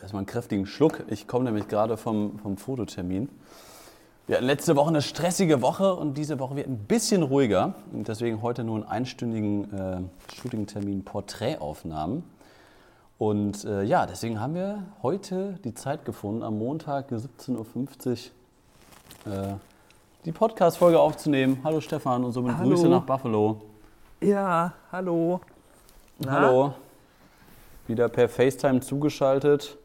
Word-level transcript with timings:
erstmal 0.00 0.20
einen 0.20 0.26
kräftigen 0.26 0.66
Schluck. 0.66 1.04
Ich 1.08 1.26
komme 1.26 1.44
nämlich 1.44 1.68
gerade 1.68 1.96
vom, 1.96 2.38
vom 2.38 2.56
Fototermin. 2.56 3.28
Wir 4.26 4.36
hatten 4.36 4.46
letzte 4.46 4.74
Woche 4.74 4.88
eine 4.88 5.02
stressige 5.02 5.60
Woche 5.60 5.94
und 5.94 6.16
diese 6.16 6.38
Woche 6.38 6.56
wird 6.56 6.66
ein 6.66 6.78
bisschen 6.78 7.22
ruhiger. 7.22 7.74
Und 7.92 8.08
deswegen 8.08 8.40
heute 8.40 8.64
nur 8.64 8.76
einen 8.76 8.84
einstündigen 8.84 9.72
äh, 9.74 10.34
Shooting-Termin 10.34 11.04
Porträtaufnahmen. 11.04 12.24
Und 13.18 13.64
äh, 13.64 13.82
ja, 13.82 14.06
deswegen 14.06 14.40
haben 14.40 14.54
wir 14.54 14.82
heute 15.02 15.58
die 15.64 15.74
Zeit 15.74 16.04
gefunden, 16.04 16.42
am 16.42 16.58
Montag 16.58 17.10
17.50 17.10 18.30
Uhr 19.26 19.32
äh, 19.32 19.54
die 20.24 20.32
Podcast-Folge 20.32 20.98
aufzunehmen. 20.98 21.60
Hallo 21.62 21.80
Stefan 21.80 22.24
und 22.24 22.32
somit 22.32 22.56
Hallo. 22.56 22.70
Grüße 22.70 22.88
nach 22.88 23.02
Buffalo. 23.02 23.60
Ja, 24.22 24.72
hallo. 24.90 25.40
Na? 26.18 26.32
Hallo. 26.32 26.74
Wieder 27.86 28.08
per 28.08 28.30
FaceTime 28.30 28.80
zugeschaltet. 28.80 29.76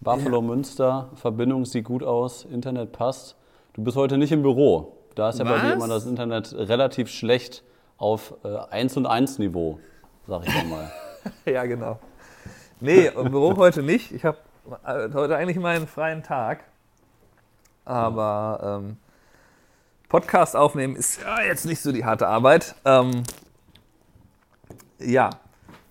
Buffalo 0.00 0.42
Münster, 0.42 1.08
Verbindung 1.14 1.64
sieht 1.64 1.84
gut 1.84 2.02
aus, 2.02 2.44
Internet 2.44 2.92
passt. 2.92 3.36
Du 3.72 3.82
bist 3.82 3.96
heute 3.96 4.18
nicht 4.18 4.32
im 4.32 4.42
Büro. 4.42 4.96
Da 5.14 5.30
ist 5.30 5.38
ja 5.38 5.44
bei 5.44 5.58
dir 5.58 5.68
Was? 5.68 5.74
immer 5.74 5.88
das 5.88 6.06
Internet 6.06 6.52
relativ 6.52 7.08
schlecht 7.10 7.62
auf 7.96 8.34
äh, 8.44 8.56
1 8.70 8.96
und 8.96 9.06
1 9.06 9.38
Niveau, 9.38 9.78
sag 10.26 10.46
ich 10.46 10.64
mal. 10.64 10.90
Ja, 11.46 11.64
genau. 11.64 11.98
Nee, 12.80 13.06
im 13.06 13.30
Büro 13.30 13.56
heute 13.56 13.82
nicht. 13.82 14.12
Ich 14.12 14.26
habe 14.26 14.36
heute 15.14 15.36
eigentlich 15.36 15.56
meinen 15.56 15.86
freien 15.86 16.22
Tag. 16.22 16.64
Aber 17.86 18.80
ähm, 18.82 18.98
Podcast 20.10 20.54
aufnehmen 20.54 20.94
ist 20.94 21.22
ja 21.22 21.40
jetzt 21.40 21.64
nicht 21.64 21.80
so 21.80 21.92
die 21.92 22.04
harte 22.04 22.28
Arbeit. 22.28 22.74
Ähm, 22.84 23.22
ja, 24.98 25.30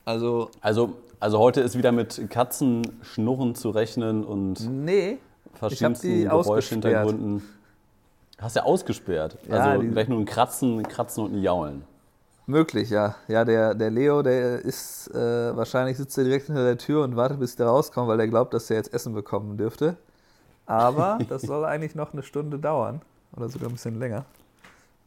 also 0.05 0.51
Also, 0.61 0.97
also 1.23 1.39
heute 1.39 1.61
ist 1.61 1.77
wieder 1.77 1.93
mit 1.93 2.29
Katzenschnurren 2.29 3.55
zu 3.55 3.69
rechnen 3.69 4.25
und 4.25 4.69
nee. 4.69 5.19
verschiedensten 5.53 6.23
Geräuschhintergründen. 6.23 7.41
Hast 8.37 8.57
du 8.57 8.65
ausgesperrt. 8.65 9.37
Ja, 9.47 9.55
also 9.55 9.87
gleich 9.87 10.09
nur 10.09 10.19
ein 10.19 10.25
Kratzen, 10.25 10.83
Kratzen 10.83 11.23
und 11.23 11.33
ein 11.33 11.41
Jaulen. 11.41 11.85
Möglich, 12.45 12.89
ja. 12.89 13.15
Ja, 13.29 13.45
der, 13.45 13.73
der 13.73 13.89
Leo, 13.89 14.21
der 14.21 14.59
ist 14.59 15.15
äh, 15.15 15.55
wahrscheinlich 15.55 15.95
sitzt 15.95 16.17
er 16.17 16.25
direkt 16.25 16.47
hinter 16.47 16.65
der 16.65 16.77
Tür 16.77 17.05
und 17.05 17.15
wartet, 17.15 17.39
bis 17.39 17.55
der 17.55 17.67
rauskommt, 17.67 18.09
weil 18.09 18.19
er 18.19 18.27
glaubt, 18.27 18.53
dass 18.53 18.69
er 18.69 18.75
jetzt 18.75 18.93
Essen 18.93 19.13
bekommen 19.13 19.55
dürfte. 19.55 19.95
Aber 20.65 21.19
das 21.29 21.43
soll 21.43 21.63
eigentlich 21.63 21.95
noch 21.95 22.11
eine 22.11 22.23
Stunde 22.23 22.59
dauern. 22.59 23.01
Oder 23.37 23.47
sogar 23.47 23.69
ein 23.69 23.73
bisschen 23.73 23.97
länger. 23.97 24.25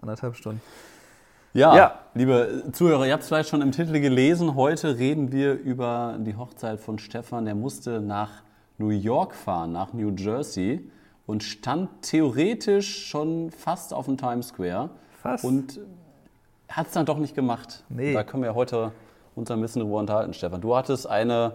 Anderthalb 0.00 0.34
Stunden. 0.34 0.62
Ja, 1.56 1.74
Ja. 1.74 1.94
liebe 2.12 2.64
Zuhörer, 2.72 3.06
ihr 3.06 3.14
habt 3.14 3.22
es 3.22 3.28
vielleicht 3.28 3.48
schon 3.48 3.62
im 3.62 3.72
Titel 3.72 3.98
gelesen. 3.98 4.56
Heute 4.56 4.98
reden 4.98 5.32
wir 5.32 5.54
über 5.54 6.16
die 6.18 6.36
Hochzeit 6.36 6.78
von 6.80 6.98
Stefan. 6.98 7.46
Der 7.46 7.54
musste 7.54 8.02
nach 8.02 8.42
New 8.76 8.90
York 8.90 9.34
fahren, 9.34 9.72
nach 9.72 9.94
New 9.94 10.10
Jersey 10.14 10.90
und 11.24 11.42
stand 11.42 11.88
theoretisch 12.02 13.06
schon 13.06 13.50
fast 13.50 13.94
auf 13.94 14.04
dem 14.04 14.18
Times 14.18 14.48
Square. 14.48 14.90
Fast. 15.22 15.44
Und 15.46 15.80
hat 16.68 16.88
es 16.88 16.92
dann 16.92 17.06
doch 17.06 17.16
nicht 17.16 17.34
gemacht. 17.34 17.84
Nee. 17.88 18.12
Da 18.12 18.22
können 18.22 18.42
wir 18.42 18.54
heute 18.54 18.92
uns 19.34 19.50
ein 19.50 19.58
bisschen 19.62 19.80
drüber 19.80 19.96
unterhalten, 19.96 20.34
Stefan. 20.34 20.60
Du 20.60 20.76
hattest 20.76 21.08
eine 21.08 21.54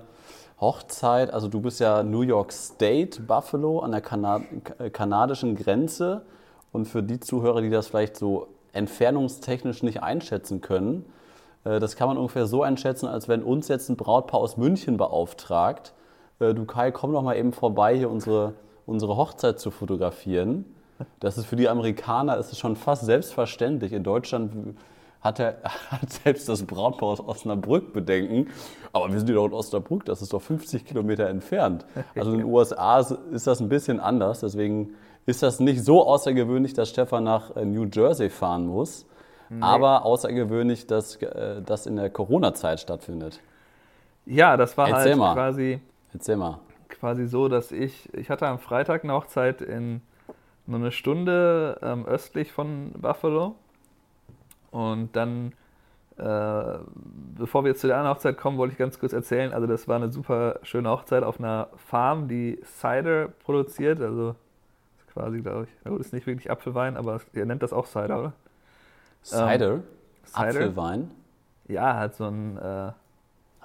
Hochzeit, 0.59 1.31
also 1.31 1.47
du 1.47 1.61
bist 1.61 1.79
ja 1.79 2.01
New 2.01 2.21
York 2.21 2.51
State, 2.53 3.21
Buffalo, 3.21 3.81
an 3.81 3.91
der 3.91 4.01
Kana 4.01 4.41
äh, 4.79 4.89
kanadischen 4.89 5.55
Grenze. 5.55 6.23
Und 6.71 6.87
für 6.87 7.03
die 7.03 7.19
Zuhörer, 7.19 7.61
die 7.61 7.69
das 7.69 7.85
vielleicht 7.85 8.17
so 8.17 8.47
entfernungstechnisch 8.73 9.83
nicht 9.83 10.03
einschätzen 10.03 10.61
können, 10.61 11.05
äh, 11.63 11.79
das 11.79 11.95
kann 11.95 12.07
man 12.07 12.17
ungefähr 12.17 12.45
so 12.47 12.63
einschätzen, 12.63 13.07
als 13.07 13.27
wenn 13.27 13.43
uns 13.43 13.67
jetzt 13.67 13.89
ein 13.89 13.97
Brautpaar 13.97 14.39
aus 14.39 14.57
München 14.57 14.97
beauftragt, 14.97 15.93
äh, 16.39 16.53
du 16.53 16.65
Kai, 16.65 16.91
komm 16.91 17.13
doch 17.13 17.21
mal 17.21 17.35
eben 17.37 17.53
vorbei, 17.53 17.97
hier 17.97 18.09
unsere, 18.09 18.53
unsere 18.85 19.15
Hochzeit 19.17 19.59
zu 19.59 19.71
fotografieren. 19.71 20.65
Das 21.19 21.37
ist 21.37 21.45
für 21.45 21.55
die 21.55 21.67
Amerikaner 21.69 22.37
ist 22.37 22.51
es 22.51 22.59
schon 22.59 22.75
fast 22.75 23.05
selbstverständlich. 23.05 23.91
In 23.91 24.03
Deutschland 24.03 24.75
hat, 25.21 25.39
er, 25.39 25.57
hat 25.89 26.11
selbst 26.11 26.47
das 26.49 26.63
Brautpaar 26.63 27.09
aus 27.09 27.19
Osnabrück 27.19 27.93
Bedenken. 27.93 28.49
Aber 28.93 29.11
wir 29.11 29.17
sind 29.19 29.29
ja 29.29 29.35
doch 29.35 29.45
in 29.45 29.53
Osnabrück, 29.53 30.05
das 30.05 30.21
ist 30.21 30.33
doch 30.33 30.41
50 30.41 30.85
Kilometer 30.85 31.27
entfernt. 31.27 31.85
Also 32.15 32.31
in 32.33 32.39
den 32.39 32.47
USA 32.53 32.99
ist- 32.99 33.17
ist 33.31 33.47
das 33.47 33.61
ein 33.61 33.69
bisschen 33.69 33.99
anders. 33.99 34.41
Deswegen 34.41 34.95
ist 35.25 35.43
das 35.43 35.59
nicht 35.59 35.83
so 35.83 36.05
außergewöhnlich, 36.05 36.73
dass 36.73 36.89
Stefan 36.89 37.23
nach 37.23 37.55
äh, 37.55 37.65
New 37.65 37.85
Jersey 37.85 38.29
fahren 38.29 38.67
muss. 38.67 39.05
Aber 39.59 40.05
außergewöhnlich, 40.05 40.87
dass 40.87 41.17
äh, 41.17 41.61
das 41.61 41.85
in 41.85 41.97
der 41.97 42.09
Corona-Zeit 42.09 42.79
stattfindet. 42.79 43.41
Ja, 44.25 44.55
das 44.55 44.77
war 44.77 44.87
Erzähl 44.87 45.11
halt 45.11 45.17
mal. 45.17 45.33
quasi, 45.33 45.81
Erzähl 46.13 46.37
mal. 46.37 46.59
quasi 46.87 47.27
so, 47.27 47.49
dass 47.49 47.73
ich, 47.73 48.07
ich 48.13 48.29
hatte 48.29 48.47
am 48.47 48.59
Freitag 48.59 49.03
eine 49.03 49.13
Hochzeit 49.13 49.61
in 49.61 50.01
nur 50.67 50.79
eine 50.79 50.91
Stunde 50.91 51.77
ähm, 51.81 52.05
östlich 52.05 52.53
von 52.53 52.93
Buffalo. 52.93 53.55
Und 54.69 55.15
dann, 55.17 55.51
äh, 56.17 56.77
bevor 57.37 57.65
wir 57.65 57.71
jetzt 57.71 57.81
zu 57.81 57.87
der 57.87 57.97
anderen 57.97 58.15
Hochzeit 58.15 58.37
kommen, 58.37 58.57
wollte 58.57 58.71
ich 58.71 58.77
ganz 58.77 58.99
kurz 58.99 59.11
erzählen, 59.11 59.51
also 59.51 59.67
das 59.67 59.89
war 59.89 59.97
eine 59.97 60.11
super 60.11 60.59
schöne 60.63 60.89
Hochzeit 60.89 61.23
auf 61.23 61.39
einer 61.39 61.67
Farm, 61.75 62.29
die 62.29 62.61
Cider 62.63 63.27
produziert, 63.43 63.99
also 63.99 64.35
quasi, 65.13 65.41
glaube 65.41 65.63
ich, 65.65 65.69
na 65.83 65.91
gut, 65.91 65.99
ist 66.01 66.13
nicht 66.13 66.27
wirklich 66.27 66.49
Apfelwein, 66.51 66.97
aber 66.97 67.19
ihr 67.33 67.45
nennt 67.45 67.63
das 67.63 67.73
auch 67.73 67.85
Cider, 67.85 68.19
oder? 68.19 68.33
Cider, 69.23 69.79
Cider? 70.25 70.47
Apfelwein. 70.47 71.11
Ja, 71.67 71.95
halt 71.95 72.15
so 72.15 72.25
ein 72.25 72.57
äh, 72.57 72.61
Habe 72.61 72.95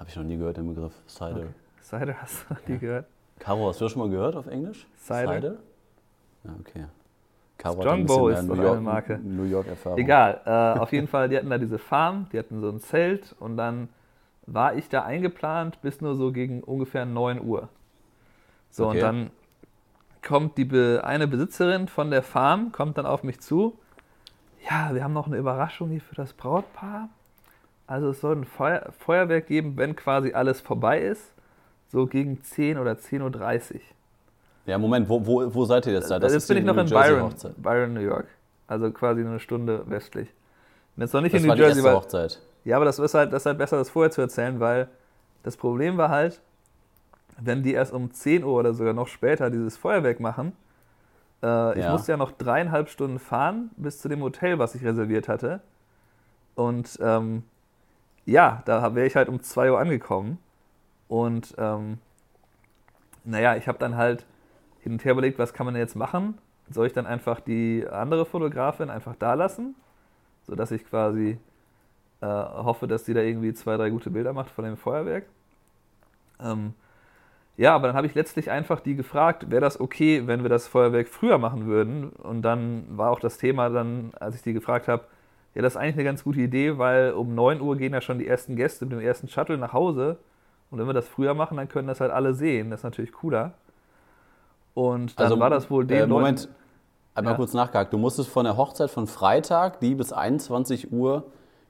ich 0.07 0.15
noch 0.15 0.23
nie 0.23 0.37
gehört, 0.37 0.57
den 0.57 0.67
Begriff. 0.73 0.93
Cider. 1.07 1.47
Cider, 1.81 2.15
hast 2.21 2.45
du 2.49 2.55
die 2.67 2.77
gehört? 2.79 3.05
Caro, 3.39 3.69
hast 3.69 3.79
du 3.81 3.85
das 3.85 3.91
schon 3.91 4.01
mal 4.01 4.09
gehört 4.09 4.35
auf 4.35 4.47
Englisch? 4.47 4.87
Cider? 4.97 5.55
Ja, 6.43 6.51
okay. 6.59 6.85
Caro 7.57 7.81
Strongbow 7.81 8.29
ist 8.29 8.43
New 8.43 8.53
York, 8.55 8.71
eine 8.73 8.81
Marke. 8.81 9.17
New 9.17 9.43
York-Erfahrung. 9.43 9.97
Egal, 9.97 10.41
äh, 10.45 10.49
auf 10.79 10.91
jeden 10.91 11.07
Fall, 11.07 11.27
die 11.29 11.37
hatten 11.37 11.49
da 11.49 11.57
diese 11.57 11.79
Farm, 11.79 12.27
die 12.31 12.37
hatten 12.37 12.61
so 12.61 12.69
ein 12.69 12.79
Zelt 12.79 13.35
und 13.39 13.57
dann 13.57 13.89
war 14.45 14.75
ich 14.75 14.89
da 14.89 15.03
eingeplant 15.03 15.81
bis 15.81 15.99
nur 16.01 16.15
so 16.15 16.31
gegen 16.31 16.63
ungefähr 16.63 17.05
9 17.05 17.43
Uhr. 17.43 17.69
So, 18.69 18.85
Okay. 18.87 18.97
und 18.97 19.01
dann 19.01 19.31
kommt 20.21 20.57
die 20.57 20.65
Be 20.65 21.01
eine 21.03 21.27
Besitzerin 21.27 21.87
von 21.87 22.11
der 22.11 22.23
Farm, 22.23 22.71
kommt 22.71 22.97
dann 22.97 23.05
auf 23.05 23.23
mich 23.23 23.39
zu. 23.39 23.77
Ja, 24.69 24.93
wir 24.93 25.03
haben 25.03 25.13
noch 25.13 25.27
eine 25.27 25.37
Überraschung 25.37 25.89
hier 25.89 26.01
für 26.01 26.15
das 26.15 26.33
Brautpaar. 26.33 27.09
Also 27.85 28.09
es 28.09 28.19
soll 28.19 28.35
ein 28.35 28.43
Feuer 28.45 28.91
Feuerwerk 28.99 29.47
geben, 29.47 29.77
wenn 29.77 29.95
quasi 29.95 30.33
alles 30.33 30.59
vorbei 30.59 31.01
ist. 31.01 31.33
So 31.89 32.05
gegen 32.05 32.43
10 32.43 32.77
oder 32.77 32.93
10.30 32.93 33.75
Uhr. 33.75 33.81
Ja, 34.65 34.77
Moment, 34.77 35.07
wo, 35.07 35.25
wo, 35.25 35.53
wo 35.53 35.63
seid 35.63 35.85
ihr 35.87 35.93
jetzt 35.93 36.11
da? 36.11 36.17
jetzt 36.17 36.33
ist 36.33 36.47
bin 36.47 36.57
die 36.57 36.61
ich 36.61 36.67
noch 36.67 36.75
in 36.75 36.89
Byron. 36.89 37.33
Byron, 37.57 37.93
New 37.93 38.01
York. 38.01 38.27
Also 38.67 38.91
quasi 38.91 39.21
eine 39.21 39.39
Stunde 39.39 39.83
westlich. 39.89 40.27
Und 40.97 41.03
jetzt 41.03 41.13
noch 41.13 41.21
nicht 41.21 41.33
Das 41.33 41.41
in 41.41 41.47
war 41.47 41.55
New 41.55 41.61
die 41.61 41.65
Jersey, 41.67 41.77
erste 41.77 41.89
weil, 41.89 41.95
Hochzeit. 41.95 42.41
ja, 42.65 42.75
aber 42.75 42.83
das 42.83 42.99
ist, 42.99 43.13
halt, 43.13 43.31
das 43.31 43.43
ist 43.43 43.45
halt 43.45 43.57
besser, 43.57 43.77
das 43.77 43.89
vorher 43.89 44.11
zu 44.11 44.19
erzählen, 44.19 44.59
weil 44.59 44.89
das 45.43 45.55
Problem 45.55 45.95
war 45.95 46.09
halt, 46.09 46.41
wenn 47.37 47.63
die 47.63 47.73
erst 47.73 47.93
um 47.93 48.11
10 48.11 48.43
Uhr 48.43 48.53
oder 48.53 48.73
sogar 48.73 48.93
noch 48.93 49.07
später 49.07 49.49
dieses 49.49 49.77
Feuerwerk 49.77 50.19
machen, 50.19 50.53
äh, 51.43 51.79
ich 51.79 51.83
Ja. 51.83 51.91
musste 51.91 52.11
ja 52.13 52.17
noch 52.17 52.31
dreieinhalb 52.31 52.89
Stunden 52.89 53.19
fahren 53.19 53.71
bis 53.77 53.99
zu 53.99 54.09
dem 54.09 54.21
Hotel, 54.21 54.59
was 54.59 54.75
ich 54.75 54.83
reserviert 54.83 55.27
hatte. 55.27 55.61
Und 56.55 56.97
ähm, 57.01 57.43
ja, 58.25 58.61
da 58.65 58.95
wäre 58.95 59.07
ich 59.07 59.15
halt 59.15 59.29
um 59.29 59.41
2 59.41 59.71
Uhr 59.71 59.79
angekommen. 59.79 60.39
Und 61.07 61.55
ähm, 61.57 61.99
naja, 63.23 63.55
ich 63.55 63.67
habe 63.67 63.77
dann 63.77 63.95
halt 63.95 64.25
hin 64.79 64.93
und 64.93 65.05
her 65.05 65.13
überlegt, 65.13 65.39
was 65.39 65.53
kann 65.53 65.65
man 65.65 65.73
denn 65.75 65.81
jetzt 65.83 65.95
machen? 65.95 66.37
Soll 66.69 66.87
ich 66.87 66.93
dann 66.93 67.05
einfach 67.05 67.39
die 67.39 67.85
andere 67.89 68.25
Fotografin 68.25 68.89
einfach 68.89 69.15
da 69.17 69.33
lassen, 69.33 69.75
sodass 70.43 70.71
ich 70.71 70.85
quasi 70.85 71.37
äh, 72.21 72.25
hoffe, 72.25 72.87
dass 72.87 73.03
die 73.05 73.13
da 73.13 73.21
irgendwie 73.21 73.53
zwei, 73.53 73.77
drei 73.77 73.89
gute 73.89 74.09
Bilder 74.09 74.33
macht 74.33 74.49
von 74.49 74.65
dem 74.65 74.77
Feuerwerk? 74.77 75.25
Ähm, 76.39 76.73
ja, 77.57 77.73
aber 77.75 77.87
dann 77.87 77.95
habe 77.95 78.07
ich 78.07 78.15
letztlich 78.15 78.49
einfach 78.51 78.79
die 78.79 78.95
gefragt, 78.95 79.49
wäre 79.49 79.61
das 79.61 79.79
okay, 79.79 80.23
wenn 80.27 80.43
wir 80.43 80.49
das 80.49 80.67
Feuerwerk 80.67 81.07
früher 81.07 81.37
machen 81.37 81.65
würden? 81.65 82.09
Und 82.09 82.43
dann 82.43 82.85
war 82.89 83.11
auch 83.11 83.19
das 83.19 83.37
Thema 83.37 83.69
dann, 83.69 84.11
als 84.19 84.35
ich 84.35 84.43
die 84.43 84.53
gefragt 84.53 84.87
habe, 84.87 85.03
ja, 85.55 85.61
das 85.63 85.73
ist 85.73 85.77
eigentlich 85.77 85.95
eine 85.95 86.03
ganz 86.03 86.23
gute 86.23 86.39
Idee, 86.39 86.77
weil 86.77 87.13
um 87.13 87.33
9 87.33 87.59
Uhr 87.61 87.75
gehen 87.77 87.91
ja 87.93 88.01
schon 88.01 88.19
die 88.19 88.27
ersten 88.27 88.55
Gäste 88.55 88.85
mit 88.85 88.93
dem 88.93 88.99
ersten 88.99 89.27
Shuttle 89.27 89.57
nach 89.57 89.73
Hause. 89.73 90.17
Und 90.69 90.77
wenn 90.79 90.85
wir 90.85 90.93
das 90.93 91.07
früher 91.07 91.33
machen, 91.33 91.57
dann 91.57 91.67
können 91.67 91.87
das 91.87 91.99
halt 91.99 92.11
alle 92.11 92.33
sehen. 92.35 92.69
Das 92.69 92.81
ist 92.81 92.83
natürlich 92.83 93.11
cooler. 93.11 93.53
Und 94.75 95.19
dann 95.19 95.39
war 95.39 95.49
das 95.49 95.71
wohl 95.71 95.85
den 95.85 95.97
äh, 95.97 95.99
Leuten- 96.01 96.11
Moment, 96.11 96.49
einmal 97.15 97.33
Ja. 97.33 97.37
kurz 97.37 97.53
nachgehakt. 97.53 97.91
Du 97.91 97.97
musstest 97.97 98.29
von 98.29 98.43
der 98.45 98.57
Hochzeit 98.57 98.91
von 98.91 99.07
Freitag, 99.07 99.79
die 99.79 99.95
bis 99.95 100.13
21 100.13 100.91
Uhr 100.91 101.23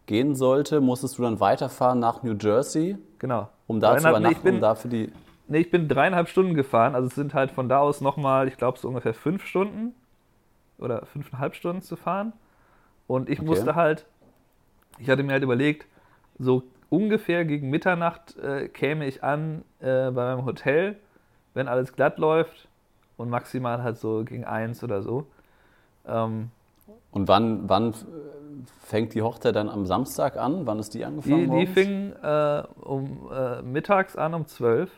gehen 0.06 0.36
sollte, 0.36 0.82
musstest 0.82 1.18
du 1.18 1.22
dann 1.24 1.40
weiterfahren 1.40 2.00
nach 2.00 2.24
New 2.24 2.34
Jersey, 2.38 2.98
Genau. 3.20 3.48
um 3.68 3.80
da 3.80 3.98
zu 3.98 4.10
übernachten, 4.10 4.36
ich 4.36 4.42
bin, 4.44 4.56
um 4.56 4.62
da 4.62 4.76
für 4.76 4.88
die... 4.90 5.12
nee, 5.48 5.60
ich 5.60 5.72
bin 5.72 5.88
dreieinhalb 5.88 6.30
Stunden 6.30 6.54
gefahren. 6.54 6.96
Also 6.96 7.08
es 7.08 7.16
sind 7.16 7.34
halt 7.34 7.52
von 7.52 7.70
da 7.70 7.80
aus 7.80 8.02
nochmal, 8.02 8.48
ich 8.48 8.58
glaube, 8.58 8.80
so 8.80 8.88
ungefähr 8.88 9.14
fünf 9.14 9.46
Stunden 9.46 9.94
oder 10.78 11.06
fünfeinhalb 11.06 11.56
Stunden 11.56 11.82
zu 11.82 11.96
fahren. 11.96 12.34
Und 13.08 13.30
ich 13.30 13.40
Okay. 13.40 13.50
musste 13.50 13.76
halt, 13.76 14.06
ich 15.00 15.10
hatte 15.10 15.24
mir 15.24 15.34
halt 15.34 15.44
überlegt, 15.44 15.88
so 16.40 16.64
ungefähr 16.90 17.46
gegen 17.46 17.70
Mitternacht 17.70 18.38
äh, 18.38 18.68
käme 18.70 19.06
ich 19.08 19.24
an 19.24 19.64
äh, 19.80 20.12
bei 20.12 20.36
meinem 20.36 20.46
Hotel 20.46 20.98
wenn 21.58 21.68
alles 21.68 21.92
glatt 21.94 22.20
läuft 22.20 22.68
und 23.18 23.30
maximal 23.30 23.82
halt 23.82 23.98
so 23.98 24.24
gegen 24.24 24.46
eins 24.46 24.84
oder 24.84 25.02
so. 25.02 25.26
Ähm, 26.06 26.52
Und 27.12 27.28
wann, 27.28 27.68
wann 27.68 27.96
fängt 28.84 29.16
die 29.16 29.24
Hochzeit 29.24 29.56
dann 29.56 29.68
am 29.68 29.88
Samstag 29.88 30.38
an? 30.38 30.68
Wann 30.68 30.78
ist 30.78 30.94
die 30.94 31.04
angefangen? 31.04 31.50
die, 31.50 31.66
die 31.66 31.68
fing 31.68 32.14
äh, 32.22 32.64
um 32.80 33.30
äh, 33.34 33.62
mittags 33.64 34.16
an 34.16 34.36
um 34.36 34.46
12. 34.46 34.92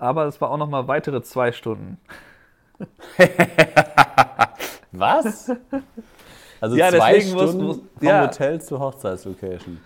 Aber 0.00 0.24
es 0.26 0.40
war 0.40 0.50
auch 0.50 0.56
noch 0.56 0.68
mal 0.68 0.88
weitere 0.88 1.22
zwei 1.22 1.52
Stunden. 1.52 1.98
Was? 4.92 5.50
Also 6.60 6.76
Ja, 6.76 6.88
zwei 6.90 7.14
deswegen 7.14 7.34
muss- 7.34 7.42
Stunden 7.50 7.66
muss- 7.66 7.76
vom 7.98 8.08
ja. 8.08 8.22
Hotel 8.22 8.60
zur 8.60 8.80
Hochzeitslocation. 8.80 9.78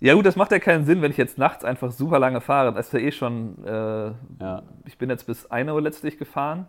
Ja 0.00 0.14
gut, 0.14 0.26
das 0.26 0.36
macht 0.36 0.52
ja 0.52 0.58
keinen 0.58 0.84
Sinn, 0.84 1.00
wenn 1.02 1.10
ich 1.10 1.16
jetzt 1.16 1.38
nachts 1.38 1.64
einfach 1.64 1.90
super 1.90 2.18
lange 2.18 2.40
fahre. 2.40 2.72
Das 2.72 2.86
ist 2.88 2.92
ja 2.92 2.98
eh 3.00 3.12
schon, 3.12 3.56
äh, 3.64 4.12
Ja. 4.40 4.62
ich 4.84 4.98
bin 4.98 5.08
jetzt 5.10 5.26
bis 5.26 5.50
1 5.50 5.70
Uhr 5.70 5.80
letztlich 5.80 6.18
gefahren. 6.18 6.66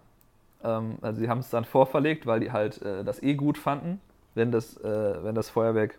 Ähm, 0.64 0.98
also 1.02 1.20
sie 1.20 1.30
haben 1.30 1.40
es 1.40 1.50
dann 1.50 1.66
vorverlegt, 1.66 2.26
weil 2.26 2.40
die 2.40 2.52
halt 2.52 2.82
äh, 2.82 3.04
das 3.04 3.22
eh 3.22 3.34
gut 3.36 3.58
fanden, 3.58 4.02
wenn 4.34 4.52
das, 4.52 4.78
äh, 4.78 5.24
wenn 5.24 5.36
das 5.36 5.50
Feuerwerk 5.50 5.96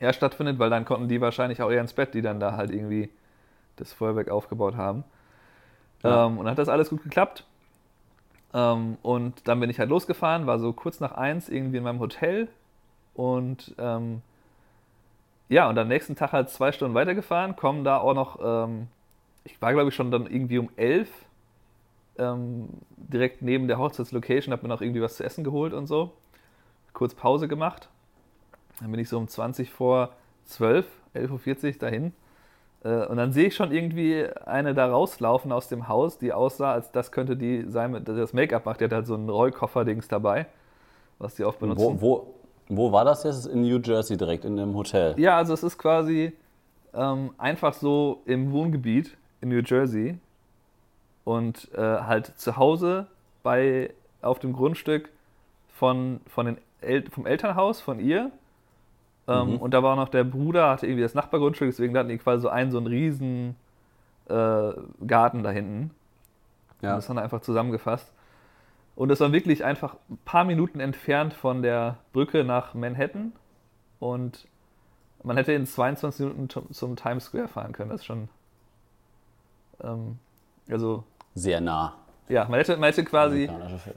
eher 0.00 0.12
stattfindet, 0.12 0.58
weil 0.58 0.68
dann 0.68 0.84
konnten 0.84 1.08
die 1.08 1.20
wahrscheinlich 1.20 1.62
auch 1.62 1.70
eher 1.70 1.80
ins 1.80 1.92
Bett, 1.94 2.12
die 2.12 2.22
dann 2.22 2.40
da 2.40 2.56
halt 2.56 2.70
irgendwie 2.70 3.08
das 3.76 3.92
Feuerwerk 3.92 4.28
aufgebaut 4.30 4.76
haben. 4.76 5.04
Ja. 6.02 6.26
Ähm, 6.26 6.38
und 6.38 6.44
dann 6.44 6.52
hat 6.52 6.58
das 6.58 6.68
alles 6.68 6.90
gut 6.90 7.02
geklappt. 7.02 7.44
Ähm, 8.54 8.98
und 9.02 9.48
dann 9.48 9.60
bin 9.60 9.70
ich 9.70 9.78
halt 9.78 9.88
losgefahren, 9.88 10.46
war 10.46 10.58
so 10.58 10.72
kurz 10.72 11.00
nach 11.00 11.12
eins 11.12 11.48
irgendwie 11.48 11.78
in 11.78 11.84
meinem 11.84 12.00
Hotel 12.00 12.48
und 13.14 13.74
ähm, 13.78 14.22
ja, 15.48 15.68
und 15.68 15.78
am 15.78 15.88
nächsten 15.88 16.16
Tag 16.16 16.32
halt 16.32 16.50
zwei 16.50 16.72
Stunden 16.72 16.94
weitergefahren, 16.94 17.56
kommen 17.56 17.84
da 17.84 17.98
auch 17.98 18.14
noch, 18.14 18.38
ähm, 18.42 18.88
ich 19.44 19.60
war 19.60 19.72
glaube 19.72 19.88
ich 19.88 19.94
schon 19.94 20.10
dann 20.10 20.26
irgendwie 20.26 20.58
um 20.58 20.68
elf 20.76 21.08
ähm, 22.18 22.68
direkt 22.96 23.42
neben 23.42 23.68
der 23.68 23.78
Hochzeitslocation, 23.78 24.52
habe 24.52 24.62
mir 24.62 24.68
noch 24.68 24.82
irgendwie 24.82 25.02
was 25.02 25.16
zu 25.16 25.24
essen 25.24 25.44
geholt 25.44 25.72
und 25.72 25.86
so. 25.86 26.12
Kurz 26.92 27.14
Pause 27.14 27.48
gemacht. 27.48 27.88
Dann 28.80 28.90
bin 28.90 29.00
ich 29.00 29.08
so 29.08 29.16
um 29.18 29.28
20 29.28 29.70
vor 29.70 30.10
12, 30.44 30.86
11.40 31.14 31.66
Uhr 31.66 31.72
dahin. 31.78 32.12
Äh, 32.84 33.06
und 33.06 33.16
dann 33.16 33.32
sehe 33.32 33.46
ich 33.48 33.54
schon 33.54 33.72
irgendwie 33.72 34.26
eine 34.46 34.74
da 34.74 34.86
rauslaufen 34.88 35.52
aus 35.52 35.68
dem 35.68 35.88
Haus, 35.88 36.18
die 36.18 36.32
aussah, 36.32 36.72
als 36.72 36.90
das 36.90 37.12
könnte 37.12 37.36
die 37.36 37.64
sein, 37.68 37.92
mit- 37.92 38.08
die 38.08 38.14
das 38.16 38.32
Make-up 38.32 38.66
macht. 38.66 38.80
Die 38.80 38.84
hat 38.84 38.92
halt 38.92 39.06
so 39.06 39.14
ein 39.14 39.28
Rollkoffer-Dings 39.28 40.08
dabei, 40.08 40.46
was 41.18 41.34
die 41.36 41.44
oft 41.44 41.58
benutzen. 41.60 42.00
Wo, 42.00 42.00
wo, 42.00 42.34
wo 42.68 42.92
war 42.92 43.04
das 43.04 43.22
jetzt? 43.24 43.46
In 43.46 43.62
New 43.62 43.78
Jersey 43.78 44.16
direkt, 44.16 44.44
in 44.44 44.58
einem 44.58 44.74
Hotel. 44.74 45.14
Ja, 45.18 45.36
also 45.36 45.54
es 45.54 45.62
ist 45.62 45.78
quasi 45.78 46.32
ähm, 46.94 47.30
einfach 47.38 47.72
so 47.74 48.22
im 48.26 48.52
Wohngebiet 48.52 49.16
in 49.40 49.48
New 49.50 49.60
Jersey 49.64 50.18
und 51.24 51.68
äh, 51.74 51.78
halt 51.80 52.26
zu 52.38 52.56
Hause 52.56 53.06
bei, 53.42 53.90
auf 54.22 54.38
dem 54.40 54.52
Grundstück 54.52 55.08
von, 55.74 56.20
von 56.26 56.46
den 56.46 56.58
El 56.80 57.08
vom 57.10 57.26
Elternhaus 57.26 57.80
von 57.80 58.00
ihr. 58.00 58.30
Ähm, 59.28 59.50
Mhm. 59.52 59.56
Und 59.58 59.72
da 59.72 59.82
war 59.82 59.92
auch 59.92 59.96
noch 59.96 60.08
der 60.08 60.24
Bruder, 60.24 60.70
hatte 60.70 60.86
irgendwie 60.86 61.02
das 61.02 61.14
Nachbargrundstück, 61.14 61.68
deswegen 61.70 61.96
hatten 61.96 62.08
die 62.08 62.18
quasi 62.18 62.42
so 62.42 62.48
einen 62.48 62.70
so 62.70 62.78
einen 62.78 62.86
riesen 62.88 63.56
äh, 64.28 64.72
Garten 65.06 65.42
da 65.42 65.50
hinten. 65.50 65.90
Und 66.80 66.88
Ja. 66.88 66.96
das 66.96 67.08
haben 67.08 67.16
wir 67.16 67.22
einfach 67.22 67.40
zusammengefasst. 67.40 68.12
Und 68.96 69.08
das 69.08 69.20
war 69.20 69.32
wirklich 69.32 69.64
einfach 69.64 69.96
ein 70.10 70.18
paar 70.24 70.44
Minuten 70.44 70.80
entfernt 70.80 71.32
von 71.34 71.62
der 71.62 71.98
Brücke 72.12 72.44
nach 72.44 72.74
Manhattan. 72.74 73.32
Und 74.00 74.46
man 75.22 75.36
hätte 75.36 75.52
in 75.52 75.66
22 75.66 76.26
Minuten 76.26 76.48
zum- 76.50 76.70
zum 76.72 76.96
Times 76.96 77.24
Square 77.26 77.48
fahren 77.48 77.72
können. 77.72 77.90
Das 77.90 78.00
ist 78.00 78.06
schon. 78.06 78.28
Ähm, 79.82 80.18
also, 80.70 81.04
Sehr 81.34 81.60
nah. 81.60 81.94
Ja, 82.28 82.46
man 82.48 82.58
hätte, 82.58 82.76
man 82.76 82.88
hätte 82.88 83.04
quasi 83.04 83.50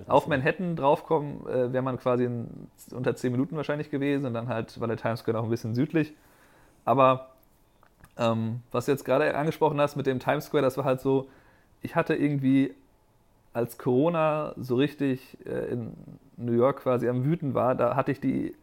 auf 0.07 0.27
Manhattan 0.27 0.75
draufkommen, 0.75 1.45
äh, 1.48 1.72
wäre 1.72 1.83
man 1.83 1.98
quasi 1.98 2.25
in 2.25 2.68
unter 2.92 3.16
10 3.16 3.31
Minuten 3.31 3.56
wahrscheinlich 3.56 3.89
gewesen. 3.89 4.25
Und 4.25 4.33
dann 4.33 4.48
halt 4.48 4.80
war 4.80 4.88
der 4.88 4.98
Times 4.98 5.22
Square 5.22 5.38
noch 5.38 5.44
ein 5.44 5.50
bisschen 5.50 5.75
südlich. 5.75 6.13
Aber 6.83 7.30
ähm, 8.18 8.62
was 8.72 8.86
du 8.86 8.92
jetzt 8.92 9.06
gerade 9.06 9.36
angesprochen 9.36 9.80
hast 9.80 9.95
mit 9.95 10.06
dem 10.06 10.19
Times 10.19 10.45
Square, 10.45 10.63
das 10.63 10.77
war 10.77 10.86
halt 10.86 11.01
so, 11.01 11.30
ich 11.81 11.95
hatte 11.95 12.16
irgendwie, 12.16 12.74
als 13.54 13.77
Corona 13.77 14.54
so 14.57 14.75
richtig 14.75 15.38
äh, 15.45 15.71
in 15.71 15.94
New 16.38 16.54
York 16.54 16.81
quasi 16.81 17.07
am 17.07 17.24
Wüten 17.24 17.54
war, 17.54 17.75
da 17.75 17.95
hatte 17.95 18.12
ich 18.12 18.19
die 18.19 18.54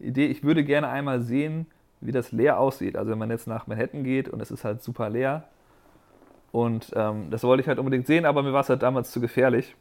Idee, 0.00 0.26
ich 0.26 0.42
würde 0.44 0.64
gerne 0.64 0.88
einmal 0.88 1.20
sehen, 1.20 1.66
wie 2.00 2.12
das 2.12 2.32
leer 2.32 2.58
aussieht. 2.58 2.96
Also 2.96 3.10
wenn 3.10 3.18
man 3.18 3.30
jetzt 3.30 3.46
nach 3.46 3.66
Manhattan 3.66 4.04
geht 4.04 4.28
und 4.28 4.40
es 4.40 4.50
ist 4.50 4.64
halt 4.64 4.82
super 4.82 5.10
leer. 5.10 5.44
Und 6.52 6.92
ähm, 6.96 7.30
das 7.30 7.44
wollte 7.44 7.62
ich 7.62 7.68
halt 7.68 7.78
unbedingt 7.78 8.06
sehen, 8.06 8.24
aber 8.24 8.42
mir 8.42 8.52
war 8.52 8.62
es 8.62 8.68
halt 8.68 8.82
damals 8.82 9.10
zu 9.10 9.20
gefährlich. 9.20 9.74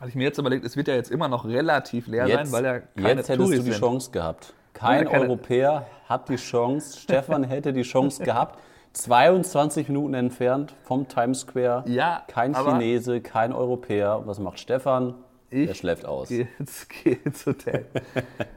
Hatte 0.00 0.08
ich 0.08 0.14
mir 0.14 0.24
jetzt 0.24 0.38
überlegt, 0.38 0.64
es 0.64 0.76
wird 0.76 0.88
ja 0.88 0.94
jetzt 0.94 1.10
immer 1.10 1.28
noch 1.28 1.44
relativ 1.44 2.06
leer 2.06 2.26
Jetzt, 2.26 2.50
sein, 2.50 2.52
weil 2.52 2.64
ja 2.64 2.78
keine 2.80 3.08
jetzt 3.20 3.28
hättest 3.28 3.36
Touris 3.38 3.58
du 3.58 3.64
die 3.64 3.70
sind. 3.72 3.80
Chance 3.80 4.10
gehabt. 4.10 4.54
Kein 4.72 5.06
keine- 5.06 5.20
Europäer 5.22 5.86
hat 6.08 6.28
die 6.28 6.36
Chance. 6.36 6.98
Stefan 7.00 7.44
hätte 7.44 7.72
die 7.72 7.82
Chance 7.82 8.24
gehabt. 8.24 8.58
22 8.94 9.88
Minuten 9.88 10.14
entfernt 10.14 10.74
vom 10.84 11.06
Times 11.08 11.40
Square. 11.40 11.84
Ja, 11.86 12.22
Kein 12.28 12.54
Chinese, 12.54 13.20
kein 13.20 13.52
Europäer. 13.52 14.22
Was 14.24 14.38
macht 14.38 14.58
Stefan? 14.60 15.14
Ich 15.50 15.68
er 15.68 15.74
schläft 15.74 16.06
aus. 16.06 16.28
Geh 16.28 16.46
ins, 16.58 16.88
geh 17.04 17.18
ins 17.24 17.44
Hotel. 17.46 17.86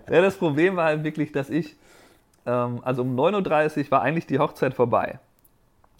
ja, 0.09 0.21
das 0.21 0.35
Problem 0.37 0.75
war 0.75 0.85
halt 0.85 1.03
wirklich, 1.03 1.31
dass 1.31 1.49
ich, 1.49 1.75
ähm, 2.45 2.79
also 2.83 3.01
um 3.03 3.15
9.30 3.19 3.85
Uhr 3.85 3.91
war 3.91 4.01
eigentlich 4.01 4.25
die 4.27 4.39
Hochzeit 4.39 4.73
vorbei. 4.73 5.19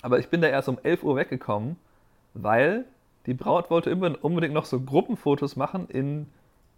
Aber 0.01 0.19
ich 0.19 0.29
bin 0.29 0.41
da 0.41 0.47
erst 0.47 0.69
um 0.69 0.77
11 0.83 1.03
Uhr 1.03 1.15
weggekommen, 1.15 1.77
weil 2.33 2.85
die 3.25 3.33
Braut 3.33 3.69
wollte 3.69 3.93
unbedingt 4.21 4.53
noch 4.53 4.65
so 4.65 4.79
Gruppenfotos 4.79 5.55
machen 5.55 5.87
in, 5.89 6.27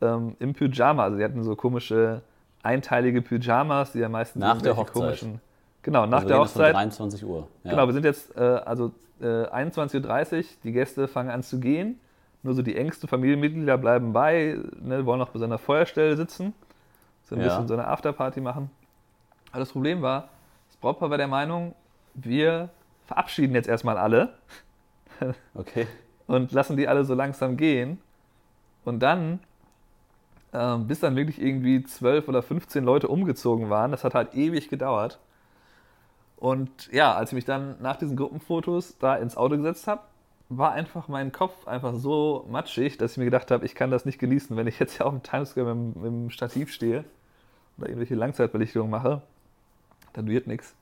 ähm, 0.01 0.35
im 0.39 0.53
Pyjama. 0.53 1.03
Also 1.03 1.17
sie 1.17 1.23
hatten 1.23 1.43
so 1.43 1.55
komische 1.55 2.21
einteilige 2.63 3.21
Pyjamas, 3.21 3.91
die 3.91 3.99
ja 3.99 4.09
meistens 4.09 4.41
Nach 4.41 4.61
der 4.61 4.75
Hochzeit. 4.77 4.93
komischen. 4.93 5.41
Genau, 5.83 6.05
nach 6.05 6.17
Also 6.19 6.27
der 6.27 6.39
Hochzeit. 6.39 6.73
23 6.75 7.25
Uhr. 7.25 7.47
Ja. 7.63 7.71
Genau, 7.71 7.85
wir 7.87 7.93
sind 7.93 8.03
jetzt 8.05 8.35
äh, 8.35 8.39
also 8.41 8.91
äh, 9.21 9.25
21.30 9.25 10.37
Uhr, 10.37 10.43
die 10.63 10.71
Gäste 10.71 11.07
fangen 11.07 11.29
an 11.29 11.43
zu 11.43 11.59
gehen. 11.59 11.99
Nur 12.41 12.53
so 12.53 12.61
die 12.61 12.77
engsten 12.77 13.09
Familienmitglieder 13.09 13.77
bleiben 13.77 14.13
bei, 14.13 14.57
ne, 14.79 15.05
wollen 15.05 15.19
noch 15.19 15.29
bei 15.29 15.39
so 15.39 15.45
einer 15.45 15.57
Feuerstelle 15.57 16.15
sitzen, 16.15 16.53
so 17.25 17.35
ein 17.35 17.41
Ja. 17.41 17.47
bisschen 17.47 17.67
so 17.67 17.73
eine 17.73 17.85
Afterparty 17.87 18.39
machen. 18.39 18.69
Aber 19.51 19.59
das 19.59 19.71
Problem 19.71 20.01
war, 20.01 20.29
das 20.69 20.77
Brautpaar 20.77 21.09
war 21.09 21.17
der 21.17 21.27
Meinung, 21.27 21.75
wir 22.13 22.69
verabschieden 23.09 23.55
jetzt 23.55 23.67
erstmal 23.67 23.97
alle 23.97 24.33
Okay. 25.53 25.85
und 26.27 26.51
lassen 26.53 26.77
die 26.77 26.87
alle 26.87 27.03
so 27.03 27.13
langsam 27.13 27.57
gehen. 27.57 27.99
Und 28.85 28.99
dann, 29.01 29.39
ähm, 30.53 30.87
bis 30.87 30.99
dann 31.01 31.15
wirklich 31.17 31.41
irgendwie 31.41 31.83
12 31.83 32.27
oder 32.29 32.41
15 32.41 32.83
Leute 32.83 33.07
umgezogen 33.09 33.69
waren, 33.69 33.91
das 33.91 34.03
hat 34.03 34.15
halt 34.15 34.33
ewig 34.35 34.69
gedauert. 34.69 35.19
Und 36.37 36.89
ja, 36.93 37.13
als 37.15 37.31
ich 37.31 37.35
mich 37.35 37.45
dann 37.45 37.75
nach 37.81 37.97
diesen 37.97 38.15
Gruppenfotos 38.15 38.97
da 38.99 39.15
ins 39.17 39.35
Auto 39.35 39.57
gesetzt 39.57 39.87
habe, 39.87 40.01
war 40.47 40.71
einfach 40.71 41.07
mein 41.09 41.31
Kopf 41.31 41.67
einfach 41.67 41.93
so 41.95 42.45
matschig, 42.49 42.97
dass 42.97 43.11
ich 43.11 43.17
mir 43.17 43.25
gedacht 43.25 43.51
habe, 43.51 43.65
ich 43.65 43.75
kann 43.75 43.91
das 43.91 44.05
nicht 44.05 44.19
genießen, 44.19 44.55
wenn 44.55 44.65
ich 44.67 44.79
jetzt 44.79 44.97
hier 44.97 45.05
auf 45.05 45.11
dem 45.13 45.21
Times 45.23 45.49
Square 45.51 45.75
mit, 45.75 45.95
dem- 45.95 46.01
mit 46.01 46.11
dem 46.11 46.29
Stativ 46.29 46.71
stehe 46.71 47.03
oder 47.77 47.87
irgendwelche 47.87 48.15
Langzeitbelichtungen 48.15 48.89
mache. 48.89 49.21
Dann 50.13 50.27
wird 50.27 50.47
nichts. 50.47 50.73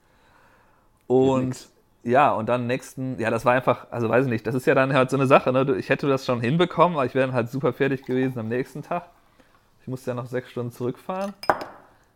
Und. 1.08 1.70
Ja, 2.08 2.32
und 2.32 2.48
dann 2.48 2.68
nächsten, 2.68 3.20
ja, 3.20 3.30
das 3.30 3.44
war 3.44 3.54
einfach, 3.54 3.88
also 3.92 4.08
weiß 4.08 4.26
ich 4.26 4.32
nicht, 4.32 4.48
das 4.48 4.56
ist 4.56 4.66
ja 4.66 4.74
dann 4.74 4.94
halt 4.94 5.10
so 5.10 5.18
eine 5.18 5.28
Sache, 5.28 5.52
ne? 5.52 5.76
Ich 5.78 5.90
hätte 5.90 6.08
das 6.08 6.26
schon 6.26 6.40
hinbekommen, 6.40 6.98
aber 6.98 7.06
ich 7.06 7.14
wäre 7.14 7.28
dann 7.28 7.36
halt 7.36 7.50
super 7.50 7.74
fertig 7.74 8.06
gewesen 8.06 8.40
am 8.40 8.48
nächsten 8.48 8.82
Tag. 8.82 9.10
Ich 9.82 9.88
musste 9.90 10.12
ja 10.12 10.16
noch 10.16 10.28
sechs 10.28 10.50
Stunden 10.50 10.72
zurückfahren. 10.72 11.34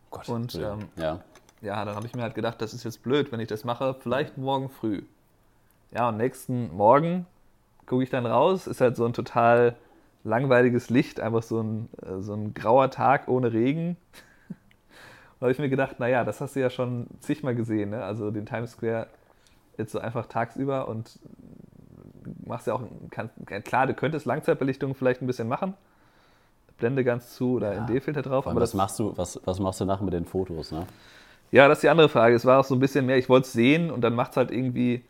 Gott, 0.10 0.30
Und, 0.30 0.56
ähm, 0.56 0.80
ja. 0.96 1.20
Ja, 1.62 1.84
dann 1.84 1.96
habe 1.96 2.08
ich 2.08 2.16
mir 2.16 2.22
halt 2.22 2.36
gedacht, 2.36 2.62
das 2.62 2.74
ist 2.74 2.86
jetzt 2.86 3.04
blöd, 3.04 3.34
wenn 3.34 3.42
ich 3.42 3.50
das 3.50 3.66
mache, 3.66 3.94
vielleicht 4.00 4.38
morgen 4.38 4.70
früh. 4.70 5.04
Ja, 5.92 6.08
und 6.08 6.18
nächsten 6.18 6.74
Morgen 6.74 7.28
gucke 7.86 8.04
ich 8.04 8.10
dann 8.10 8.26
raus, 8.26 8.68
ist 8.68 8.80
halt 8.80 8.96
so 8.96 9.06
ein 9.06 9.12
total 9.12 9.76
langweiliges 10.24 10.90
Licht, 10.90 11.20
einfach 11.20 11.44
so 11.44 11.62
ein, 11.62 11.90
äh, 12.02 12.22
so 12.22 12.34
ein 12.34 12.54
grauer 12.54 12.92
Tag 12.92 13.28
ohne 13.28 13.52
Regen. 13.52 13.98
Da 15.40 15.46
habe 15.46 15.54
ich 15.54 15.58
mir 15.58 15.70
gedacht, 15.70 16.00
naja, 16.00 16.24
das 16.24 16.40
hast 16.40 16.56
du 16.56 16.60
ja 16.60 16.70
schon 16.70 17.08
zigmal 17.20 17.56
gesehen, 17.56 17.90
ne? 17.90 18.04
also 18.04 18.30
den 18.30 18.46
Times 18.46 18.74
Square 18.74 19.08
jetzt 19.82 19.92
so 19.92 20.00
einfach 20.00 20.26
tagsüber 20.28 20.88
und 20.88 21.20
machst 22.46 22.68
ja 22.68 22.74
auch, 22.74 22.82
kann, 23.10 23.30
klar, 23.64 23.88
du 23.88 23.94
könntest 23.94 24.26
Langzeitbelichtung 24.26 24.96
vielleicht 24.96 25.22
ein 25.22 25.28
bisschen 25.28 25.48
machen, 25.48 25.74
Blende 26.78 27.04
ganz 27.04 27.36
zu 27.36 27.54
oder 27.56 27.74
Ja. 27.74 27.82
ND-Filter 27.82 28.22
drauf, 28.22 28.48
aber 28.48 28.62
was 28.62 28.72
das 28.72 28.78
machst 28.78 29.00
du, 29.00 29.18
was, 29.18 29.40
was 29.46 29.60
machst 29.60 29.80
du 29.82 29.86
nachher 29.86 30.04
mit 30.04 30.14
den 30.14 30.26
Fotos, 30.26 30.72
ne? 30.72 30.86
Ja, 31.52 31.68
das 31.68 31.80
ist 31.80 31.84
die 31.84 31.90
andere 31.90 32.08
Frage. 32.08 32.34
Es 32.34 32.46
war 32.46 32.60
auch 32.60 32.64
so 32.64 32.76
ein 32.76 32.80
bisschen 32.80 33.06
mehr, 33.06 33.18
ich 33.18 33.28
wollte 33.28 33.46
es 33.46 33.54
sehen 33.54 33.92
und 33.92 34.02
dann 34.02 34.16
macht 34.16 34.32
es 34.32 34.38
halt 34.38 34.52
irgendwie 34.52 35.04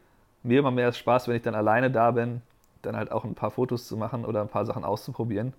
mir 0.43 0.59
immer 0.59 0.71
mehr 0.71 0.91
Spaß, 0.91 1.27
wenn 1.27 1.35
ich 1.35 1.43
dann 1.43 1.53
alleine 1.53 1.91
da 1.91 2.11
bin, 2.11 2.41
dann 2.81 2.95
halt 2.95 3.11
auch 3.11 3.23
ein 3.25 3.35
paar 3.35 3.51
Fotos 3.51 3.87
zu 3.87 3.95
machen 3.95 4.25
oder 4.25 4.41
ein 4.41 4.47
paar 4.47 4.65
Sachen 4.65 4.83
auszuprobieren. 4.83 5.53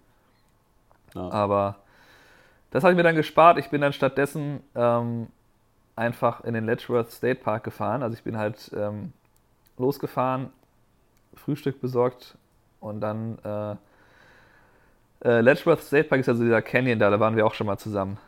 Ja. 1.15 1.31
Aber 1.31 1.77
das 2.71 2.83
habe 2.83 2.93
ich 2.93 2.97
mir 2.97 3.05
dann 3.05 3.15
gespart. 3.15 3.59
Ich 3.59 3.71
bin 3.71 3.81
dann 3.81 3.93
stattdessen 3.93 4.61
ähm, 4.75 5.29
einfach 5.97 6.43
in 6.45 6.55
den 6.55 6.67
Letchworth 6.67 7.11
State 7.11 7.41
Park 7.43 7.65
gefahren. 7.65 8.03
Also 8.03 8.17
ich 8.17 8.23
bin 8.23 8.37
halt 8.37 8.71
ähm, 8.75 9.13
losgefahren, 9.79 10.51
Frühstück 11.35 11.81
besorgt 11.81 12.37
Und 12.81 13.01
dann 13.01 13.39
äh, 13.45 13.77
äh, 15.29 15.41
Letchworth 15.41 15.83
State 15.83 16.05
Park 16.09 16.21
ist 16.21 16.29
also 16.29 16.43
dieser 16.43 16.63
Canyon 16.63 16.99
da, 16.99 17.11
da 17.11 17.21
waren 17.21 17.37
wir 17.37 17.47
auch 17.47 17.55
schon 17.55 17.67
mal 17.67 17.79
zusammen. 17.79 18.19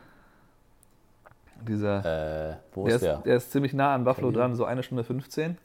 Dieser, 1.67 2.05
Äh, 2.05 2.55
wo 2.73 2.85
der, 2.85 2.95
ist 2.95 3.01
der? 3.01 3.17
ist, 3.17 3.25
der 3.25 3.35
ist 3.37 3.51
ziemlich 3.51 3.73
nah 3.73 3.93
an 3.95 4.03
Buffalo 4.03 4.27
Canyon? 4.27 4.41
dran, 4.41 4.55
so 4.55 4.65
eine 4.65 4.83
Stunde 4.83 5.03
15. 5.03 5.57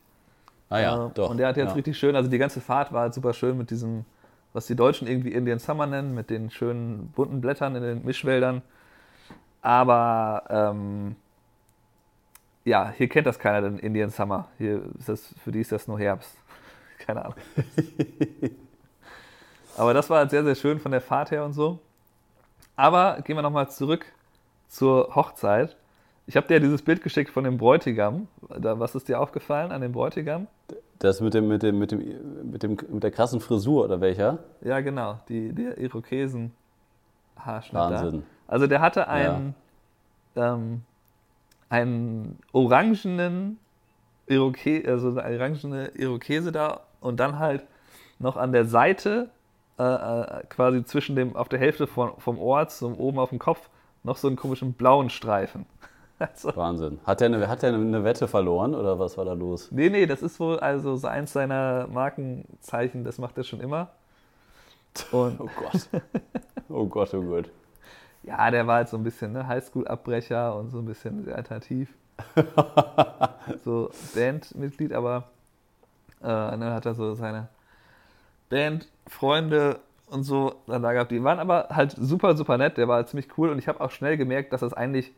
ah 0.71 0.79
ja, 0.79 1.07
Äh, 1.07 1.11
doch. 1.15 1.31
Und 1.31 1.37
der 1.37 1.49
hat 1.49 1.57
jetzt 1.57 1.71
ja. 1.71 1.75
richtig 1.75 1.99
schön, 1.99 2.17
also 2.17 2.31
die 2.31 2.39
ganze 2.39 2.61
Fahrt 2.61 2.93
war 2.93 3.03
halt 3.03 3.15
super 3.15 3.33
schön 3.35 3.59
mit 3.59 3.71
diesem, 3.71 4.05
was 4.53 4.67
die 4.67 4.77
Deutschen 4.77 5.07
irgendwie 5.07 5.33
Indian 5.33 5.59
Summer 5.59 5.87
nennen, 5.87 6.15
mit 6.15 6.31
den 6.31 6.51
schönen 6.51 7.09
bunten 7.15 7.41
Blättern 7.41 7.77
in 7.77 7.83
den 7.83 8.05
Mischwäldern. 8.05 8.63
Aber 9.63 10.45
ähm, 10.49 11.17
ja, 12.71 12.95
hier 12.97 13.09
kennt 13.09 13.27
das 13.27 13.39
keiner, 13.39 13.69
den 13.69 13.79
Indian 13.81 14.11
Summer. 14.11 14.47
Hier 14.57 14.83
ist 14.97 15.09
das, 15.09 15.35
für 15.43 15.51
die 15.51 15.61
ist 15.61 15.73
das 15.73 15.89
nur 15.89 15.99
Herbst. 15.99 16.37
Keine 16.99 17.25
Ahnung. 17.25 17.35
Aber 19.77 19.93
das 19.93 20.09
war 20.09 20.19
halt 20.19 20.31
sehr, 20.31 20.45
sehr 20.45 20.55
schön 20.55 20.79
von 20.79 20.93
der 20.93 21.01
Fahrt 21.01 21.33
her 21.33 21.45
und 21.45 21.53
so. 21.53 21.81
Aber 22.77 23.21
gehen 23.23 23.37
wir 23.37 23.43
nochmal 23.43 23.69
zurück 23.71 24.07
zur 24.69 25.15
Hochzeit. 25.17 25.77
Ich 26.27 26.37
habe 26.37 26.47
dir 26.47 26.61
dieses 26.61 26.83
Bild 26.83 27.03
geschickt 27.03 27.31
von 27.31 27.43
dem 27.43 27.59
Bräutigam. 27.59 28.29
Was 28.41 28.95
ist 28.95 29.09
dir 29.09 29.21
aufgefallen 29.21 29.73
an 29.73 29.81
dem 29.81 29.91
Bräutigam? 29.91 30.47
Das 31.01 31.21
mit 31.21 31.35
dem, 31.35 31.49
mit 31.49 31.65
dem, 31.65 31.79
mit 31.79 31.91
dem, 31.91 32.51
mit 32.51 32.63
dem, 32.63 32.77
mit 32.89 33.03
der 33.03 33.11
krassen 33.11 33.41
Frisur 33.41 33.87
oder 33.87 34.01
welcher? 34.01 34.39
Ja, 34.61 34.81
genau, 34.81 35.19
die, 35.29 35.53
der 35.53 35.77
Irokesen 35.79 36.53
Haarschnitt. 37.37 37.75
Wahnsinn. 37.75 38.21
Da. 38.21 38.53
Also 38.55 38.67
der 38.69 38.81
hatte 38.81 39.09
einen, 39.09 39.55
ähm, 40.37 40.83
einen 41.71 42.39
orangenen 42.53 43.59
Iroke 44.27 44.85
also 44.87 45.19
eine 45.19 45.37
orangene 45.37 45.89
Irokese 45.95 46.53
da 46.53 46.81
und 47.01 47.19
dann 47.19 47.39
halt 47.39 47.65
noch 48.19 48.37
an 48.37 48.53
der 48.53 48.67
Seite, 48.67 49.31
äh, 49.79 49.83
äh, 49.83 50.43
quasi 50.49 50.85
zwischen 50.85 51.17
dem, 51.17 51.35
auf 51.35 51.49
der 51.49 51.59
Hälfte 51.59 51.87
von, 51.87 52.13
vom 52.19 52.39
Ohr 52.39 52.69
zum 52.69 52.95
oben 52.95 53.19
auf 53.19 53.31
dem 53.31 53.39
Kopf, 53.39 53.71
noch 54.03 54.19
so 54.19 54.29
einen 54.29 54.37
komischen 54.37 54.75
blauen 54.75 55.09
Streifen. 55.11 55.67
Also, 56.21 56.55
Wahnsinn. 56.55 57.01
Hat 57.07 57.23
der, 57.23 57.29
eine, 57.29 57.49
hat 57.49 57.65
eine 57.65 58.05
Wette 58.05 58.29
verloren 58.29 58.75
oder 58.75 58.99
was 58.99 59.17
war 59.17 59.25
da 59.25 59.33
los? 59.33 59.73
nee, 59.73 59.89
nee, 59.89 60.05
das 60.05 60.21
ist 60.21 60.39
wohl 60.39 60.61
also 60.61 60.95
so 60.97 61.07
eins 61.09 61.33
seiner 61.33 61.87
Markenzeichen, 61.87 63.05
das 63.05 63.17
macht 63.17 63.39
er 63.39 63.45
schon 63.45 63.61
immer. 63.61 63.89
Und 65.13 65.41
Oh 65.41 65.49
Gott. 65.57 66.03
Oh 66.69 66.85
Gott, 66.85 67.15
oh 67.15 67.23
Gott. 67.23 67.51
Ja, 68.23 68.51
der 68.51 68.67
war 68.67 68.77
halt 68.77 68.89
so 68.89 68.97
ein 68.97 69.03
bisschen 69.03 69.33
ne, 69.33 69.47
Highschool-Abbrecher 69.47 70.55
und 70.57 70.71
so 70.71 70.79
ein 70.79 70.85
bisschen 70.85 71.25
sehr 71.25 71.37
alternativ. 71.37 71.95
so 73.65 73.91
Bandmitglied, 74.15 74.93
aber 74.93 75.25
äh, 76.21 76.27
dann 76.27 76.65
hat 76.65 76.85
er 76.85 76.95
so 76.95 77.15
seine 77.15 77.49
Bandfreunde 78.51 79.81
und 80.07 80.25
so 80.25 80.57
dann 80.67 80.83
da 80.83 80.93
gehabt. 80.93 81.11
Die 81.11 81.23
waren 81.25 81.39
aber 81.39 81.69
halt 81.71 81.93
super, 81.93 82.37
super 82.37 82.59
nett. 82.59 82.77
Der 82.77 82.89
war 82.89 82.97
halt 82.97 83.09
ziemlich 83.09 83.29
cool 83.39 83.49
und 83.49 83.59
ich 83.59 83.69
habe 83.69 83.81
auch 83.81 83.91
schnell 83.91 84.17
gemerkt, 84.17 84.53
dass 84.53 84.61
das 84.61 84.75
eigentlich 84.75 85.13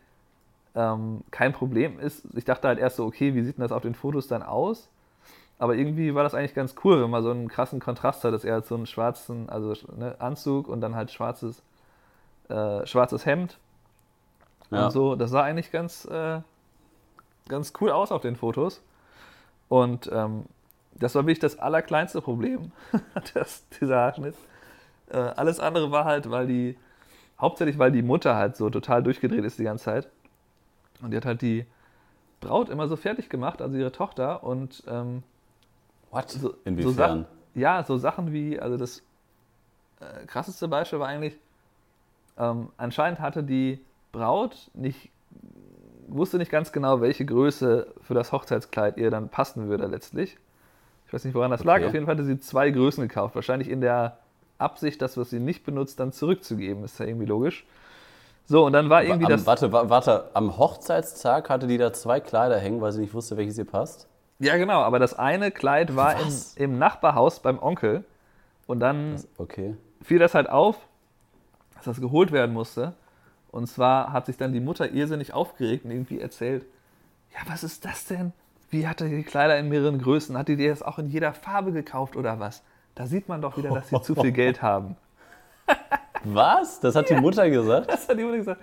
ähm, 0.75 1.23
kein 1.31 1.53
Problem 1.53 1.99
ist. 1.99 2.25
Ich 2.37 2.45
dachte 2.45 2.69
halt 2.69 2.79
erst 2.79 2.97
so, 2.97 3.07
okay, 3.07 3.35
wie 3.35 3.43
sieht 3.43 3.57
denn 3.59 3.63
das 3.63 3.73
auf 3.73 3.83
den 3.83 3.95
Fotos 3.95 4.29
dann 4.29 4.43
aus? 4.43 4.89
Aber 5.59 5.77
irgendwie 5.77 6.15
war 6.15 6.25
das 6.25 6.35
eigentlich 6.35 6.55
ganz 6.55 6.75
cool, 6.85 7.03
wenn 7.03 7.11
man 7.11 7.23
so 7.23 7.31
einen 7.31 7.49
krassen 7.49 7.81
Kontrast 7.81 8.25
hat, 8.25 8.35
dass 8.35 8.45
er 8.45 8.55
halt 8.55 8.67
so 8.67 8.75
einen 8.75 8.87
schwarzen, 8.87 9.49
also 9.49 9.75
ne, 9.97 10.17
Anzug 10.19 10.69
und 10.69 10.81
dann 10.81 10.97
halt 10.97 11.11
schwarzes, 11.11 11.63
äh, 12.49 12.87
schwarzes 12.87 13.27
Hemd 13.27 13.59
Ja. 14.71 14.87
und 14.87 14.91
so. 14.93 15.17
Das 15.17 15.31
sah 15.31 15.43
eigentlich 15.43 15.71
ganz, 15.73 16.05
äh, 16.07 16.41
ganz 17.49 17.73
cool 17.81 17.91
aus 17.91 18.13
auf 18.13 18.23
den 18.23 18.37
Fotos. 18.37 18.83
Und 19.69 20.11
ähm, 20.13 20.45
das 20.95 21.15
war 21.15 21.23
wirklich 21.25 21.39
das 21.39 21.59
allerkleinste 21.59 22.21
Problem, 22.21 22.73
das, 23.35 23.67
dieser 23.81 23.97
Haarschnitt. 23.97 24.35
Äh, 25.11 25.17
alles 25.19 25.61
andere 25.61 25.91
war 25.91 26.05
halt, 26.05 26.31
weil 26.31 26.47
die, 26.47 26.77
hauptsächlich 27.41 27.79
weil 27.79 27.93
die 27.93 28.03
Mutter 28.03 28.37
halt 28.37 28.57
so 28.57 28.69
total 28.71 29.03
durchgedreht 29.03 29.45
ist 29.45 29.59
die 29.59 29.65
ganze 29.65 29.85
Zeit. 29.85 30.09
Und 31.01 31.11
die 31.11 31.17
hat 31.17 31.25
halt 31.27 31.43
die 31.43 31.67
Braut 32.41 32.69
immer 32.69 32.87
so 32.89 32.97
fertig 32.97 33.29
gemacht, 33.31 33.63
also 33.63 33.77
ihre 33.77 33.93
Tochter. 33.93 34.45
Und 34.45 34.83
ähm, 34.87 35.23
What? 36.11 36.31
so, 36.31 36.39
so 36.51 36.55
Inwiefern? 36.65 36.95
Sachen, 36.95 37.27
ja, 37.55 37.83
so 37.85 37.97
Sachen 37.97 38.33
wie, 38.33 38.61
also 38.61 38.77
das 38.77 39.03
äh, 40.01 40.27
krasseste 40.27 40.69
Beispiel 40.69 40.99
war 41.01 41.09
eigentlich, 41.09 41.39
ähm, 42.39 42.69
anscheinend 42.77 43.21
hatte 43.21 43.43
die 43.43 43.81
Braut 44.13 44.71
nicht, 44.75 45.11
wusste 46.09 46.39
nicht 46.39 46.51
ganz 46.51 46.73
genau, 46.73 47.01
welche 47.01 47.25
Größe 47.25 47.87
für 48.03 48.15
das 48.15 48.33
Hochzeitskleid 48.33 48.97
ihr 48.99 49.11
dann 49.11 49.29
passen 49.29 49.69
würde 49.69 49.87
letztlich. 49.87 50.37
Ich 51.07 51.13
weiß 51.13 51.25
nicht, 51.25 51.35
woran 51.35 51.51
das 51.51 51.65
lag. 51.65 51.77
Okay. 51.77 51.87
Auf 51.87 51.95
jeden 51.95 52.07
Fall 52.07 52.15
hatte 52.15 52.25
sie 52.25 52.41
zwei 52.41 52.71
Größen 52.71 53.07
gekauft. 53.07 53.35
Wahrscheinlich 53.35 53.69
in 53.69 53.81
der 53.81 54.19
Absicht, 54.59 55.03
das, 55.03 55.17
was 55.17 55.31
sie 55.31 55.41
nicht 55.41 55.65
benutzt, 55.65 56.01
dann 56.01 56.13
zurückzugeben. 56.13 56.85
Ist 56.85 56.99
ja 56.99 57.07
irgendwie 57.07 57.27
logisch. 57.27 57.67
So, 58.47 58.67
und 58.67 58.73
dann 58.73 58.91
war 58.91 59.05
irgendwie 59.05 59.27
am, 59.27 59.31
das. 59.33 59.47
warte, 59.47 59.73
wa- 59.73 59.89
warte, 59.89 60.31
am 60.35 60.57
Hochzeitstag 60.59 61.49
hatte 61.49 61.67
die 61.67 61.79
da 61.79 61.93
zwei 61.93 62.21
Kleider 62.21 62.59
hängen, 62.59 62.81
weil 62.81 62.93
sie 62.93 63.01
nicht 63.01 63.15
wusste, 63.15 63.37
welches 63.37 63.57
ihr 63.59 63.65
passt? 63.65 64.09
Ja, 64.39 64.57
genau, 64.57 64.81
aber 64.81 64.99
das 64.99 65.15
eine 65.19 65.51
Kleid 65.51 65.95
war 65.97 66.19
im, 66.21 66.29
im 66.57 66.79
Nachbarhaus 66.79 67.41
beim 67.41 67.59
Onkel. 67.63 68.05
Und 68.67 68.81
dann 68.81 69.23
Okay. 69.39 69.77
fiel 70.03 70.19
das 70.19 70.35
halt 70.35 70.49
auf, 70.49 70.77
dass 71.85 71.97
das 71.97 72.01
geholt 72.01 72.33
werden 72.33 72.53
musste. 72.53 72.95
Und 73.51 73.67
zwar 73.67 74.13
hat 74.13 74.27
sich 74.27 74.37
dann 74.37 74.53
die 74.53 74.61
Mutter 74.61 74.91
irrsinnig 74.91 75.35
aufgeregt 75.35 75.85
und 75.85 75.91
irgendwie 75.91 76.21
erzählt, 76.21 76.65
ja, 77.33 77.41
was 77.51 77.65
ist 77.65 77.85
das 77.85 78.07
denn? 78.07 78.33
Wie 78.71 78.87
hat 78.87 79.01
er 79.01 79.09
die 79.09 79.23
Kleider 79.23 79.59
in 79.59 79.69
mehreren 79.69 80.01
Größen? 80.01 80.37
Hat 80.39 80.49
die 80.49 80.57
dir 80.57 80.71
das 80.71 80.83
auch 80.83 80.99
in 80.99 81.09
jeder 81.09 81.35
Farbe 81.35 81.73
gekauft 81.73 82.17
oder 82.17 82.41
was? 82.41 82.63
Da 82.95 83.07
sieht 83.07 83.29
man 83.29 83.43
doch 83.43 83.57
wieder, 83.57 83.71
dass 83.71 83.89
sie 83.89 84.01
zu 84.03 84.15
viel 84.15 84.33
Geld 84.33 84.63
haben. 84.63 84.97
Was? 86.25 86.79
Das 86.81 86.95
hat 86.95 87.11
die 87.11 87.15
Mutter 87.15 87.49
gesagt? 87.51 87.91
Das 87.91 88.09
hat 88.09 88.19
die 88.19 88.23
Mutter 88.23 88.37
gesagt. 88.37 88.61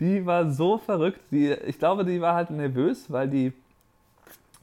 Die 0.00 0.26
war 0.26 0.50
so 0.50 0.78
verrückt. 0.78 1.20
Die, 1.30 1.52
ich 1.52 1.78
glaube, 1.78 2.04
die 2.04 2.20
war 2.20 2.34
halt 2.34 2.50
nervös, 2.50 3.10
weil 3.10 3.28
die, 3.28 3.52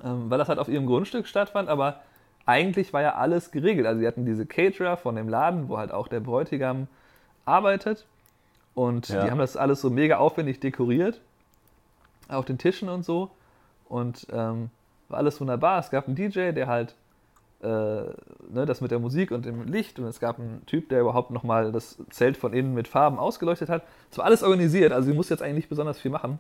ähm, 0.04 0.30
weil 0.30 0.38
das 0.38 0.50
halt 0.50 0.60
auf 0.60 0.68
ihrem 0.68 0.86
Grundstück 0.86 1.28
stattfand, 1.28 1.70
aber 1.70 2.02
eigentlich 2.46 2.94
war 2.94 3.02
ja 3.02 3.16
alles 3.16 3.52
geregelt. 3.52 3.88
Also 3.88 4.02
sie 4.02 4.08
hatten 4.08 4.26
diese 4.26 4.46
Caterer 4.46 4.98
von 4.98 5.16
dem 5.16 5.28
Laden, 5.28 5.70
wo 5.70 5.78
halt 5.78 5.92
auch 5.92 6.08
der 6.08 6.20
Bräutigam 6.20 6.88
arbeitet. 7.46 8.06
Und 8.74 9.08
Ja. 9.10 9.24
die 9.24 9.32
haben 9.32 9.40
das 9.40 9.56
alles 9.56 9.82
so 9.82 9.90
mega 9.90 10.18
aufwendig 10.18 10.60
dekoriert. 10.60 11.22
Auf 12.28 12.46
den 12.46 12.58
Tischen 12.58 12.90
und 12.90 13.06
so. 13.06 13.30
Und 13.88 14.28
ähm, 14.32 14.70
war 15.10 15.20
alles 15.20 15.40
wunderbar. 15.40 15.80
Es 15.80 15.90
gab 15.92 16.08
einen 16.08 16.16
DJ, 16.16 16.52
der 16.52 16.68
halt 16.68 16.96
äh, 17.62 17.68
ne, 17.68 18.66
das 18.66 18.82
mit 18.82 18.92
der 18.92 19.00
Musik 19.00 19.32
und 19.32 19.46
dem 19.46 19.64
Licht 19.72 19.98
und 19.98 20.06
es 20.06 20.20
gab 20.20 20.40
einen 20.40 20.66
Typ, 20.66 20.90
der 20.90 21.02
überhaupt 21.02 21.32
nochmal 21.32 21.72
das 21.72 21.98
Zelt 22.10 22.38
von 22.38 22.54
innen 22.54 22.74
mit 22.74 22.88
Farben 22.88 23.18
ausgeleuchtet 23.18 23.70
hat. 23.70 23.84
Es 24.12 24.18
war 24.18 24.25
alles 24.25 24.44
organisiert, 24.44 24.92
also 24.92 25.08
sie 25.10 25.16
musste 25.16 25.34
jetzt 25.34 25.42
eigentlich 25.42 25.56
nicht 25.56 25.70
besonders 25.70 26.00
viel 26.00 26.12
machen. 26.12 26.38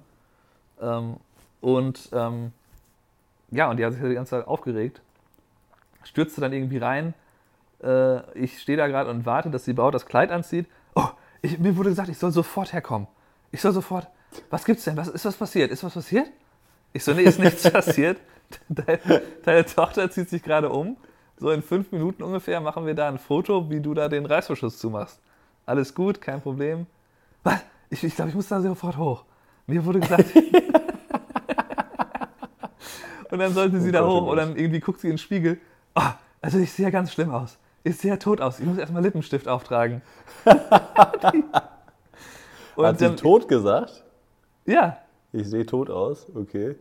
Ähm, 0.81 1.15
und 1.61 2.09
ähm, 2.11 2.51
ja, 3.51 3.69
und 3.69 3.77
die 3.77 3.85
hat 3.85 3.93
sich 3.93 4.01
die 4.03 4.13
ganze 4.13 4.31
Zeit 4.31 4.47
aufgeregt, 4.47 5.01
stürzte 6.03 6.41
dann 6.41 6.51
irgendwie 6.53 6.77
rein. 6.77 7.13
Äh, 7.81 8.19
ich 8.37 8.61
stehe 8.61 8.77
da 8.77 8.87
gerade 8.87 9.09
und 9.09 9.25
warte, 9.25 9.49
dass 9.49 9.63
die 9.63 9.73
Braut 9.73 9.93
das 9.93 10.05
Kleid 10.05 10.31
anzieht. 10.31 10.67
Oh, 11.45 11.47
ich, 11.47 11.59
mir 11.59 11.77
wurde 11.77 11.89
gesagt, 11.89 12.09
ich 12.09 12.17
soll 12.17 12.31
sofort 12.31 12.73
herkommen. 12.73 13.07
Ich 13.51 13.61
soll 13.61 13.71
sofort. 13.71 14.07
Was 14.49 14.65
gibt's 14.65 14.83
denn? 14.83 14.97
Was, 14.97 15.07
ist 15.07 15.25
was 15.25 15.35
passiert? 15.35 15.71
Ist 15.71 15.83
was 15.83 15.93
passiert? 15.93 16.27
Ich 16.93 17.03
so, 17.03 17.13
nee, 17.13 17.21
ist 17.23 17.39
nichts 17.39 17.69
passiert. 17.71 18.19
Deine, 18.69 19.21
deine 19.43 19.65
Tochter 19.65 20.09
zieht 20.09 20.29
sich 20.29 20.43
gerade 20.43 20.69
um. 20.69 20.97
So 21.37 21.51
in 21.51 21.61
fünf 21.61 21.91
Minuten 21.91 22.23
ungefähr 22.23 22.61
machen 22.61 22.85
wir 22.85 22.95
da 22.95 23.09
ein 23.09 23.19
Foto, 23.19 23.69
wie 23.69 23.81
du 23.81 23.93
da 23.93 24.07
den 24.07 24.25
Reißverschluss 24.25 24.79
zumachst. 24.79 25.19
Alles 25.65 25.93
gut, 25.93 26.21
kein 26.21 26.39
Problem. 26.41 26.85
Was? 27.43 27.59
Ich, 27.89 28.01
ich 28.03 28.15
glaube, 28.15 28.29
ich 28.29 28.35
muss 28.35 28.47
da 28.47 28.61
sofort 28.61 28.97
hoch. 28.97 29.25
Mir 29.67 29.83
wurde 29.85 29.99
gesagt. 29.99 30.33
und 33.31 33.39
dann 33.39 33.53
sollte 33.53 33.81
sie 33.81 33.89
Oh 33.89 33.91
da 33.91 34.05
oh 34.05 34.21
hoch 34.21 34.27
und 34.27 34.37
dann 34.37 34.55
irgendwie 34.55 34.79
guckt 34.79 35.01
sie 35.01 35.07
in 35.07 35.13
den 35.13 35.19
Spiegel. 35.19 35.59
Ah, 35.93 36.13
also 36.41 36.59
ich 36.59 36.71
sehe 36.71 36.85
ja 36.85 36.89
ganz 36.89 37.11
schlimm 37.11 37.31
aus. 37.31 37.57
Ich 37.85 37.97
sehe 37.97 38.09
ja 38.11 38.17
tot 38.17 38.41
aus. 38.41 38.59
Ich 38.59 38.65
muss 38.65 38.79
erstmal 38.79 39.03
Lippenstift 39.03 39.47
auftragen. 39.47 40.01
und 42.75 42.85
hat 42.85 42.97
sie 42.97 43.05
dann, 43.05 43.15
tot 43.15 43.47
gesagt? 43.47 44.03
ja, 44.65 44.97
Ich 45.31 45.47
sehe 45.47 45.67
tot 45.67 45.91
aus, 45.91 46.25
okay. 46.33 46.75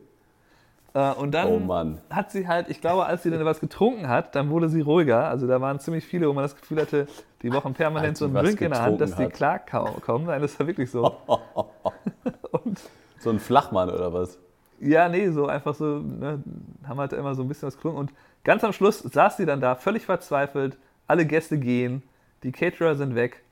Äh, 0.94 1.12
und 1.12 1.32
dann 1.32 1.68
Oh 1.68 1.94
hat 2.08 2.30
sie 2.30 2.49
halt, 2.49 2.70
ich 2.70 2.80
glaube, 2.80 3.04
als 3.04 3.23
sie 3.23 3.30
dann 3.30 3.44
was 3.44 3.61
getrunken 3.61 4.08
hat, 4.08 4.34
dann 4.34 4.49
wurde 4.49 4.70
sie 4.70 4.80
ruhiger. 4.80 5.28
Also 5.28 5.46
da 5.46 5.61
waren 5.61 5.78
ziemlich 5.78 6.06
viele, 6.06 6.26
wo 6.26 6.32
man 6.32 6.44
das 6.44 6.56
Gefühl 6.56 6.80
hatte, 6.80 7.06
die 7.42 7.50
brauchen 7.50 7.75
permanent 7.75 8.16
so 8.16 8.25
einen 8.25 8.34
Drink 8.34 8.62
in 8.62 8.70
der 8.70 8.80
Hand, 8.80 8.99
dass 8.99 9.11
die 9.11 9.25
getrunken 9.25 9.66
klarkommen. 9.66 10.26
Nein, 10.26 10.40
das 10.40 10.58
war 10.58 10.66
wirklich 10.66 10.90
so. 10.90 11.04
und 12.52 12.80
So 13.18 13.28
ein 13.28 13.40
Flachmann 13.40 13.90
oder 13.90 14.11
was? 14.14 14.38
ja, 14.80 15.08
nee, 15.08 15.28
so 15.30 15.46
einfach 15.49 15.75
so, 15.75 15.99
ne, 15.99 16.42
haben 16.87 16.99
halt 16.99 17.12
immer 17.12 17.34
so 17.34 17.42
ein 17.42 17.49
bisschen 17.49 17.66
was 17.66 17.76
getrunken. 17.76 17.99
Und 17.99 18.12
ganz 18.42 18.64
am 18.64 18.73
Schluss 18.73 19.00
saß 19.00 19.37
sie 19.37 19.44
dann 19.46 19.61
da, 19.61 19.75
völlig 19.75 20.06
verzweifelt, 20.06 20.78
alle 21.06 21.26
Gäste 21.26 21.58
gehen, 21.58 22.02
die 22.42 22.52
Caterer 22.52 22.94
sind 22.94 23.14
weg. 23.14 23.42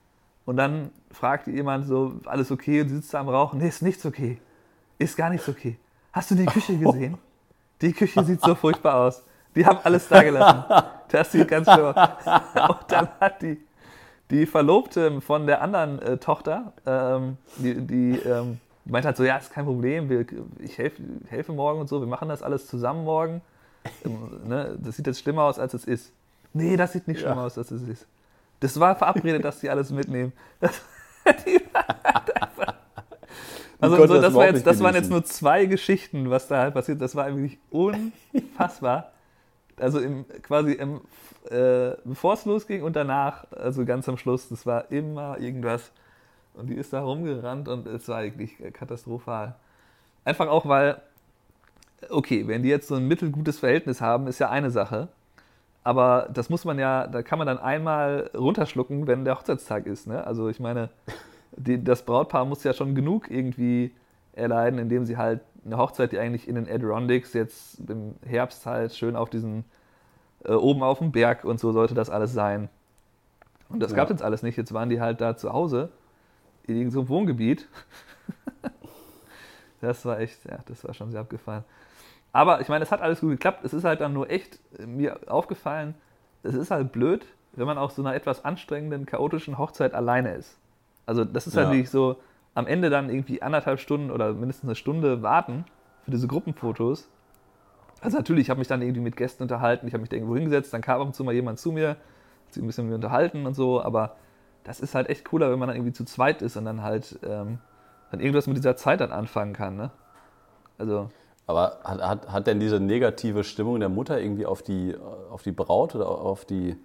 Und 0.44 0.56
dann 0.56 0.90
fragte 1.12 1.50
jemand 1.50 1.86
so, 1.86 2.14
alles 2.24 2.50
okay? 2.50 2.80
Und 2.80 2.88
sie 2.88 2.96
sitzt 2.96 3.14
da 3.14 3.20
am 3.20 3.28
Rauchen. 3.28 3.58
Nee, 3.60 3.68
ist 3.68 3.82
nichts 3.82 4.04
okay. 4.04 4.38
Ist 4.98 5.16
gar 5.16 5.30
nichts 5.30 5.48
okay. 5.48 5.78
Hast 6.12 6.30
du 6.30 6.34
die 6.34 6.46
Küche 6.46 6.76
gesehen? 6.76 7.18
Die 7.80 7.92
Küche 7.92 8.22
sieht 8.24 8.40
so 8.40 8.54
furchtbar 8.54 8.94
aus. 9.06 9.22
Die 9.54 9.66
haben 9.66 9.78
alles 9.82 10.08
da 10.08 10.22
gelassen. 10.22 10.64
Das 11.08 11.30
sieht 11.30 11.48
ganz 11.48 11.70
schön 11.70 11.84
aus. 11.84 11.96
Und 11.96 12.78
dann 12.88 13.08
hat 13.20 13.42
die, 13.42 13.60
die 14.30 14.46
Verlobte 14.46 15.20
von 15.20 15.46
der 15.46 15.60
anderen 15.60 16.00
äh, 16.00 16.16
Tochter, 16.16 16.72
ähm, 16.86 17.36
die, 17.56 17.80
die 17.80 18.18
ähm, 18.20 18.60
meint 18.84 19.04
halt 19.04 19.16
so, 19.16 19.24
ja, 19.24 19.36
ist 19.36 19.52
kein 19.52 19.64
Problem, 19.64 20.08
wir, 20.08 20.24
ich 20.58 20.78
helf, 20.78 20.94
helfe 21.28 21.52
morgen 21.52 21.80
und 21.80 21.88
so, 21.88 22.00
wir 22.00 22.06
machen 22.06 22.28
das 22.28 22.42
alles 22.42 22.66
zusammen 22.66 23.04
morgen. 23.04 23.42
Ähm, 24.04 24.48
ne, 24.48 24.78
das 24.80 24.96
sieht 24.96 25.06
jetzt 25.06 25.20
schlimmer 25.20 25.42
aus, 25.42 25.58
als 25.58 25.74
es 25.74 25.84
ist. 25.84 26.12
Nee, 26.52 26.76
das 26.76 26.92
sieht 26.92 27.08
nicht 27.08 27.20
schlimmer 27.20 27.36
ja. 27.36 27.46
aus, 27.46 27.58
als 27.58 27.70
es 27.70 27.82
ist. 27.82 28.06
Das 28.60 28.78
war 28.78 28.94
verabredet, 28.94 29.44
dass 29.44 29.60
die 29.60 29.70
alles 29.70 29.90
mitnehmen. 29.90 30.32
also 33.80 34.06
so, 34.06 34.20
das, 34.20 34.34
war 34.34 34.46
jetzt, 34.46 34.66
das 34.66 34.80
waren 34.80 34.94
jetzt 34.94 35.10
nur 35.10 35.24
zwei 35.24 35.66
Geschichten, 35.66 36.30
was 36.30 36.46
da 36.48 36.58
halt 36.58 36.74
passiert. 36.74 37.00
Das 37.00 37.16
war 37.16 37.24
eigentlich 37.24 37.58
unfassbar. 37.70 39.12
Also 39.78 39.98
im, 39.98 40.26
quasi 40.42 40.72
im, 40.72 41.00
äh, 41.50 41.96
bevor 42.04 42.34
es 42.34 42.44
losging 42.44 42.82
und 42.82 42.94
danach, 42.94 43.50
also 43.50 43.84
ganz 43.84 44.08
am 44.08 44.16
Schluss, 44.16 44.48
das 44.48 44.64
war 44.66 44.92
immer 44.92 45.38
irgendwas. 45.40 45.90
Und 46.54 46.68
die 46.68 46.74
ist 46.74 46.92
da 46.92 47.02
rumgerannt 47.02 47.66
und 47.68 47.86
es 47.86 48.06
war 48.08 48.18
eigentlich 48.18 48.52
katastrophal. 48.74 49.56
Einfach 50.24 50.48
auch, 50.48 50.66
weil, 50.66 51.00
okay, 52.10 52.46
wenn 52.46 52.62
die 52.62 52.68
jetzt 52.68 52.88
so 52.88 52.94
ein 52.94 53.08
mittelgutes 53.08 53.58
Verhältnis 53.58 54.00
haben, 54.00 54.26
ist 54.26 54.38
ja 54.38 54.50
eine 54.50 54.70
Sache. 54.70 55.08
Aber 55.84 56.28
das 56.32 56.48
muss 56.48 56.64
man 56.64 56.78
ja, 56.78 57.06
da 57.06 57.22
kann 57.22 57.38
man 57.38 57.46
dann 57.46 57.58
einmal 57.58 58.30
runterschlucken, 58.34 59.06
wenn 59.06 59.24
der 59.24 59.36
Hochzeitstag 59.36 59.86
ist. 59.86 60.06
Ne? 60.06 60.24
Also 60.24 60.48
ich 60.48 60.60
meine, 60.60 60.90
die, 61.56 61.82
das 61.82 62.04
Brautpaar 62.04 62.44
muss 62.44 62.62
ja 62.64 62.72
schon 62.72 62.94
genug 62.94 63.30
irgendwie 63.30 63.92
erleiden, 64.32 64.78
indem 64.78 65.04
sie 65.04 65.16
halt 65.16 65.40
eine 65.64 65.78
Hochzeit, 65.78 66.12
die 66.12 66.18
eigentlich 66.18 66.48
in 66.48 66.54
den 66.54 66.68
Adirondacks 66.68 67.32
jetzt 67.34 67.78
im 67.88 68.14
Herbst 68.24 68.64
halt 68.66 68.94
schön 68.94 69.16
auf 69.16 69.30
diesen, 69.30 69.64
äh, 70.44 70.52
oben 70.52 70.82
auf 70.82 70.98
dem 70.98 71.12
Berg 71.12 71.44
und 71.44 71.60
so 71.60 71.72
sollte 71.72 71.94
das 71.94 72.10
alles 72.10 72.32
sein. 72.32 72.68
Und 73.68 73.80
das 73.80 73.90
ja. 73.90 73.96
gab 73.96 74.06
es 74.06 74.10
jetzt 74.10 74.22
alles 74.22 74.42
nicht. 74.42 74.56
Jetzt 74.56 74.72
waren 74.72 74.88
die 74.88 75.00
halt 75.00 75.20
da 75.20 75.36
zu 75.36 75.52
Hause 75.52 75.90
in 76.64 76.76
irgendeinem 76.76 77.08
Wohngebiet. 77.08 77.68
das 79.80 80.04
war 80.04 80.20
echt, 80.20 80.44
ja, 80.44 80.58
das 80.66 80.84
war 80.84 80.94
schon 80.94 81.10
sehr 81.10 81.20
abgefallen. 81.20 81.64
Aber 82.32 82.60
ich 82.60 82.68
meine, 82.68 82.82
es 82.82 82.90
hat 82.90 83.02
alles 83.02 83.20
gut 83.20 83.30
geklappt. 83.30 83.64
Es 83.64 83.74
ist 83.74 83.84
halt 83.84 84.00
dann 84.00 84.12
nur 84.12 84.30
echt 84.30 84.58
äh, 84.78 84.86
mir 84.86 85.20
aufgefallen, 85.26 85.94
es 86.42 86.54
ist 86.54 86.70
halt 86.70 86.92
blöd, 86.92 87.24
wenn 87.52 87.66
man 87.66 87.78
auf 87.78 87.92
so 87.92 88.02
einer 88.02 88.14
etwas 88.14 88.44
anstrengenden, 88.44 89.06
chaotischen 89.06 89.58
Hochzeit 89.58 89.94
alleine 89.94 90.34
ist. 90.34 90.58
Also 91.06 91.24
das 91.24 91.46
ist 91.46 91.56
halt 91.56 91.64
ja. 91.64 91.68
halt 91.68 91.76
wirklich 91.78 91.90
so, 91.90 92.16
am 92.54 92.66
Ende 92.66 92.90
dann 92.90 93.10
irgendwie 93.10 93.42
anderthalb 93.42 93.78
Stunden 93.80 94.10
oder 94.10 94.32
mindestens 94.32 94.68
eine 94.68 94.74
Stunde 94.74 95.22
warten 95.22 95.64
für 96.04 96.10
diese 96.10 96.26
Gruppenfotos. 96.26 97.08
Also 98.00 98.16
natürlich, 98.16 98.46
ich 98.46 98.50
habe 98.50 98.58
mich 98.58 98.68
dann 98.68 98.82
irgendwie 98.82 99.00
mit 99.00 99.16
Gästen 99.16 99.44
unterhalten, 99.44 99.86
ich 99.86 99.94
habe 99.94 100.00
mich 100.00 100.10
da 100.10 100.16
irgendwo 100.16 100.34
hingesetzt, 100.34 100.74
dann 100.74 100.80
kam 100.80 101.00
ab 101.00 101.06
und 101.06 101.14
zu 101.14 101.24
mal 101.24 101.32
jemand 101.32 101.58
zu 101.58 101.70
mir, 101.70 101.90
hat 101.90 101.96
sich 102.50 102.62
ein 102.62 102.66
bisschen 102.66 102.84
mit 102.84 102.90
mir 102.90 102.96
unterhalten 102.96 103.46
und 103.46 103.54
so, 103.54 103.82
aber 103.82 104.16
das 104.64 104.80
ist 104.80 104.94
halt 104.94 105.08
echt 105.08 105.24
cooler, 105.24 105.50
wenn 105.50 105.58
man 105.58 105.68
dann 105.68 105.76
irgendwie 105.76 105.92
zu 105.92 106.04
zweit 106.04 106.42
ist 106.42 106.56
und 106.56 106.64
dann 106.64 106.82
halt 106.82 107.18
ähm, 107.22 107.58
dann 108.10 108.20
irgendwas 108.20 108.46
mit 108.46 108.56
dieser 108.56 108.76
Zeit 108.76 109.00
dann 109.00 109.12
anfangen 109.12 109.52
kann, 109.52 109.76
ne? 109.76 109.90
Also 110.78 111.10
aber 111.52 111.78
hat, 111.84 112.00
hat, 112.00 112.32
hat 112.32 112.46
denn 112.46 112.60
diese 112.60 112.80
negative 112.80 113.44
Stimmung 113.44 113.78
der 113.80 113.88
Mutter 113.88 114.20
irgendwie 114.20 114.46
auf 114.46 114.62
die, 114.62 114.96
auf 115.30 115.42
die 115.42 115.52
Braut 115.52 115.94
oder 115.94 116.08
auf 116.08 116.44
die 116.44 116.76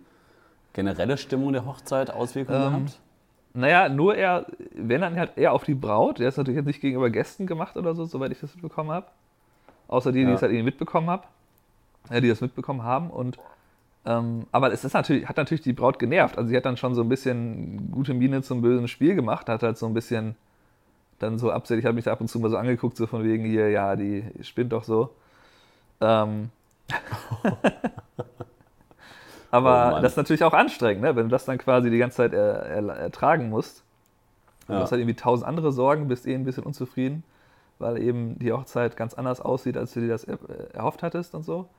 generelle 0.74 1.18
Stimmung 1.18 1.54
der 1.54 1.66
Hochzeit 1.66 2.12
Auswirkungen 2.12 2.62
ähm, 2.62 2.70
gehabt? 2.70 3.00
Naja, 3.54 3.90
nur 3.90 4.16
eher, 4.16 4.46
wenn 4.76 5.02
dann 5.02 5.16
halt 5.16 5.38
eher 5.38 5.54
auf 5.54 5.64
die 5.64 5.74
Braut. 5.74 6.20
Der 6.20 6.30
ist 6.30 6.38
natürlich 6.38 6.58
jetzt 6.58 6.68
nicht 6.68 6.82
gegenüber 6.82 7.10
Gästen 7.10 7.48
gemacht 7.48 7.76
oder 7.76 7.96
so, 7.96 8.06
soweit 8.06 8.32
ich 8.32 8.40
das 8.40 8.54
mitbekommen 8.54 8.92
habe. 8.92 9.08
Außer 9.88 10.12
die, 10.12 10.20
die 10.20 10.30
ja. 10.30 10.36
es 10.36 10.42
halt 10.42 10.52
irgendwie 10.52 10.66
mitbekommen 10.66 11.10
haben. 11.10 11.24
Ja, 12.12 12.22
die 12.22 12.28
das 12.28 12.42
mitbekommen 12.42 12.84
haben. 12.84 13.10
Und, 13.10 13.40
ähm, 14.06 14.46
aber 14.52 14.72
es 14.72 14.86
ist 14.86 14.94
natürlich, 14.94 15.28
hat 15.28 15.38
natürlich 15.38 15.62
die 15.62 15.74
Braut 15.74 15.98
genervt. 15.98 16.38
Also 16.38 16.50
sie 16.50 16.58
hat 16.58 16.66
dann 16.66 16.78
schon 16.78 16.94
so 16.94 17.02
ein 17.02 17.10
bisschen 17.10 17.90
gute 17.92 18.14
Miene 18.14 18.44
zum 18.44 18.62
bösen 18.62 18.88
Spiel 18.88 19.16
gemacht, 19.16 19.50
hat 19.50 19.64
halt 19.64 19.78
so 19.78 19.88
ein 19.88 19.94
bisschen 19.94 20.36
dann 21.20 21.38
so 21.38 21.52
absichtlich, 21.52 21.86
habe 21.86 21.96
mich 21.96 22.06
da 22.06 22.12
ab 22.12 22.22
und 22.22 22.28
zu 22.28 22.40
mal 22.40 22.50
so 22.50 22.58
angeguckt, 22.58 22.98
so 22.98 23.08
von 23.08 23.24
wegen 23.24 23.46
hier, 23.46 23.70
ja, 23.70 23.96
die 23.96 24.24
spinnt 24.42 24.72
doch 24.72 24.84
so. 24.84 25.10
Ähm. 26.02 26.50
Aber 29.50 29.96
oh 29.98 30.02
das 30.02 30.12
ist 30.14 30.18
natürlich 30.18 30.44
auch 30.44 30.54
anstrengend, 30.54 31.02
ne? 31.02 31.16
wenn 31.16 31.24
du 31.24 31.30
das 31.30 31.46
dann 31.46 31.58
quasi 31.58 31.90
die 31.90 31.98
ganze 31.98 32.18
Zeit 32.18 32.34
er, 32.34 32.64
er, 32.64 32.90
ertragen 32.90 33.50
musst. 33.50 33.84
Ja. 34.68 34.76
Du 34.76 34.82
hast 34.82 34.92
halt 34.92 35.00
irgendwie 35.00 35.16
tausend 35.16 35.48
andere 35.48 35.72
Sorgen, 35.72 36.10
bist 36.10 36.28
eh 36.28 36.36
ein 36.36 36.44
bisschen 36.44 36.66
unzufrieden, 36.66 37.24
weil 37.80 37.98
eben 38.02 38.38
die 38.40 38.52
Hochzeit 38.52 38.98
ganz 38.98 39.14
anders 39.14 39.40
aussieht, 39.40 39.78
als 39.78 39.94
du 39.94 40.02
dir 40.02 40.10
das 40.10 40.26
erhofft 40.74 41.02
hattest 41.02 41.34
und 41.34 41.44
so. 41.44 41.70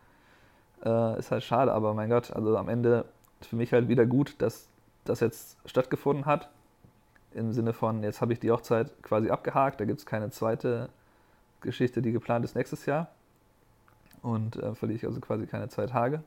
Äh, 0.84 1.18
ist 1.18 1.30
halt 1.30 1.42
schade, 1.44 1.72
aber 1.72 1.92
mein 1.92 2.08
Gott, 2.08 2.32
also 2.32 2.56
am 2.56 2.68
Ende 2.70 3.04
für 3.42 3.56
mich 3.56 3.72
halt 3.72 3.88
wieder 3.88 4.06
gut, 4.06 4.34
dass 4.38 4.68
das 5.04 5.20
jetzt 5.20 5.58
stattgefunden 5.66 6.24
hat 6.24 6.48
im 7.34 7.52
Sinne 7.52 7.72
von, 7.72 8.02
jetzt 8.02 8.20
habe 8.20 8.32
ich 8.32 8.40
die 8.40 8.50
Hochzeit 8.50 8.90
quasi 9.02 9.30
abgehakt, 9.30 9.80
da 9.80 9.84
gibt 9.84 10.00
es 10.00 10.06
keine 10.06 10.30
zweite 10.30 10.88
Geschichte, 11.60 12.02
die 12.02 12.12
geplant 12.12 12.44
ist 12.44 12.54
nächstes 12.56 12.86
Jahr. 12.86 13.08
Und 14.22 14.56
äh, 14.56 14.74
verliere 14.74 14.96
ich 14.96 15.06
also 15.06 15.20
quasi 15.20 15.46
keine 15.46 15.68
zwei 15.68 15.86
Tage. 15.86 16.22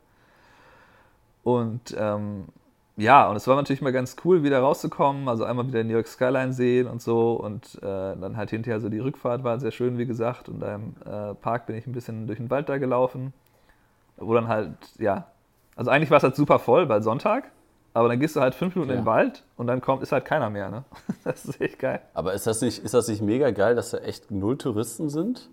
Und 1.43 1.95
ähm, 1.97 2.45
ja, 2.97 3.27
und 3.29 3.35
es 3.35 3.47
war 3.47 3.55
natürlich 3.55 3.81
mal 3.81 3.91
ganz 3.91 4.15
cool, 4.23 4.43
wieder 4.43 4.59
rauszukommen, 4.59 5.27
also 5.27 5.43
einmal 5.43 5.67
wieder 5.67 5.83
New 5.83 5.93
York 5.93 6.07
Skyline 6.07 6.53
sehen 6.53 6.87
und 6.87 7.01
so 7.01 7.33
und 7.33 7.75
äh, 7.81 7.81
dann 7.81 8.37
halt 8.37 8.49
hinterher 8.49 8.79
so 8.79 8.89
die 8.89 8.99
Rückfahrt 8.99 9.43
war 9.43 9.59
sehr 9.59 9.71
schön, 9.71 9.97
wie 9.97 10.05
gesagt, 10.05 10.49
und 10.49 10.59
da 10.59 10.75
im 10.75 10.95
äh, 11.05 11.33
Park 11.35 11.65
bin 11.65 11.75
ich 11.77 11.87
ein 11.87 11.93
bisschen 11.93 12.27
durch 12.27 12.37
den 12.37 12.49
Wald 12.49 12.69
da 12.69 12.77
gelaufen, 12.77 13.33
wo 14.17 14.33
dann 14.33 14.47
halt, 14.47 14.75
ja, 14.99 15.27
also 15.75 15.89
eigentlich 15.89 16.11
war 16.11 16.17
es 16.17 16.23
halt 16.23 16.35
super 16.35 16.59
voll, 16.59 16.89
weil 16.89 17.01
Sonntag, 17.01 17.51
aber 17.93 18.07
dann 18.07 18.19
gehst 18.19 18.35
du 18.35 18.41
halt 18.41 18.55
fünf 18.55 18.75
Minuten 18.75 18.91
ja. 18.91 18.97
in 18.97 19.01
den 19.01 19.05
Wald 19.05 19.43
und 19.57 19.67
dann 19.67 19.81
kommt, 19.81 20.01
ist 20.01 20.11
halt 20.11 20.25
keiner 20.25 20.49
mehr. 20.49 20.69
Ne? 20.69 20.83
Das 21.23 21.45
ist 21.45 21.59
echt 21.61 21.79
geil. 21.79 22.01
Aber 22.13 22.33
ist 22.33 22.47
das, 22.47 22.61
nicht, 22.61 22.83
ist 22.83 22.93
das 22.93 23.07
nicht 23.07 23.21
mega 23.21 23.51
geil, 23.51 23.75
dass 23.75 23.91
da 23.91 23.97
echt 23.99 24.31
null 24.31 24.57
Touristen 24.57 25.09
sind? 25.09 25.49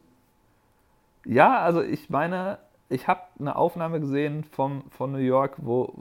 Ja, 1.24 1.58
also 1.58 1.82
ich 1.82 2.08
meine, 2.08 2.58
ich 2.88 3.06
habe 3.06 3.20
eine 3.38 3.56
Aufnahme 3.56 4.00
gesehen 4.00 4.44
vom, 4.44 4.84
von 4.90 5.12
New 5.12 5.18
York, 5.18 5.56
wo 5.58 5.92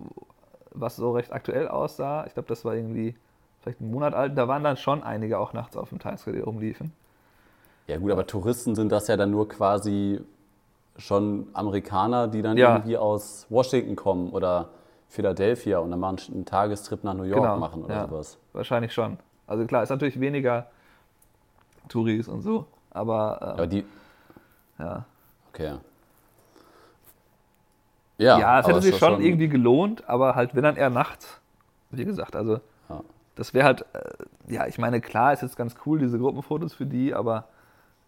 was 0.72 0.96
so 0.96 1.12
recht 1.12 1.34
aktuell 1.34 1.68
aussah. 1.68 2.26
Ich 2.28 2.34
glaube, 2.34 2.48
das 2.48 2.64
war 2.64 2.76
irgendwie 2.76 3.16
vielleicht 3.62 3.82
einen 3.82 3.92
Monat 3.92 4.14
alt. 4.14 4.38
Da 4.38 4.48
waren 4.48 4.64
dann 4.64 4.78
schon 4.78 5.04
einige 5.04 5.40
auch 5.40 5.54
nachts 5.54 5.76
auf 5.76 5.90
dem 5.90 6.00
Times 6.00 6.22
Square, 6.22 6.38
die 6.38 6.44
rumliefen. 6.44 6.94
Ja 7.88 7.98
gut, 7.98 8.12
aber 8.12 8.28
Touristen 8.28 8.76
sind 8.76 8.92
das 8.92 9.08
ja 9.08 9.18
dann 9.18 9.32
nur 9.32 9.48
quasi 9.48 10.22
schon 10.98 11.48
Amerikaner, 11.54 12.28
die 12.28 12.42
dann 12.42 12.58
ja. 12.58 12.76
irgendwie 12.76 12.98
aus 12.98 13.46
Washington 13.50 13.96
kommen 13.96 14.30
oder 14.30 14.70
Philadelphia 15.10 15.80
und 15.80 15.92
dann 15.92 16.00
machen 16.00 16.34
einen 16.34 16.46
Tagestrip 16.46 17.04
nach 17.04 17.14
New 17.14 17.24
York 17.24 17.42
genau, 17.42 17.58
machen 17.58 17.84
oder 17.84 17.96
ja, 17.96 18.08
sowas. 18.08 18.38
Wahrscheinlich 18.54 18.94
schon. 18.94 19.18
Also 19.46 19.66
klar, 19.66 19.84
ist 19.84 19.90
natürlich 19.90 20.20
weniger 20.20 20.68
Touris 21.88 22.28
und 22.28 22.42
so, 22.42 22.66
aber. 22.92 23.40
Ähm, 23.42 23.48
aber 23.48 23.68
die. 23.68 23.86
Ja. 24.78 25.06
Okay. 25.50 25.78
Ja, 28.18 28.40
ja 28.40 28.60
es 28.60 28.68
hätte 28.68 28.82
sich 28.82 28.98
schon, 28.98 29.14
schon 29.14 29.22
irgendwie 29.22 29.48
gelohnt, 29.48 30.08
aber 30.10 30.36
halt, 30.36 30.56
wenn 30.56 30.64
dann 30.64 30.76
eher 30.76 30.90
nachts. 30.90 31.40
Wie 31.92 32.06
gesagt, 32.06 32.36
also. 32.36 32.60
Ja. 32.90 33.02
Das 33.36 33.54
wäre 33.54 33.66
halt, 33.66 33.86
äh, 33.94 34.54
ja, 34.54 34.66
ich 34.66 34.78
meine, 34.78 35.00
klar 35.00 35.32
ist 35.32 35.42
jetzt 35.42 35.56
ganz 35.56 35.76
cool, 35.86 36.00
diese 36.00 36.18
Gruppenfotos 36.18 36.74
für 36.74 36.86
die, 36.86 37.14
aber 37.14 37.46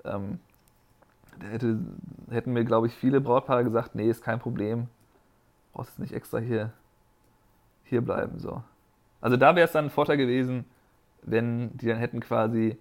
ähm, 0.03 0.39
hätte, 1.49 1.77
hätten 2.29 2.51
mir, 2.51 2.65
glaube 2.65 2.87
ich, 2.87 2.93
viele 2.93 3.21
Brautpaare 3.21 3.63
gesagt, 3.63 3.95
nee, 3.95 4.09
ist 4.09 4.23
kein 4.23 4.39
Problem. 4.39 4.87
Brauchst 5.71 5.91
jetzt 5.91 5.99
nicht 5.99 6.13
extra 6.13 6.39
hier 6.39 6.73
hier 7.89 8.01
bleiben. 8.01 8.39
So. 8.39 8.63
Also 9.21 9.37
da 9.37 9.55
wäre 9.55 9.65
es 9.65 9.71
dann 9.71 9.85
ein 9.85 9.91
Vorteil 9.91 10.17
gewesen, 10.17 10.65
wenn 11.23 11.75
die 11.77 11.87
dann 11.87 11.97
hätten 11.97 12.19
quasi 12.19 12.77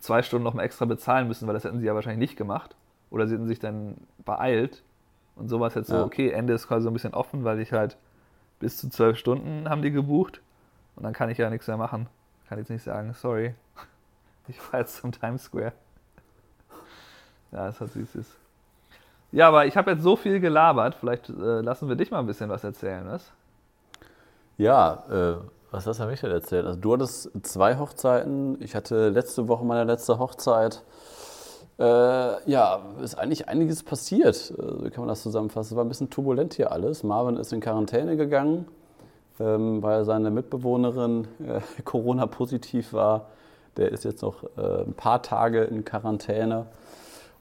zwei 0.00 0.22
Stunden 0.22 0.44
nochmal 0.44 0.64
extra 0.64 0.84
bezahlen 0.84 1.28
müssen, 1.28 1.46
weil 1.46 1.54
das 1.54 1.64
hätten 1.64 1.80
sie 1.80 1.86
ja 1.86 1.94
wahrscheinlich 1.94 2.30
nicht 2.30 2.36
gemacht. 2.36 2.76
Oder 3.10 3.26
sie 3.26 3.34
hätten 3.34 3.46
sich 3.46 3.58
dann 3.58 3.96
beeilt. 4.24 4.82
Und 5.36 5.48
so 5.48 5.60
war 5.60 5.68
es 5.68 5.74
jetzt 5.74 5.90
ja. 5.90 5.98
so, 5.98 6.04
okay, 6.04 6.30
Ende 6.30 6.54
ist 6.54 6.66
quasi 6.66 6.84
so 6.84 6.90
ein 6.90 6.92
bisschen 6.92 7.14
offen, 7.14 7.44
weil 7.44 7.60
ich 7.60 7.72
halt 7.72 7.96
bis 8.58 8.78
zu 8.78 8.88
zwölf 8.88 9.18
Stunden 9.18 9.68
haben 9.68 9.82
die 9.82 9.90
gebucht. 9.90 10.40
Und 10.96 11.02
dann 11.02 11.12
kann 11.12 11.28
ich 11.28 11.38
ja 11.38 11.50
nichts 11.50 11.66
mehr 11.66 11.76
machen. 11.76 12.08
Kann 12.48 12.58
jetzt 12.58 12.70
nicht 12.70 12.82
sagen, 12.82 13.12
sorry, 13.12 13.54
ich 14.48 14.58
fahre 14.60 14.82
jetzt 14.82 14.96
zum 14.96 15.12
Times 15.12 15.44
Square. 15.44 15.72
Ja, 17.52 17.68
ist 17.68 17.80
halt 17.80 17.92
süß 17.92 18.36
Ja, 19.32 19.48
aber 19.48 19.66
ich 19.66 19.76
habe 19.76 19.92
jetzt 19.92 20.02
so 20.02 20.16
viel 20.16 20.40
gelabert. 20.40 20.94
Vielleicht 20.94 21.28
äh, 21.28 21.60
lassen 21.60 21.88
wir 21.88 21.96
dich 21.96 22.10
mal 22.10 22.20
ein 22.20 22.26
bisschen 22.26 22.48
was 22.48 22.64
erzählen, 22.64 23.06
was? 23.06 23.32
Ja, 24.58 25.04
äh, 25.10 25.36
was 25.70 25.86
hast 25.86 26.00
du 26.00 26.06
Michael 26.06 26.32
erzählt? 26.32 26.64
Also 26.64 26.80
du 26.80 26.94
hattest 26.94 27.30
zwei 27.42 27.76
Hochzeiten. 27.78 28.56
Ich 28.62 28.74
hatte 28.74 29.10
letzte 29.10 29.48
Woche 29.48 29.64
meine 29.64 29.84
letzte 29.84 30.18
Hochzeit. 30.18 30.82
Äh, 31.78 32.50
ja, 32.50 32.80
ist 33.02 33.18
eigentlich 33.18 33.48
einiges 33.48 33.82
passiert. 33.82 34.54
Äh, 34.58 34.84
wie 34.84 34.90
kann 34.90 35.00
man 35.00 35.08
das 35.08 35.22
zusammenfassen? 35.22 35.74
Es 35.74 35.76
war 35.76 35.84
ein 35.84 35.88
bisschen 35.88 36.08
turbulent 36.08 36.54
hier 36.54 36.72
alles. 36.72 37.02
Marvin 37.02 37.36
ist 37.36 37.52
in 37.52 37.60
Quarantäne 37.60 38.16
gegangen, 38.16 38.66
ähm, 39.38 39.82
weil 39.82 40.06
seine 40.06 40.30
Mitbewohnerin 40.30 41.28
äh, 41.46 41.60
Corona-positiv 41.84 42.94
war. 42.94 43.26
Der 43.76 43.92
ist 43.92 44.04
jetzt 44.04 44.22
noch 44.22 44.42
äh, 44.56 44.84
ein 44.84 44.94
paar 44.94 45.20
Tage 45.20 45.64
in 45.64 45.84
Quarantäne. 45.84 46.64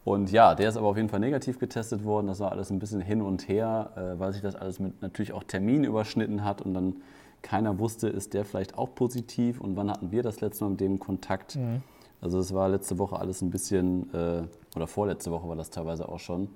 Und 0.06 0.32
ja, 0.32 0.54
der 0.54 0.70
ist 0.70 0.78
aber 0.78 0.88
auf 0.88 0.98
jeden 0.98 1.10
Fall 1.10 1.20
negativ 1.20 1.58
getestet 1.58 2.06
worden. 2.06 2.28
Das 2.28 2.40
war 2.40 2.52
alles 2.52 2.70
ein 2.70 2.78
bisschen 2.78 3.02
hin 3.02 3.24
und 3.24 3.50
her, 3.50 3.92
äh, 3.96 4.20
weil 4.20 4.32
sich 4.32 4.44
das 4.44 4.56
alles 4.56 4.80
mit 4.80 5.02
natürlich 5.02 5.34
auch 5.34 5.44
Termin 5.44 5.84
überschnitten 5.84 6.46
hat 6.46 6.62
und 6.62 6.76
dann 6.76 6.98
keiner 7.42 7.80
wusste, 7.80 8.08
ist 8.08 8.34
der 8.36 8.46
vielleicht 8.46 8.78
auch 8.78 8.94
positiv 8.94 9.60
und 9.60 9.76
wann 9.76 9.90
hatten 9.90 10.12
wir 10.12 10.24
das 10.24 10.42
letzte 10.42 10.64
Mal 10.64 10.72
mit 10.72 10.80
dem 10.80 11.00
Kontakt. 11.00 11.56
Mhm. 11.56 11.82
Also 12.22 12.40
es 12.40 12.54
war 12.54 12.70
letzte 12.70 13.00
Woche 13.00 13.20
alles 13.20 13.42
ein 13.42 13.50
bisschen, 13.50 14.14
äh, 14.14 14.44
oder 14.76 14.88
vorletzte 14.88 15.32
Woche 15.32 15.48
war 15.48 15.56
das 15.56 15.72
teilweise 15.72 16.08
auch 16.08 16.20
schon, 16.20 16.50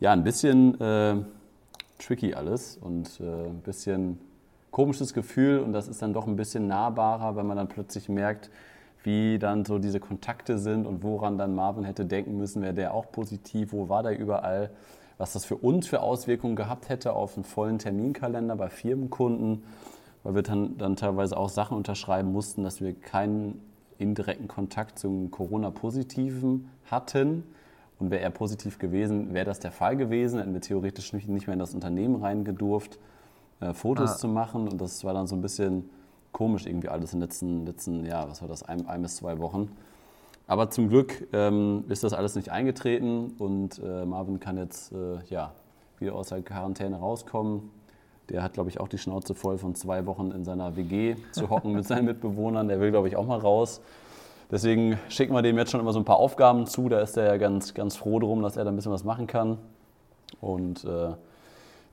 ja, 0.00 0.12
ein 0.12 0.24
bisschen 0.24 0.80
äh, 0.80 1.16
tricky 1.98 2.34
alles 2.34 2.78
und 2.80 3.20
äh, 3.20 3.48
ein 3.48 3.60
bisschen 3.60 4.18
komisches 4.70 5.12
Gefühl 5.12 5.60
und 5.60 5.74
das 5.74 5.86
ist 5.86 6.00
dann 6.00 6.14
doch 6.14 6.26
ein 6.26 6.36
bisschen 6.36 6.66
nahbarer, 6.66 7.36
wenn 7.36 7.46
man 7.46 7.58
dann 7.58 7.68
plötzlich 7.68 8.08
merkt, 8.08 8.50
wie 9.02 9.38
dann 9.38 9.64
so 9.64 9.78
diese 9.78 10.00
Kontakte 10.00 10.58
sind 10.58 10.86
und 10.86 11.02
woran 11.02 11.38
dann 11.38 11.54
Marvin 11.54 11.84
hätte 11.84 12.04
denken 12.04 12.36
müssen, 12.36 12.62
wäre 12.62 12.74
der 12.74 12.94
auch 12.94 13.10
positiv, 13.10 13.72
wo 13.72 13.88
war 13.88 14.02
der 14.02 14.18
überall, 14.18 14.70
was 15.18 15.32
das 15.32 15.44
für 15.44 15.56
uns 15.56 15.86
für 15.86 16.00
Auswirkungen 16.02 16.56
gehabt 16.56 16.88
hätte 16.88 17.12
auf 17.12 17.36
einen 17.36 17.44
vollen 17.44 17.78
Terminkalender 17.78 18.56
bei 18.56 18.68
Firmenkunden, 18.68 19.62
weil 20.22 20.34
wir 20.34 20.42
dann, 20.42 20.76
dann 20.78 20.96
teilweise 20.96 21.36
auch 21.36 21.48
Sachen 21.48 21.76
unterschreiben 21.76 22.32
mussten, 22.32 22.62
dass 22.62 22.80
wir 22.80 22.94
keinen 22.94 23.60
indirekten 23.98 24.48
Kontakt 24.48 24.98
zum 24.98 25.30
Corona-Positiven 25.30 26.70
hatten. 26.90 27.44
Und 27.98 28.10
wäre 28.10 28.22
er 28.22 28.30
positiv 28.30 28.78
gewesen, 28.78 29.34
wäre 29.34 29.44
das 29.44 29.60
der 29.60 29.72
Fall 29.72 29.94
gewesen, 29.94 30.38
hätten 30.38 30.54
wir 30.54 30.62
theoretisch 30.62 31.12
nicht, 31.12 31.28
mehr 31.28 31.52
in 31.52 31.58
das 31.58 31.74
Unternehmen 31.74 32.16
reingedurft, 32.16 32.98
äh, 33.60 33.74
Fotos 33.74 34.12
ah. 34.12 34.16
zu 34.16 34.28
machen. 34.28 34.68
Und 34.68 34.80
das 34.80 35.04
war 35.04 35.12
dann 35.12 35.26
so 35.26 35.36
ein 35.36 35.42
bisschen 35.42 35.90
komisch 36.32 36.66
irgendwie 36.66 36.88
alles 36.88 37.12
in 37.12 37.20
den 37.20 37.26
letzten, 37.26 37.66
letzten 37.66 38.06
ja, 38.06 38.28
was 38.28 38.40
war 38.42 38.48
das, 38.48 38.62
ein, 38.62 38.86
ein 38.86 39.02
bis 39.02 39.16
zwei 39.16 39.38
Wochen. 39.38 39.70
Aber 40.46 40.68
zum 40.70 40.88
Glück 40.88 41.28
ähm, 41.32 41.84
ist 41.88 42.02
das 42.02 42.12
alles 42.12 42.34
nicht 42.34 42.50
eingetreten 42.50 43.34
und 43.38 43.80
äh, 43.84 44.04
Marvin 44.04 44.40
kann 44.40 44.56
jetzt 44.56 44.92
äh, 44.92 45.18
ja, 45.28 45.52
wieder 45.98 46.14
aus 46.14 46.28
der 46.28 46.42
Quarantäne 46.42 46.96
rauskommen. 46.96 47.70
Der 48.30 48.42
hat, 48.42 48.54
glaube 48.54 48.68
ich, 48.68 48.80
auch 48.80 48.88
die 48.88 48.98
Schnauze 48.98 49.34
voll 49.34 49.58
von 49.58 49.74
zwei 49.74 50.06
Wochen 50.06 50.30
in 50.30 50.44
seiner 50.44 50.76
WG 50.76 51.16
zu 51.32 51.50
hocken 51.50 51.72
mit 51.72 51.86
seinen 51.86 52.04
Mitbewohnern. 52.04 52.68
Der 52.68 52.80
will, 52.80 52.90
glaube 52.90 53.08
ich, 53.08 53.16
auch 53.16 53.26
mal 53.26 53.38
raus. 53.38 53.80
Deswegen 54.50 54.98
schicken 55.08 55.34
wir 55.34 55.42
dem 55.42 55.56
jetzt 55.56 55.70
schon 55.70 55.80
immer 55.80 55.92
so 55.92 56.00
ein 56.00 56.04
paar 56.04 56.18
Aufgaben 56.18 56.66
zu. 56.66 56.88
Da 56.88 57.00
ist 57.00 57.16
er 57.16 57.26
ja 57.26 57.36
ganz, 57.36 57.74
ganz 57.74 57.96
froh 57.96 58.18
drum, 58.18 58.42
dass 58.42 58.56
er 58.56 58.64
da 58.64 58.70
ein 58.70 58.76
bisschen 58.76 58.92
was 58.92 59.04
machen 59.04 59.26
kann. 59.26 59.58
Und 60.40 60.84
äh, 60.84 61.12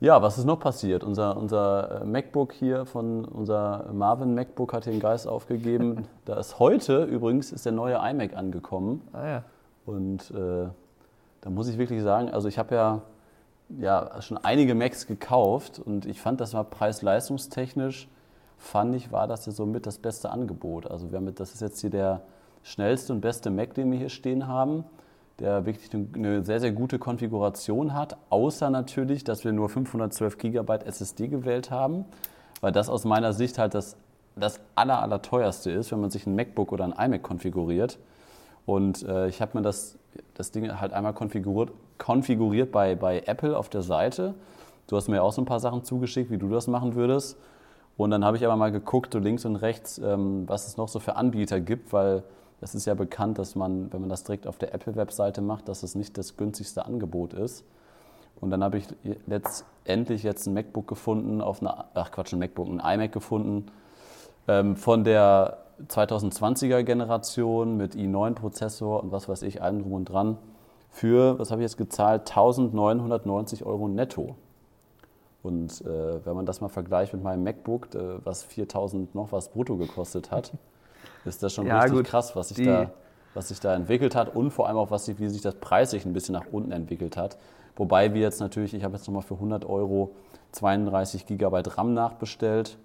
ja, 0.00 0.22
was 0.22 0.38
ist 0.38 0.44
noch 0.44 0.60
passiert? 0.60 1.02
Unser, 1.02 1.36
unser 1.36 2.02
äh, 2.02 2.04
MacBook 2.04 2.52
hier 2.52 2.86
von 2.86 3.24
unser 3.24 3.86
Marvin 3.92 4.34
MacBook 4.34 4.72
hat 4.72 4.86
den 4.86 5.00
Geist 5.00 5.26
aufgegeben. 5.26 6.06
da 6.24 6.38
ist 6.38 6.58
heute 6.60 7.04
übrigens 7.04 7.50
ist 7.50 7.64
der 7.64 7.72
neue 7.72 7.96
iMac 7.96 8.36
angekommen. 8.36 9.02
Ah 9.12 9.26
ja. 9.26 9.42
Und 9.86 10.30
äh, 10.30 10.68
da 11.40 11.50
muss 11.50 11.68
ich 11.68 11.78
wirklich 11.78 12.02
sagen, 12.02 12.30
also 12.30 12.46
ich 12.46 12.58
habe 12.58 12.74
ja, 12.74 13.02
ja 13.78 14.22
schon 14.22 14.38
einige 14.38 14.74
Macs 14.74 15.06
gekauft 15.06 15.80
und 15.80 16.06
ich 16.06 16.20
fand, 16.20 16.40
das 16.40 16.54
war 16.54 16.64
preis-leistungstechnisch, 16.64 18.08
fand 18.56 18.94
ich, 18.94 19.10
war 19.10 19.26
das 19.26 19.46
ja 19.46 19.52
somit 19.52 19.86
das 19.86 19.98
beste 19.98 20.30
Angebot. 20.30 20.88
Also 20.88 21.10
wir 21.10 21.18
haben, 21.18 21.34
das 21.34 21.54
ist 21.54 21.60
jetzt 21.60 21.80
hier 21.80 21.90
der 21.90 22.20
schnellste 22.62 23.12
und 23.12 23.20
beste 23.20 23.50
Mac, 23.50 23.74
den 23.74 23.90
wir 23.90 23.98
hier 23.98 24.10
stehen 24.10 24.46
haben 24.46 24.84
der 25.40 25.66
wirklich 25.66 25.90
eine 25.94 26.44
sehr, 26.44 26.60
sehr 26.60 26.72
gute 26.72 26.98
Konfiguration 26.98 27.94
hat, 27.94 28.16
außer 28.30 28.70
natürlich, 28.70 29.24
dass 29.24 29.44
wir 29.44 29.52
nur 29.52 29.68
512 29.68 30.38
GB 30.38 30.78
SSD 30.84 31.28
gewählt 31.28 31.70
haben, 31.70 32.04
weil 32.60 32.72
das 32.72 32.88
aus 32.88 33.04
meiner 33.04 33.32
Sicht 33.32 33.58
halt 33.58 33.74
das, 33.74 33.96
das 34.34 34.60
aller, 34.74 35.00
aller 35.00 35.22
teuerste 35.22 35.70
ist, 35.70 35.92
wenn 35.92 36.00
man 36.00 36.10
sich 36.10 36.26
ein 36.26 36.34
MacBook 36.34 36.72
oder 36.72 36.84
ein 36.84 36.92
iMac 36.92 37.22
konfiguriert. 37.22 37.98
Und 38.66 39.02
äh, 39.04 39.28
ich 39.28 39.40
habe 39.40 39.56
mir 39.56 39.62
das, 39.62 39.96
das 40.34 40.50
Ding 40.50 40.80
halt 40.80 40.92
einmal 40.92 41.14
konfiguriert, 41.14 41.72
konfiguriert 41.98 42.72
bei, 42.72 42.96
bei 42.96 43.22
Apple 43.26 43.56
auf 43.56 43.68
der 43.68 43.82
Seite. 43.82 44.34
Du 44.88 44.96
hast 44.96 45.08
mir 45.08 45.22
auch 45.22 45.32
so 45.32 45.40
ein 45.42 45.46
paar 45.46 45.60
Sachen 45.60 45.84
zugeschickt, 45.84 46.30
wie 46.30 46.38
du 46.38 46.48
das 46.48 46.66
machen 46.66 46.94
würdest. 46.94 47.38
Und 47.96 48.10
dann 48.10 48.24
habe 48.24 48.36
ich 48.36 48.44
aber 48.44 48.56
mal 48.56 48.72
geguckt, 48.72 49.12
so 49.12 49.18
links 49.18 49.44
und 49.44 49.56
rechts, 49.56 49.98
ähm, 49.98 50.48
was 50.48 50.66
es 50.66 50.76
noch 50.76 50.88
so 50.88 51.00
für 51.00 51.16
Anbieter 51.16 51.60
gibt, 51.60 51.92
weil 51.92 52.22
es 52.60 52.74
ist 52.74 52.86
ja 52.86 52.94
bekannt, 52.94 53.38
dass 53.38 53.54
man, 53.54 53.92
wenn 53.92 54.00
man 54.00 54.10
das 54.10 54.24
direkt 54.24 54.46
auf 54.46 54.58
der 54.58 54.74
Apple-Webseite 54.74 55.40
macht, 55.40 55.68
dass 55.68 55.82
es 55.82 55.94
nicht 55.94 56.18
das 56.18 56.36
günstigste 56.36 56.84
Angebot 56.84 57.34
ist. 57.34 57.64
Und 58.40 58.50
dann 58.50 58.62
habe 58.62 58.78
ich 58.78 58.86
letztendlich 59.26 60.22
jetzt 60.22 60.46
ein 60.46 60.54
MacBook 60.54 60.86
gefunden, 60.86 61.40
auf 61.40 61.60
einer, 61.60 61.86
ach 61.94 62.10
Quatsch, 62.12 62.32
ein 62.32 62.38
MacBook, 62.38 62.68
ein 62.68 62.80
iMac 62.80 63.12
gefunden, 63.12 63.66
ähm, 64.46 64.76
von 64.76 65.04
der 65.04 65.58
2020er 65.88 66.82
Generation 66.82 67.76
mit 67.76 67.94
i9-Prozessor 67.94 69.02
und 69.02 69.12
was 69.12 69.28
weiß 69.28 69.42
ich, 69.42 69.62
allem 69.62 69.82
drum 69.82 69.92
und 69.92 70.04
dran, 70.06 70.38
für, 70.90 71.38
was 71.38 71.50
habe 71.50 71.62
ich 71.62 71.64
jetzt 71.64 71.76
gezahlt, 71.76 72.22
1990 72.30 73.64
Euro 73.64 73.88
netto. 73.88 74.36
Und 75.42 75.80
äh, 75.82 76.24
wenn 76.24 76.34
man 76.34 76.46
das 76.46 76.60
mal 76.60 76.68
vergleicht 76.68 77.12
mit 77.12 77.22
meinem 77.22 77.44
MacBook, 77.44 77.94
äh, 77.94 78.24
was 78.24 78.42
4000 78.42 79.14
noch 79.14 79.30
was 79.32 79.50
brutto 79.50 79.76
gekostet 79.76 80.30
hat, 80.30 80.52
ist 81.28 81.42
das 81.42 81.54
schon 81.54 81.66
ja, 81.66 81.80
richtig 81.80 81.98
gut. 81.98 82.06
krass, 82.06 82.34
was 82.34 82.48
sich, 82.48 82.64
da, 82.64 82.90
was 83.34 83.48
sich 83.48 83.60
da 83.60 83.74
entwickelt 83.74 84.14
hat 84.14 84.34
und 84.34 84.50
vor 84.50 84.68
allem 84.68 84.76
auch, 84.76 84.90
was 84.90 85.06
wie 85.18 85.28
sich 85.28 85.42
das 85.42 85.54
preislich 85.56 86.04
ein 86.04 86.12
bisschen 86.12 86.32
nach 86.32 86.46
unten 86.50 86.72
entwickelt 86.72 87.16
hat. 87.16 87.38
Wobei 87.76 88.12
wir 88.12 88.20
jetzt 88.20 88.40
natürlich, 88.40 88.74
ich 88.74 88.82
habe 88.82 88.96
jetzt 88.96 89.06
nochmal 89.06 89.22
für 89.22 89.34
100 89.34 89.64
Euro 89.64 90.14
32 90.52 91.26
GB 91.26 91.62
RAM 91.76 91.94
nachbestellt, 91.94 92.78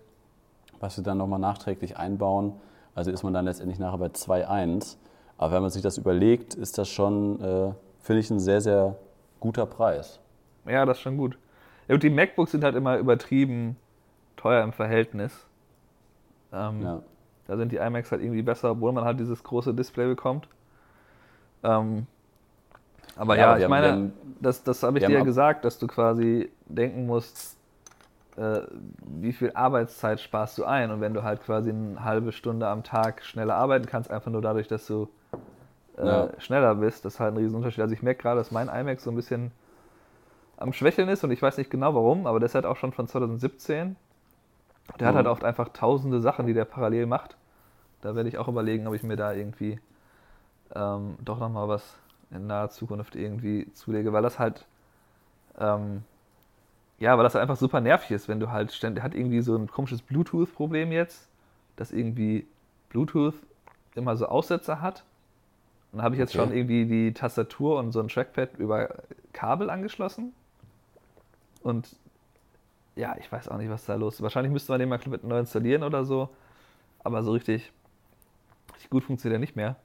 was 0.80 0.98
wir 0.98 1.04
dann 1.04 1.18
nochmal 1.18 1.40
nachträglich 1.40 1.98
einbauen. 1.98 2.54
Also 2.94 3.10
ist 3.10 3.24
man 3.24 3.34
dann 3.34 3.46
letztendlich 3.46 3.80
nachher 3.80 3.98
bei 3.98 4.08
2,1. 4.08 4.98
Aber 5.38 5.56
wenn 5.56 5.62
man 5.62 5.72
sich 5.72 5.82
das 5.82 5.98
überlegt, 5.98 6.54
ist 6.54 6.78
das 6.78 6.90
schon, 6.90 7.42
äh, 7.42 7.74
finde 8.02 8.20
ich, 8.20 8.30
ein 8.30 8.40
sehr, 8.40 8.62
sehr 8.62 8.96
guter 9.40 9.66
Preis. 9.66 10.20
Ja, 10.66 10.86
das 10.86 10.98
ist 10.98 11.02
schon 11.02 11.18
gut. 11.18 11.38
Ja, 11.88 11.96
und 11.96 12.04
die 12.04 12.10
MacBooks 12.10 12.52
sind 12.52 12.64
halt 12.64 12.76
immer 12.76 12.98
übertrieben 12.98 13.78
teuer 14.38 14.64
im 14.64 14.74
Verhältnis. 14.74 15.34
Ähm, 16.54 16.82
ja. 16.82 17.02
Da 17.48 17.58
sind 17.58 17.72
die 17.72 17.78
iMacs 17.78 18.12
halt 18.12 18.22
irgendwie 18.22 18.42
besser, 18.42 18.72
obwohl 18.72 18.92
man 18.94 19.04
halt 19.04 19.20
dieses 19.20 19.44
große 19.44 19.74
Display 19.74 20.08
bekommt. 20.08 20.48
Ähm, 21.64 22.08
aber 23.16 23.38
ja, 23.38 23.52
ja 23.52 23.58
ich 23.58 23.64
haben, 23.64 23.70
meine, 23.70 23.92
haben, 23.92 24.14
das, 24.40 24.64
das 24.64 24.84
habe 24.84 24.98
ich 24.98 25.06
dir 25.06 25.12
ja 25.12 25.24
gesagt, 25.24 25.66
dass 25.66 25.78
du 25.78 25.88
quasi 25.88 26.50
denken 26.68 27.06
musst, 27.06 27.58
äh, 28.38 28.62
wie 29.06 29.34
viel 29.34 29.52
Arbeitszeit 29.54 30.20
sparst 30.20 30.58
du 30.58 30.66
ein? 30.66 30.92
Und 30.92 31.02
wenn 31.02 31.14
du 31.14 31.24
halt 31.24 31.44
quasi 31.44 31.70
eine 31.70 32.04
halbe 32.04 32.32
Stunde 32.32 32.68
am 32.68 32.84
Tag 32.84 33.24
schneller 33.24 33.56
arbeiten 33.56 33.86
kannst, 33.86 34.10
einfach 34.10 34.32
nur 34.32 34.42
dadurch, 34.42 34.68
dass 34.68 34.88
du 34.88 35.10
äh, 35.98 36.06
ja. 36.06 36.30
schneller 36.40 36.76
bist, 36.76 37.06
das 37.06 37.16
ist 37.16 37.20
halt 37.20 37.36
ein 37.36 37.38
Riesenunterschied. 37.38 37.82
Also 37.82 37.94
ich 37.94 38.02
merke 38.02 38.22
gerade, 38.22 38.40
dass 38.40 38.52
mein 38.52 38.70
iMac 38.70 39.00
so 39.00 39.12
ein 39.12 39.16
bisschen 39.16 39.52
am 40.58 40.74
Schwächeln 40.74 41.10
ist 41.10 41.24
und 41.24 41.32
ich 41.32 41.42
weiß 41.42 41.58
nicht 41.58 41.70
genau 41.70 41.94
warum, 41.94 42.26
aber 42.26 42.40
der 42.40 42.48
ist 42.48 42.56
halt 42.56 42.66
auch 42.66 42.78
schon 42.78 42.94
von 42.94 43.08
2017 43.08 43.96
der 45.00 45.08
hat 45.08 45.16
halt 45.16 45.26
mhm. 45.26 45.32
oft 45.32 45.44
einfach 45.44 45.70
tausende 45.70 46.20
Sachen, 46.20 46.46
die 46.46 46.54
der 46.54 46.66
parallel 46.66 47.06
macht. 47.06 47.38
Da 48.02 48.16
werde 48.16 48.30
ich 48.30 48.38
auch 48.38 48.48
überlegen, 48.48 48.88
ob 48.88 48.94
ich 48.94 49.04
mir 49.04 49.16
da 49.16 49.34
irgendwie 49.34 49.80
ähm, 50.76 51.16
doch 51.24 51.40
nochmal 51.40 51.68
was 51.68 51.98
in 52.32 52.48
naher 52.48 52.70
Zukunft 52.70 53.16
irgendwie 53.16 53.72
zulege, 53.74 54.12
weil 54.12 54.24
das 54.24 54.40
halt, 54.40 54.66
ähm, 55.60 56.04
ja, 57.00 57.16
weil 57.18 57.24
das 57.24 57.36
halt 57.36 57.44
einfach 57.44 57.58
super 57.58 57.80
nervig 57.80 58.12
ist, 58.12 58.28
wenn 58.28 58.40
du 58.40 58.50
halt 58.50 58.72
ständig, 58.72 59.04
hat 59.04 59.16
irgendwie 59.16 59.42
so 59.42 59.56
ein 59.56 59.68
komisches 59.68 60.02
Bluetooth-Problem 60.02 60.92
jetzt, 60.92 61.30
dass 61.76 61.92
irgendwie 61.92 62.48
Bluetooth 62.90 63.36
immer 63.96 64.16
so 64.16 64.26
Aussetzer 64.28 64.82
hat. 64.82 65.04
Und 65.92 65.98
dann 65.98 66.06
habe 66.06 66.16
ich 66.16 66.20
jetzt 66.20 66.36
okay. 66.36 66.46
schon 66.46 66.56
irgendwie 66.56 66.86
die 66.86 67.14
Tastatur 67.14 67.78
und 67.80 67.92
so 67.92 68.00
ein 68.00 68.08
Trackpad 68.08 68.58
über 68.58 68.90
Kabel 69.32 69.70
angeschlossen. 69.70 70.34
Und 71.62 71.96
ja, 72.96 73.16
ich 73.20 73.32
weiß 73.32 73.50
auch 73.50 73.58
nicht, 73.58 73.70
was 73.70 73.86
da 73.86 73.96
los 73.96 74.16
ist. 74.16 74.22
Wahrscheinlich 74.22 74.52
müsste 74.52 74.72
man 74.72 74.80
den 74.80 74.90
mal 74.90 75.00
neu 75.24 75.40
installieren 75.40 75.84
oder 75.84 76.06
so. 76.06 76.30
Aber 77.04 77.24
so 77.24 77.32
richtig, 77.32 77.72
richtig 78.74 78.90
gut 78.90 79.04
funktioniert 79.04 79.38
er 79.38 79.40
nicht 79.40 79.56
mehr. 79.56 79.76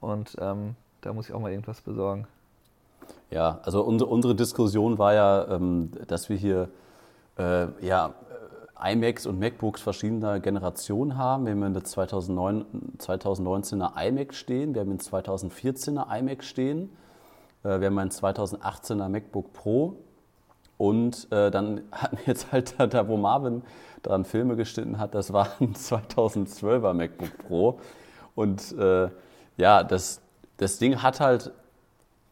Und 0.00 0.36
ähm, 0.38 0.76
da 1.00 1.12
muss 1.12 1.28
ich 1.28 1.34
auch 1.34 1.40
mal 1.40 1.50
irgendwas 1.50 1.80
besorgen. 1.80 2.26
Ja, 3.30 3.60
also 3.62 3.82
unsere, 3.82 4.10
unsere 4.10 4.34
Diskussion 4.34 4.98
war 4.98 5.14
ja, 5.14 5.48
ähm, 5.48 5.90
dass 6.06 6.28
wir 6.28 6.36
hier 6.36 6.68
äh, 7.38 7.66
ja, 7.84 8.14
äh, 8.80 8.92
iMacs 8.92 9.26
und 9.26 9.38
MacBooks 9.38 9.80
verschiedener 9.80 10.40
Generationen 10.40 11.16
haben. 11.16 11.46
Wir 11.46 11.52
haben 11.52 11.62
eine 11.62 11.82
2009, 11.82 12.64
2019er 12.98 14.06
iMac 14.06 14.34
stehen, 14.34 14.74
wir 14.74 14.82
haben 14.82 14.90
einen 14.90 15.00
2014er 15.00 16.18
iMac 16.18 16.44
stehen, 16.44 16.90
äh, 17.64 17.80
wir 17.80 17.86
haben 17.86 17.98
einen 17.98 18.10
2018er 18.10 19.08
MacBook 19.08 19.52
Pro 19.52 19.96
und 20.76 21.30
äh, 21.30 21.50
dann 21.50 21.82
hatten 21.92 22.18
wir 22.18 22.26
jetzt 22.26 22.52
halt 22.52 22.74
da, 22.78 23.08
wo 23.08 23.16
Marvin 23.16 23.62
dran 24.02 24.24
Filme 24.24 24.56
geschnitten 24.56 24.98
hat, 24.98 25.14
das 25.14 25.32
war 25.32 25.48
ein 25.60 25.74
2012er 25.74 26.92
MacBook 26.92 27.38
Pro. 27.46 27.78
Und 28.34 28.76
äh, 28.78 29.08
ja, 29.56 29.82
das, 29.82 30.20
das 30.56 30.78
Ding 30.78 31.02
hat 31.02 31.20
halt, 31.20 31.52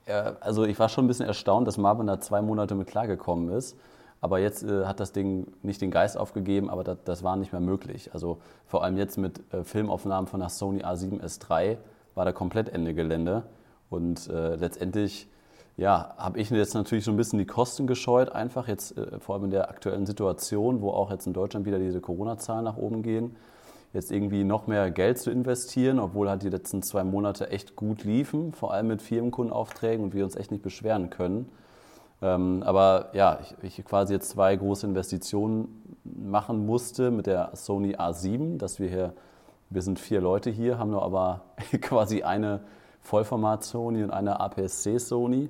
äh, 0.07 0.33
also 0.40 0.64
ich 0.64 0.78
war 0.78 0.88
schon 0.88 1.05
ein 1.05 1.09
bisschen 1.09 1.26
erstaunt, 1.26 1.66
dass 1.66 1.78
Marvin 1.78 2.07
da 2.07 2.20
zwei 2.20 2.42
Monate 2.42 2.74
mit 2.74 2.88
klargekommen 2.88 3.50
ist. 3.50 3.76
Aber 4.20 4.38
jetzt 4.38 4.62
äh, 4.62 4.85
hat 4.85 5.00
das 5.00 5.12
Ding 5.12 5.46
nicht 5.62 5.81
den 5.81 5.90
Geist 5.90 6.16
aufgegeben, 6.16 6.70
aber 6.70 6.85
das, 6.85 6.98
das 7.05 7.24
war 7.24 7.37
nicht 7.37 7.52
mehr 7.52 7.61
möglich. 7.61 8.11
Also 8.12 8.38
vor 8.66 8.85
allem 8.85 8.96
jetzt 8.96 9.18
mit 9.18 9.40
äh, 9.52 9.64
Filmaufnahmen 9.64 10.28
von 10.28 10.40
der 10.40 10.48
Sony 10.48 10.85
A7S 10.85 11.40
III 11.50 11.78
war 12.14 12.24
da 12.24 12.33
komplett 12.33 12.68
Ende 12.68 12.94
Gelände. 12.94 13.44
Und 13.90 14.28
äh, 14.28 14.55
letztendlich 14.57 15.28
ja, 15.76 16.14
habe 16.18 16.38
ich 16.38 16.50
jetzt 16.50 16.74
natürlich 16.74 17.04
so 17.04 17.11
ein 17.11 17.16
bisschen 17.16 17.38
die 17.38 17.46
Kosten 17.46 17.87
gescheut, 17.87 18.30
einfach 18.30 18.68
jetzt 18.68 18.96
äh, 18.98 19.18
vor 19.20 19.35
allem 19.35 19.44
in 19.44 19.50
der 19.50 19.70
aktuellen 19.70 20.06
Situation, 20.06 20.82
wo 20.82 20.90
auch 20.90 21.11
jetzt 21.11 21.26
in 21.26 21.32
Deutschland 21.32 21.66
wieder 21.66 21.78
diese 21.78 22.00
Corona-Zahlen 22.00 22.64
nach 22.64 22.76
oben 22.76 23.02
gehen, 23.02 23.37
jetzt 23.92 24.12
irgendwie 24.12 24.44
noch 24.44 24.66
mehr 24.66 24.90
Geld 24.90 25.18
zu 25.18 25.30
investieren, 25.30 25.98
obwohl 25.98 26.28
halt 26.28 26.42
die 26.42 26.48
letzten 26.48 26.82
zwei 26.82 27.04
Monate 27.04 27.50
echt 27.50 27.76
gut 27.76 28.04
liefen, 28.04 28.52
vor 28.52 28.72
allem 28.72 28.88
mit 28.88 29.02
Firmenkundenaufträgen 29.02 30.04
und 30.04 30.14
wir 30.14 30.24
uns 30.24 30.37
echt 30.37 30.50
nicht 30.50 30.62
beschweren 30.62 31.11
können. 31.11 31.50
Ähm, 32.20 32.62
aber 32.64 33.11
ja, 33.14 33.38
ich, 33.42 33.78
ich 33.78 33.85
quasi 33.85 34.14
jetzt 34.14 34.30
zwei 34.30 34.54
große 34.54 34.87
Investitionen 34.87 35.98
machen 36.04 36.64
musste 36.66 37.11
mit 37.11 37.26
der 37.26 37.50
Sony 37.54 37.96
A7, 37.96 38.58
dass 38.58 38.78
wir 38.78 38.88
hier, 38.88 39.12
wir 39.70 39.82
sind 39.82 39.98
vier 39.98 40.20
Leute 40.20 40.50
hier, 40.50 40.78
haben 40.78 40.90
nur 40.90 41.02
aber 41.02 41.42
quasi 41.80 42.22
eine 42.22 42.61
Vollformat 43.02 43.64
Sony 43.64 44.02
und 44.02 44.10
eine 44.10 44.40
APS-C 44.40 44.98
Sony. 44.98 45.48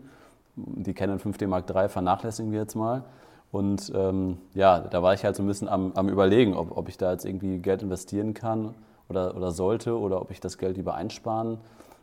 Die 0.57 0.95
Canon 0.95 1.19
5D 1.19 1.47
Mark 1.47 1.69
III 1.69 1.89
vernachlässigen 1.89 2.53
wir 2.53 2.61
jetzt 2.61 2.75
mal. 2.75 3.05
Und 3.53 3.93
ähm, 3.95 4.39
ja, 4.55 4.81
da 4.81 5.03
war 5.03 5.15
ich 5.15 5.25
halt 5.25 5.37
so 5.37 5.43
ein 5.43 5.47
bisschen 5.47 5.69
am, 5.69 5.93
am 5.95 6.09
Überlegen, 6.09 6.55
ob, 6.55 6.77
ob 6.77 6.89
ich 6.89 6.97
da 6.97 7.13
jetzt 7.13 7.25
irgendwie 7.27 7.59
Geld 7.59 7.83
investieren 7.83 8.33
kann 8.35 8.75
oder, 9.09 9.37
oder 9.37 9.51
sollte 9.51 9.99
oder 9.99 10.21
ob 10.21 10.31
ich 10.31 10.41
das 10.41 10.57
Geld 10.57 10.79
lieber 10.79 10.95
einsparen 10.95 11.59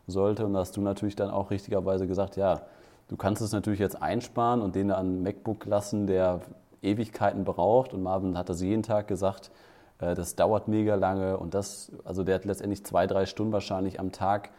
sollte. 0.06 0.46
Und 0.46 0.54
da 0.54 0.60
hast 0.60 0.76
du 0.76 0.80
natürlich 0.80 1.16
dann 1.16 1.30
auch 1.30 1.50
richtigerweise 1.50 2.06
gesagt, 2.06 2.36
ja, 2.36 2.62
du 3.08 3.16
kannst 3.16 3.42
es 3.42 3.52
natürlich 3.52 3.80
jetzt 3.80 4.00
einsparen 4.00 4.62
und 4.62 4.76
den 4.76 4.92
an 4.92 5.22
MacBook 5.24 5.66
lassen, 5.66 6.06
der 6.06 6.40
Ewigkeiten 6.82 7.44
braucht. 7.44 7.92
Und 7.92 8.02
Marvin 8.04 8.38
hat 8.38 8.48
das 8.48 8.62
jeden 8.62 8.84
Tag 8.84 9.08
gesagt, 9.08 9.50
äh, 9.98 10.14
das 10.14 10.36
dauert 10.36 10.68
mega 10.68 10.94
lange 10.94 11.36
und 11.36 11.54
das, 11.54 11.90
also 12.04 12.24
der 12.24 12.36
hat 12.36 12.44
letztendlich 12.44 12.84
zwei, 12.84 13.08
drei 13.08 13.26
Stunden 13.26 13.52
wahrscheinlich 13.52 13.98
am 13.98 14.12
Tag 14.12 14.50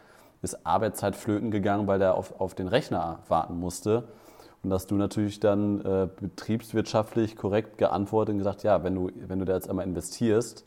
ist 0.42 0.66
Arbeitszeit 0.66 1.16
flöten 1.16 1.50
gegangen, 1.50 1.86
weil 1.86 1.98
der 1.98 2.14
auf, 2.14 2.40
auf 2.40 2.54
den 2.54 2.68
Rechner 2.68 3.20
warten 3.28 3.58
musste. 3.58 4.04
Und 4.62 4.70
dass 4.70 4.86
du 4.86 4.96
natürlich 4.96 5.40
dann 5.40 5.80
äh, 5.84 6.08
betriebswirtschaftlich 6.20 7.36
korrekt 7.36 7.78
geantwortet 7.78 8.34
und 8.34 8.38
gesagt, 8.38 8.62
ja, 8.62 8.84
wenn 8.84 8.94
du, 8.94 9.10
wenn 9.26 9.38
du 9.38 9.44
da 9.44 9.54
jetzt 9.54 9.68
einmal 9.68 9.86
investierst 9.86 10.64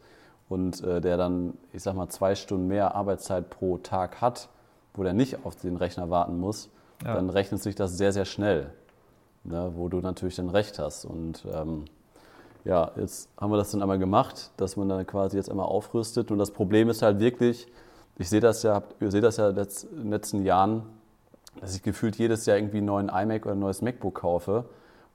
und 0.50 0.84
äh, 0.84 1.00
der 1.00 1.18
dann, 1.18 1.54
ich 1.72 1.84
sag 1.84 1.96
mal, 1.96 2.10
zwei 2.10 2.36
Stunden 2.36 2.68
mehr 2.68 2.96
Arbeitszeit 2.96 3.50
pro 3.50 3.78
Tag 3.78 4.22
hat, 4.22 4.50
wo 4.94 5.04
der 5.04 5.14
nicht 5.14 5.46
auf 5.46 5.56
den 5.56 5.78
Rechner 5.78 6.10
warten 6.10 6.40
muss, 6.40 6.70
ja. 7.06 7.16
dann 7.16 7.30
rechnet 7.30 7.62
sich 7.62 7.76
das 7.76 7.98
sehr, 7.98 8.12
sehr 8.12 8.26
schnell. 8.26 8.72
Ne, 9.48 9.74
wo 9.76 9.90
du 9.90 10.00
natürlich 10.00 10.38
dann 10.38 10.50
recht 10.50 10.80
hast. 10.80 11.06
Und 11.06 11.46
ähm, 11.54 11.86
ja, 12.64 12.92
jetzt 12.96 13.30
haben 13.40 13.52
wir 13.52 13.58
das 13.58 13.70
dann 13.70 13.84
einmal 13.84 14.00
gemacht, 14.00 14.50
dass 14.58 14.76
man 14.76 14.90
dann 14.90 15.06
quasi 15.06 15.38
jetzt 15.38 15.52
einmal 15.52 15.68
aufrüstet. 15.68 16.32
Und 16.32 16.40
das 16.40 16.50
Problem 16.50 16.90
ist 16.90 17.04
halt 17.04 17.20
wirklich, 17.20 17.68
ich 18.18 18.30
sehe 18.30 18.40
das 18.40 18.64
ja, 18.64 18.82
ich 19.00 19.12
sehe 19.12 19.22
das 19.22 19.38
ja 19.38 19.50
in 19.50 19.56
den 19.56 20.10
letzten 20.12 20.44
Jahren, 20.44 20.84
dass 21.60 21.76
ich 21.76 21.84
gefühlt 21.84 22.16
jedes 22.18 22.46
Jahr 22.46 22.58
irgendwie 22.58 22.78
einen 22.78 22.88
neuen 22.88 23.10
iMac 23.10 23.46
oder 23.46 23.56
ein 23.56 23.60
neues 23.60 23.82
MacBook 23.82 24.16
kaufe 24.16 24.66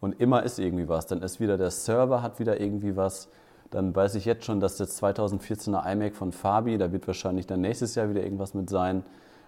und 0.01 0.21
immer 0.21 0.43
ist 0.43 0.59
irgendwie 0.59 0.89
was. 0.89 1.07
Dann 1.07 1.23
ist 1.23 1.41
wieder 1.41 1.57
der 1.57 1.71
Server, 1.71 2.23
hat 2.23 2.39
wieder 2.39 2.61
irgendwie 2.61 2.97
was. 2.97 3.29
Dann 3.71 3.95
weiß 3.95 4.15
ich 4.17 4.25
jetzt 4.25 4.45
schon, 4.45 4.59
dass 4.61 4.77
das 4.77 5.01
2014er 5.03 5.91
iMac 5.93 6.17
von 6.17 6.33
Fabi, 6.33 6.77
da 6.79 6.93
wird 6.93 7.07
wahrscheinlich 7.07 7.47
dann 7.47 7.61
nächstes 7.61 7.95
Jahr 7.95 8.11
wieder 8.11 8.23
irgendwas 8.23 8.55
mit 8.55 8.69
sein. 8.69 9.05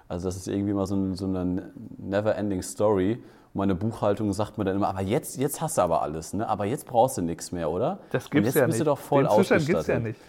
Also 0.08 0.28
das 0.28 0.36
ist 0.36 0.48
irgendwie 0.48 0.74
mal 0.74 0.86
so, 0.86 0.94
ein, 0.94 1.14
so 1.14 1.24
eine 1.26 1.72
never-ending 1.98 2.62
Story. 2.62 3.14
Und 3.14 3.58
meine 3.58 3.74
Buchhaltung 3.74 4.32
sagt 4.32 4.58
mir 4.58 4.64
dann 4.64 4.76
immer, 4.76 4.88
aber 4.88 5.00
jetzt, 5.00 5.38
jetzt 5.38 5.60
hast 5.60 5.78
du 5.78 5.82
aber 5.82 6.02
alles, 6.02 6.34
ne? 6.34 6.48
aber 6.48 6.66
jetzt 6.66 6.86
brauchst 6.86 7.18
du 7.18 7.22
nichts 7.22 7.50
mehr, 7.52 7.70
oder? 7.70 7.98
Das 8.10 8.30
gibt's 8.30 8.36
und 8.36 8.44
jetzt 8.44 8.54
ja 8.56 8.66
bist 8.66 8.78
nicht. 8.78 8.80
du 8.80 8.84
doch 8.84 8.98
voll 8.98 9.24
Den 9.24 9.30
Zustand 9.30 9.60
ausgestattet. 9.62 9.66
gibt's 9.66 9.86
ja 9.88 9.98
nicht. 9.98 10.20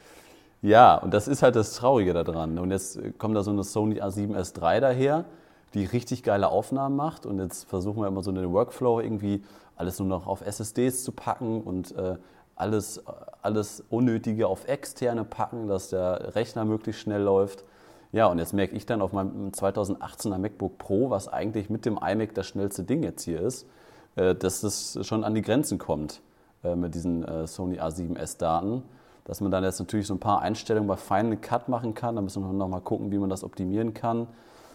Ja, 0.63 0.95
und 0.95 1.13
das 1.13 1.28
ist 1.28 1.43
halt 1.43 1.58
das 1.58 1.73
Traurige 1.73 2.13
daran. 2.13 2.58
Und 2.58 2.71
jetzt 2.71 2.97
kommt 3.17 3.36
da 3.36 3.43
so 3.43 3.52
eine 3.52 3.65
Sony 3.65 4.02
A7S 4.02 4.56
III 4.56 4.80
daher, 4.80 5.26
die 5.73 5.84
richtig 5.84 6.23
geile 6.23 6.47
Aufnahmen 6.47 6.95
macht. 6.95 7.26
Und 7.26 7.39
jetzt 7.39 7.69
versuchen 7.69 8.02
wir 8.02 8.08
immer 8.08 8.23
so 8.23 8.32
einen 8.32 8.49
Workflow 8.54 9.02
irgendwie 9.02 9.43
alles 9.76 9.99
nur 9.99 10.08
noch 10.08 10.26
auf 10.26 10.39
SSDs 10.39 11.04
zu 11.04 11.12
packen 11.12 11.62
und 11.62 11.93
äh, 11.97 12.15
alles, 12.56 13.04
alles 13.41 13.84
Unnötige 13.89 14.47
auf 14.47 14.65
externe 14.69 15.26
packen, 15.26 15.67
dass 15.67 15.89
der 15.89 16.34
Rechner 16.34 16.63
möglichst 16.63 17.02
schnell 17.02 17.23
läuft. 17.23 17.65
Ja, 18.13 18.28
und 18.28 18.39
jetzt 18.39 18.54
merke 18.54 18.73
ich 18.73 18.86
dann 18.86 19.02
auf 19.02 19.12
meinem 19.12 19.49
2018er 19.49 20.38
MacBook 20.38 20.78
Pro, 20.78 21.10
was 21.10 21.28
eigentlich 21.28 21.69
mit 21.69 21.86
dem 21.86 21.99
iMac 22.02 22.36
das 22.36 22.47
schnellste 22.47 22.86
Ding 22.86 23.04
jetzt 23.04 23.23
hier 23.23 23.41
ist, 23.41 23.67
äh, 24.15 24.34
dass 24.34 24.62
das 24.62 24.97
schon 25.02 25.26
an 25.26 25.36
die 25.36 25.41
Grenzen 25.41 25.78
kommt 25.78 26.21
äh, 26.63 26.73
mit 26.73 26.95
diesen 26.95 27.26
äh, 27.26 27.47
Sony 27.47 27.82
A7S-Daten 27.82 28.84
dass 29.25 29.41
man 29.41 29.51
dann 29.51 29.63
jetzt 29.63 29.79
natürlich 29.79 30.07
so 30.07 30.13
ein 30.13 30.19
paar 30.19 30.41
Einstellungen 30.41 30.88
bei 30.88 30.97
Final 30.97 31.38
Cut 31.38 31.69
machen 31.69 31.93
kann. 31.93 32.15
Da 32.15 32.21
müssen 32.21 32.43
wir 32.43 32.51
noch 32.51 32.67
mal 32.67 32.81
gucken, 32.81 33.12
wie 33.12 33.17
man 33.17 33.29
das 33.29 33.43
optimieren 33.43 33.93
kann. 33.93 34.27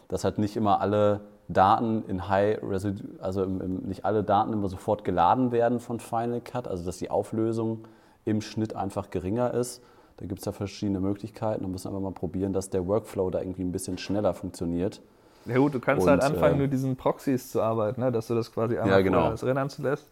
Dass 0.08 0.24
halt 0.24 0.38
nicht 0.38 0.56
immer 0.56 0.80
alle 0.80 1.20
Daten 1.48 2.04
in 2.08 2.28
High 2.28 2.60
Resolution, 2.62 3.18
also 3.20 3.42
im, 3.42 3.60
im, 3.60 3.76
nicht 3.82 4.04
alle 4.04 4.24
Daten 4.24 4.52
immer 4.52 4.68
sofort 4.68 5.04
geladen 5.04 5.52
werden 5.52 5.80
von 5.80 6.00
Final 6.00 6.40
Cut, 6.40 6.66
also 6.66 6.84
dass 6.84 6.98
die 6.98 7.10
Auflösung 7.10 7.86
im 8.24 8.40
Schnitt 8.40 8.74
einfach 8.74 9.10
geringer 9.10 9.52
ist. 9.54 9.82
Da 10.18 10.26
gibt 10.26 10.40
es 10.40 10.46
ja 10.46 10.52
verschiedene 10.52 11.00
Möglichkeiten. 11.00 11.62
Da 11.62 11.68
müssen 11.68 11.84
wir 11.84 11.90
einfach 11.90 12.10
mal 12.10 12.14
probieren, 12.14 12.52
dass 12.52 12.70
der 12.70 12.86
Workflow 12.86 13.30
da 13.30 13.40
irgendwie 13.40 13.62
ein 13.62 13.72
bisschen 13.72 13.98
schneller 13.98 14.34
funktioniert. 14.34 15.00
Ja 15.46 15.56
gut, 15.58 15.74
du 15.74 15.80
kannst 15.80 16.04
Und, 16.04 16.10
halt 16.10 16.22
anfangen, 16.22 16.56
äh, 16.56 16.62
mit 16.62 16.72
diesen 16.72 16.96
Proxys 16.96 17.50
zu 17.50 17.62
arbeiten, 17.62 18.00
ne? 18.00 18.12
dass 18.12 18.26
du 18.26 18.34
das 18.34 18.52
quasi 18.52 18.76
einmal 18.76 18.98
Ja, 18.98 19.02
genau. 19.02 19.30
das 19.30 19.44
Rennen 19.44 19.58
anzulässt. 19.58 20.10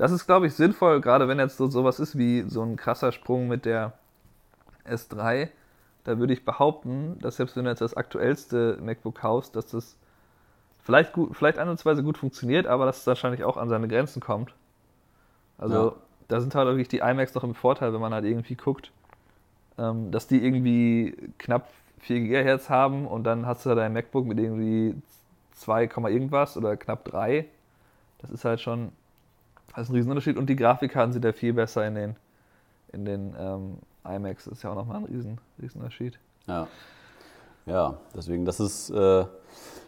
Das 0.00 0.12
ist, 0.12 0.24
glaube 0.24 0.46
ich, 0.46 0.54
sinnvoll, 0.54 1.02
gerade 1.02 1.28
wenn 1.28 1.38
jetzt 1.38 1.58
so 1.58 1.66
sowas 1.66 2.00
ist 2.00 2.16
wie 2.16 2.40
so 2.48 2.62
ein 2.62 2.76
krasser 2.76 3.12
Sprung 3.12 3.48
mit 3.48 3.66
der 3.66 3.92
S3. 4.88 5.50
Da 6.04 6.18
würde 6.18 6.32
ich 6.32 6.46
behaupten, 6.46 7.18
dass 7.20 7.36
selbst 7.36 7.54
wenn 7.54 7.64
du 7.64 7.70
jetzt 7.70 7.82
das 7.82 7.92
aktuellste 7.92 8.78
MacBook 8.80 9.16
kaufst, 9.16 9.54
dass 9.56 9.66
das 9.66 9.98
vielleicht, 10.78 11.12
gut, 11.12 11.36
vielleicht 11.36 11.58
ansatzweise 11.58 12.02
gut 12.02 12.16
funktioniert, 12.16 12.66
aber 12.66 12.86
dass 12.86 13.00
es 13.00 13.06
wahrscheinlich 13.06 13.44
auch 13.44 13.58
an 13.58 13.68
seine 13.68 13.88
Grenzen 13.88 14.20
kommt. 14.20 14.54
Also 15.58 15.90
Ja. 15.90 15.96
da 16.28 16.40
sind 16.40 16.54
halt 16.54 16.66
wirklich 16.68 16.88
die 16.88 17.00
iMacs 17.00 17.34
noch 17.34 17.44
im 17.44 17.54
Vorteil, 17.54 17.92
wenn 17.92 18.00
man 18.00 18.14
halt 18.14 18.24
irgendwie 18.24 18.54
guckt, 18.54 18.92
ähm, 19.76 20.10
dass 20.12 20.26
die 20.26 20.42
irgendwie 20.42 21.14
knapp 21.36 21.68
4 21.98 22.20
GHz 22.20 22.70
haben 22.70 23.06
und 23.06 23.24
dann 23.24 23.44
hast 23.44 23.66
du 23.66 23.68
da 23.68 23.74
dein 23.74 23.92
MacBook 23.92 24.24
mit 24.24 24.38
irgendwie 24.38 24.94
2, 25.52 25.88
Komma 25.88 26.08
irgendwas 26.08 26.56
oder 26.56 26.78
knapp 26.78 27.04
3. 27.04 27.44
Das 28.20 28.30
ist 28.30 28.46
halt 28.46 28.62
schon 28.62 28.92
das 29.74 29.84
ist 29.84 29.90
ein 29.90 29.96
Riesenunterschied. 29.96 30.36
Und 30.36 30.48
die 30.48 30.56
Grafikkarten 30.56 31.12
sind 31.12 31.24
ja 31.24 31.32
viel 31.32 31.52
besser 31.52 31.86
in 31.86 31.94
den, 31.94 32.16
in 32.92 33.04
den 33.04 33.34
ähm, 33.38 33.78
iMacs. 34.04 34.44
Das 34.44 34.54
ist 34.54 34.62
ja 34.62 34.70
auch 34.70 34.74
nochmal 34.74 34.98
ein 34.98 35.04
Riesen, 35.04 35.38
Riesenunterschied. 35.60 36.18
Ja. 36.46 36.66
Ja, 37.66 37.98
deswegen, 38.16 38.44
das 38.44 38.58
ist, 38.58 38.90
äh, 38.90 39.24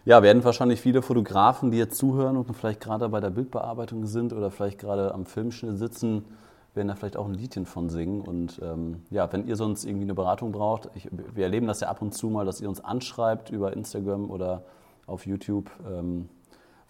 ja, 0.04 0.22
werden 0.22 0.44
wahrscheinlich 0.44 0.80
viele 0.80 1.02
Fotografen, 1.02 1.70
die 1.70 1.78
jetzt 1.78 1.96
zuhören 1.96 2.36
und 2.36 2.52
vielleicht 2.54 2.80
gerade 2.80 3.08
bei 3.08 3.18
der 3.18 3.30
Bildbearbeitung 3.30 4.06
sind 4.06 4.32
oder 4.32 4.50
vielleicht 4.50 4.78
gerade 4.78 5.12
am 5.14 5.26
Filmschnitt 5.26 5.78
sitzen, 5.78 6.24
werden 6.74 6.88
da 6.88 6.94
vielleicht 6.94 7.16
auch 7.16 7.26
ein 7.26 7.34
Liedchen 7.34 7.66
von 7.66 7.88
singen. 7.88 8.20
Und 8.20 8.60
ähm, 8.62 9.02
ja, 9.10 9.32
wenn 9.32 9.46
ihr 9.46 9.56
sonst 9.56 9.84
irgendwie 9.84 10.04
eine 10.04 10.14
Beratung 10.14 10.52
braucht, 10.52 10.90
ich, 10.94 11.08
wir 11.10 11.44
erleben 11.44 11.66
das 11.66 11.80
ja 11.80 11.88
ab 11.88 12.02
und 12.02 12.12
zu 12.14 12.28
mal, 12.28 12.44
dass 12.44 12.60
ihr 12.60 12.68
uns 12.68 12.82
anschreibt 12.82 13.50
über 13.50 13.72
Instagram 13.72 14.30
oder 14.30 14.62
auf 15.06 15.26
YouTube, 15.26 15.70
ähm, 15.90 16.28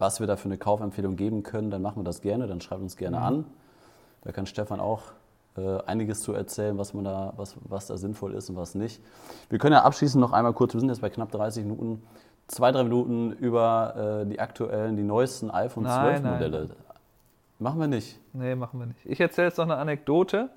was 0.03 0.19
wir 0.19 0.27
da 0.27 0.37
für 0.37 0.47
eine 0.47 0.59
Kaufempfehlung 0.59 1.15
geben 1.15 1.45
können, 1.45 1.71
dann 1.71 1.81
machen 1.81 2.01
wir 2.01 2.05
das 2.05 2.21
gerne, 2.21 2.49
dann 2.49 2.61
schreibt 2.61 2.83
uns 2.83 2.97
gerne 2.97 3.21
an. 3.21 3.45
Da 4.23 4.33
kann 4.33 4.47
Stefan 4.47 4.81
auch 4.81 5.03
äh, 5.57 5.79
einiges 5.87 6.23
zu 6.23 6.33
erzählen, 6.33 6.77
was, 6.77 6.93
man 6.93 7.05
da, 7.05 7.33
was, 7.37 7.55
was 7.62 7.87
da 7.87 7.97
sinnvoll 7.97 8.35
ist 8.35 8.51
und 8.51 8.57
was 8.57 8.75
nicht. 8.75 9.01
Wir 9.49 9.61
können 9.61 9.75
ja 9.75 9.85
abschließend 9.85 10.21
noch 10.21 10.33
einmal 10.33 10.53
kurz, 10.55 10.75
wir 10.75 10.81
sind 10.81 10.88
jetzt 10.88 11.03
bei 11.03 11.09
knapp 11.09 11.31
30 11.31 11.65
Minuten, 11.65 12.03
zwei, 12.49 12.73
drei 12.73 12.83
Minuten 12.83 13.31
über 13.31 14.23
äh, 14.23 14.27
die 14.27 14.41
aktuellen, 14.41 14.97
die 14.97 15.05
neuesten 15.05 15.53
iPhone 15.53 15.85
Nein, 15.85 16.21
12 16.21 16.23
nein. 16.23 16.33
Modelle. 16.33 16.71
Machen 17.61 17.79
wir 17.79 17.87
nicht. 17.87 18.19
Nee, 18.33 18.57
machen 18.57 18.81
wir 18.81 18.87
nicht. 18.87 19.07
Ich 19.07 19.21
erzähle 19.21 19.49
jetzt 19.49 19.59
noch 19.59 19.67
eine 19.67 19.77
Anekdote 19.77 20.51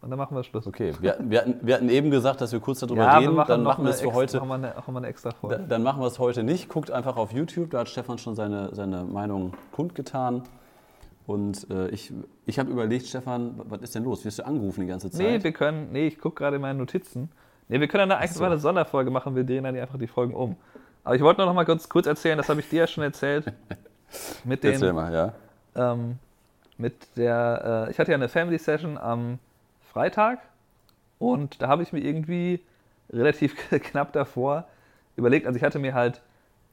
und 0.00 0.10
dann 0.10 0.18
machen 0.18 0.36
wir 0.36 0.44
Schluss. 0.44 0.66
Okay, 0.66 0.92
wir, 1.00 1.16
wir, 1.20 1.40
hatten, 1.40 1.58
wir 1.60 1.74
hatten 1.74 1.88
eben 1.88 2.10
gesagt, 2.10 2.40
dass 2.40 2.52
wir 2.52 2.60
kurz 2.60 2.80
darüber 2.80 3.02
ja, 3.02 3.18
reden, 3.18 3.32
wir 3.32 3.36
machen 3.36 3.48
dann 3.48 3.62
machen 3.62 3.84
wir 3.84 3.90
es 3.90 4.00
für 4.00 4.12
heute. 4.12 4.38
Machen 4.38 4.48
wir 4.48 4.54
eine, 4.54 4.74
machen 4.76 4.94
wir 4.94 4.98
eine 4.98 5.06
extra 5.08 5.30
Da- 5.30 5.36
Folge. 5.36 5.64
Dann 5.68 5.82
machen 5.82 6.00
wir 6.00 6.06
es 6.06 6.18
heute 6.18 6.42
nicht. 6.44 6.68
Guckt 6.68 6.90
einfach 6.90 7.16
auf 7.16 7.32
YouTube, 7.32 7.70
da 7.70 7.80
hat 7.80 7.88
Stefan 7.88 8.18
schon 8.18 8.34
seine, 8.34 8.74
seine 8.74 9.04
Meinung 9.04 9.54
kundgetan. 9.72 10.42
Und 11.26 11.68
äh, 11.70 11.88
ich, 11.88 12.12
ich 12.46 12.58
habe 12.58 12.70
überlegt, 12.70 13.06
Stefan, 13.06 13.60
was 13.68 13.82
ist 13.82 13.94
denn 13.94 14.04
los? 14.04 14.24
Wirst 14.24 14.38
du 14.38 14.46
angerufen 14.46 14.80
die 14.82 14.86
ganze 14.86 15.10
Zeit? 15.10 15.20
Nee, 15.20 15.42
wir 15.42 15.52
können, 15.52 15.92
nee, 15.92 16.06
ich 16.06 16.18
gucke 16.18 16.36
gerade 16.36 16.56
in 16.56 16.62
meine 16.62 16.78
Notizen. 16.78 17.30
Nee, 17.68 17.80
wir 17.80 17.88
können 17.88 18.04
eine, 18.04 18.16
einfach 18.16 18.36
so. 18.36 18.40
mal 18.42 18.50
eine 18.50 18.58
Sonderfolge 18.58 19.10
machen, 19.10 19.36
wir 19.36 19.44
drehen 19.44 19.64
dann 19.64 19.76
einfach 19.76 19.98
die 19.98 20.06
Folgen 20.06 20.34
um. 20.34 20.56
Aber 21.04 21.16
ich 21.16 21.22
wollte 21.22 21.40
nur 21.40 21.46
noch 21.46 21.54
mal 21.54 21.64
kurz, 21.66 21.88
kurz 21.88 22.06
erzählen, 22.06 22.38
das 22.38 22.48
habe 22.48 22.60
ich 22.60 22.68
dir 22.68 22.80
ja 22.80 22.86
schon 22.86 23.04
erzählt. 23.04 23.52
Mit 24.44 24.64
den, 24.64 24.72
Erzähl 24.72 24.92
mal, 24.94 25.12
ja. 25.12 25.32
ähm, 25.74 26.18
mit 26.78 26.94
der, 27.16 27.86
äh, 27.88 27.90
ich 27.90 27.98
hatte 27.98 28.10
ja 28.10 28.16
eine 28.16 28.28
Family 28.30 28.56
Session 28.56 28.96
am 28.96 29.38
Freitag 29.88 30.40
und 31.18 31.62
da 31.62 31.68
habe 31.68 31.82
ich 31.82 31.92
mir 31.92 32.00
irgendwie 32.00 32.60
relativ 33.10 33.56
knapp 33.70 34.12
davor 34.12 34.66
überlegt, 35.16 35.46
also 35.46 35.56
ich 35.56 35.64
hatte 35.64 35.78
mir 35.78 35.94
halt 35.94 36.22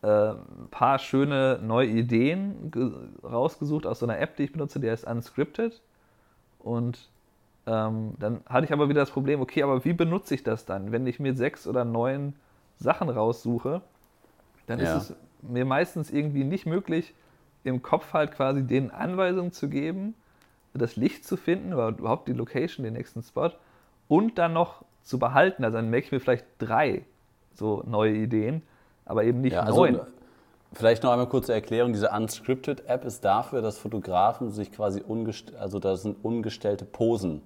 äh, 0.04 0.08
ein 0.08 0.68
paar 0.72 1.00
schöne 1.00 1.60
neue 1.64 1.88
Ideen 1.90 2.72
ge- 2.72 2.92
rausgesucht 3.24 3.86
aus 3.88 4.00
so 4.00 4.06
einer 4.06 4.20
App, 4.20 4.36
die 4.38 4.44
ich 4.44 4.52
benutze, 4.54 4.80
die 4.80 4.90
heißt 4.90 5.06
Unscripted. 5.06 5.82
Und 6.60 7.10
ähm, 7.68 8.16
dann 8.20 8.42
hatte 8.48 8.66
ich 8.66 8.74
aber 8.74 8.90
wieder 8.90 9.02
das 9.02 9.12
Problem, 9.12 9.42
okay, 9.42 9.64
aber 9.64 9.86
wie 9.86 9.94
benutze 9.94 10.36
ich 10.36 10.44
das 10.44 10.66
dann, 10.66 10.92
wenn 10.92 11.08
ich 11.08 11.20
mir 11.20 11.36
sechs 11.36 11.68
oder 11.68 11.86
neun 11.86 12.36
Sachen 12.78 13.10
raussuche 13.10 13.82
dann 14.68 14.80
Ja. 14.80 14.84
ist 14.84 15.12
es 15.12 15.16
mir 15.42 15.66
meistens 15.66 16.12
irgendwie 16.12 16.44
nicht 16.44 16.66
möglich, 16.66 17.14
im 17.64 17.82
Kopf 17.82 18.14
halt 18.14 18.32
quasi 18.32 18.64
den 18.66 18.92
Anweisungen 18.92 19.52
zu 19.52 19.70
geben, 19.70 20.16
das 20.78 20.96
Licht 20.96 21.26
zu 21.26 21.38
finden 21.38 21.74
oder 21.74 21.90
überhaupt 21.90 22.28
die 22.28 22.34
Location, 22.34 22.84
den 22.84 22.94
nächsten 22.94 23.22
Spot 23.24 23.52
und 24.08 24.38
dann 24.38 24.54
noch 24.54 24.84
zu 25.04 25.20
behalten. 25.20 25.64
Also 25.64 25.78
dann 25.78 25.90
merke 25.90 26.06
ich 26.08 26.12
mir 26.12 26.20
vielleicht 26.20 26.46
drei 26.60 27.04
so 27.54 27.84
neue 27.86 28.14
Ideen, 28.14 28.62
aber 29.06 29.24
eben 29.24 29.42
nicht 29.42 29.54
Ja, 29.54 29.62
also 29.62 29.86
neun. 29.86 30.00
vielleicht 30.74 31.04
noch 31.04 31.12
einmal 31.12 31.28
kurze 31.30 31.54
Erklärung. 31.54 31.94
Diese 31.94 32.10
Unscripted 32.10 32.88
App 32.88 33.06
ist 33.06 33.24
dafür, 33.24 33.62
dass 33.62 33.78
Fotografen 33.78 34.50
sich 34.52 34.72
quasi 34.72 35.02
also 35.60 35.80
da 35.80 35.96
sind 35.96 36.18
ungestellte 36.24 36.86
Posen 36.86 37.42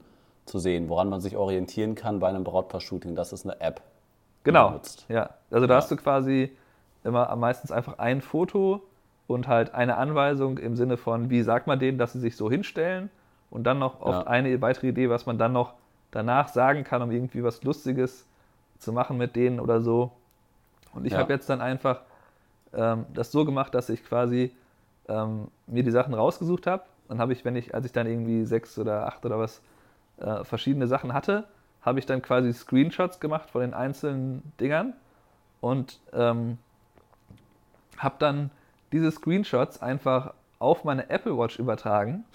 zu 0.45 0.57
sehen, 0.59 0.89
woran 0.89 1.09
man 1.09 1.21
sich 1.21 1.37
orientieren 1.37 1.95
kann 1.95 2.19
bei 2.19 2.27
einem 2.29 2.43
Brautpaar-Shooting. 2.43 3.15
Das 3.15 3.33
ist 3.33 3.45
eine 3.45 3.59
App. 3.61 3.81
die 4.45 4.51
man 4.51 4.71
Genau, 4.71 4.81
ja. 5.09 5.29
Also 5.51 5.67
da 5.67 5.75
Ja. 5.75 5.77
hast 5.77 5.91
du 5.91 5.95
quasi 5.95 6.51
immer 7.03 7.33
meistens 7.35 7.71
einfach 7.71 7.99
ein 7.99 8.21
Foto 8.21 8.81
und 9.27 9.47
halt 9.47 9.75
eine 9.75 9.97
Anweisung 9.97 10.57
im 10.57 10.75
Sinne 10.75 10.97
von, 10.97 11.29
wie 11.29 11.43
sagt 11.43 11.67
man 11.67 11.79
denen, 11.79 11.97
dass 11.97 12.13
sie 12.13 12.19
sich 12.19 12.35
so 12.35 12.49
hinstellen 12.49 13.09
und 13.49 13.63
dann 13.63 13.79
noch 13.79 14.01
oft 14.01 14.21
Ja. 14.21 14.27
eine 14.27 14.61
weitere 14.61 14.89
Idee, 14.89 15.09
was 15.09 15.25
man 15.25 15.37
dann 15.37 15.53
noch 15.53 15.73
danach 16.11 16.47
sagen 16.47 16.83
kann, 16.83 17.01
um 17.01 17.11
irgendwie 17.11 17.43
was 17.43 17.63
Lustiges 17.63 18.25
zu 18.77 18.93
machen 18.93 19.17
mit 19.17 19.35
denen 19.35 19.59
oder 19.59 19.81
so. 19.81 20.11
Und 20.93 21.05
ich 21.05 21.13
Ja. 21.13 21.19
habe 21.19 21.33
jetzt 21.33 21.49
dann 21.49 21.61
einfach 21.61 22.01
ähm, 22.73 23.05
das 23.13 23.31
so 23.31 23.45
gemacht, 23.45 23.73
dass 23.75 23.89
ich 23.89 24.03
quasi 24.03 24.51
ähm, 25.07 25.47
mir 25.67 25.83
die 25.83 25.91
Sachen 25.91 26.13
rausgesucht 26.13 26.67
habe. 26.67 26.83
Dann 27.07 27.19
habe 27.19 27.33
ich, 27.33 27.43
wenn 27.45 27.55
ich, 27.55 27.73
als 27.73 27.85
ich 27.85 27.91
dann 27.91 28.07
irgendwie 28.07 28.45
sechs 28.45 28.77
oder 28.77 29.07
acht 29.07 29.25
oder 29.25 29.39
was 29.39 29.61
äh, 30.17 30.43
verschiedene 30.43 30.87
Sachen 30.87 31.13
hatte, 31.13 31.45
habe 31.81 31.99
ich 31.99 32.05
dann 32.05 32.21
quasi 32.21 32.53
Screenshots 32.53 33.19
gemacht 33.19 33.49
von 33.49 33.61
den 33.61 33.73
einzelnen 33.73 34.43
Dingern 34.59 34.93
und 35.61 35.99
ähm, 36.13 36.57
habe 37.97 38.15
dann 38.19 38.51
diese 38.91 39.11
Screenshots 39.11 39.81
einfach 39.81 40.33
auf 40.59 40.83
meine 40.83 41.09
Apple 41.09 41.37
Watch 41.37 41.57
übertragen, 41.59 42.25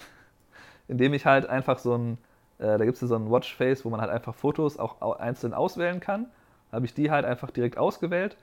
indem 0.87 1.13
ich 1.13 1.25
halt 1.25 1.47
einfach 1.47 1.79
so 1.79 1.95
ein, 1.97 2.17
äh, 2.59 2.77
da 2.77 2.85
gibt 2.85 3.01
es 3.01 3.07
so 3.07 3.15
ein 3.15 3.29
Watchface, 3.31 3.85
wo 3.85 3.89
man 3.89 4.01
halt 4.01 4.11
einfach 4.11 4.35
Fotos 4.35 4.77
auch 4.79 5.01
au- 5.01 5.13
einzeln 5.13 5.53
auswählen 5.53 5.99
kann. 5.99 6.27
Habe 6.71 6.85
ich 6.85 6.93
die 6.93 7.11
halt 7.11 7.25
einfach 7.25 7.51
direkt 7.51 7.77
ausgewählt 7.77 8.37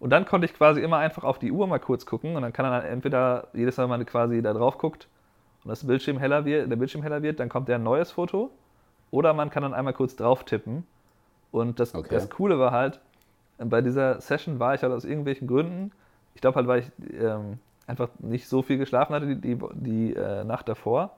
und 0.00 0.10
dann 0.10 0.24
konnte 0.24 0.46
ich 0.46 0.54
quasi 0.54 0.80
immer 0.80 0.98
einfach 0.98 1.24
auf 1.24 1.38
die 1.38 1.52
Uhr 1.52 1.66
mal 1.66 1.78
kurz 1.78 2.06
gucken 2.06 2.36
und 2.36 2.42
dann 2.42 2.52
kann 2.52 2.64
dann 2.64 2.84
entweder 2.84 3.48
jedes 3.52 3.76
Mal 3.76 3.86
man 3.88 4.04
quasi 4.06 4.42
da 4.42 4.52
drauf 4.52 4.78
guckt 4.78 5.08
und 5.64 5.70
das 5.70 5.86
Bildschirm 5.86 6.18
heller 6.18 6.44
wird, 6.44 6.70
der 6.70 6.76
Bildschirm 6.76 7.02
heller 7.02 7.22
wird, 7.22 7.40
dann 7.40 7.48
kommt 7.48 7.68
der 7.68 7.76
ein 7.76 7.82
neues 7.84 8.12
Foto 8.12 8.50
oder 9.10 9.34
man 9.34 9.50
kann 9.50 9.62
dann 9.62 9.74
einmal 9.74 9.94
kurz 9.94 10.16
drauf 10.16 10.44
tippen 10.44 10.86
und 11.50 11.80
das, 11.80 11.94
Okay. 11.94 12.08
das 12.08 12.30
Coole 12.30 12.58
war 12.58 12.72
halt, 12.72 13.00
bei 13.58 13.80
dieser 13.80 14.20
Session 14.20 14.58
war 14.58 14.74
ich 14.74 14.82
halt 14.82 14.92
aus 14.92 15.04
irgendwelchen 15.04 15.46
Gründen, 15.48 15.92
ich 16.34 16.40
glaube 16.40 16.56
halt, 16.56 16.66
weil 16.66 16.80
ich 16.80 16.92
ähm, 17.20 17.58
einfach 17.86 18.08
nicht 18.18 18.48
so 18.48 18.62
viel 18.62 18.78
geschlafen 18.78 19.14
hatte 19.14 19.26
die, 19.36 19.40
die, 19.40 19.58
die 19.74 20.14
äh, 20.14 20.44
Nacht 20.44 20.68
davor. 20.68 21.16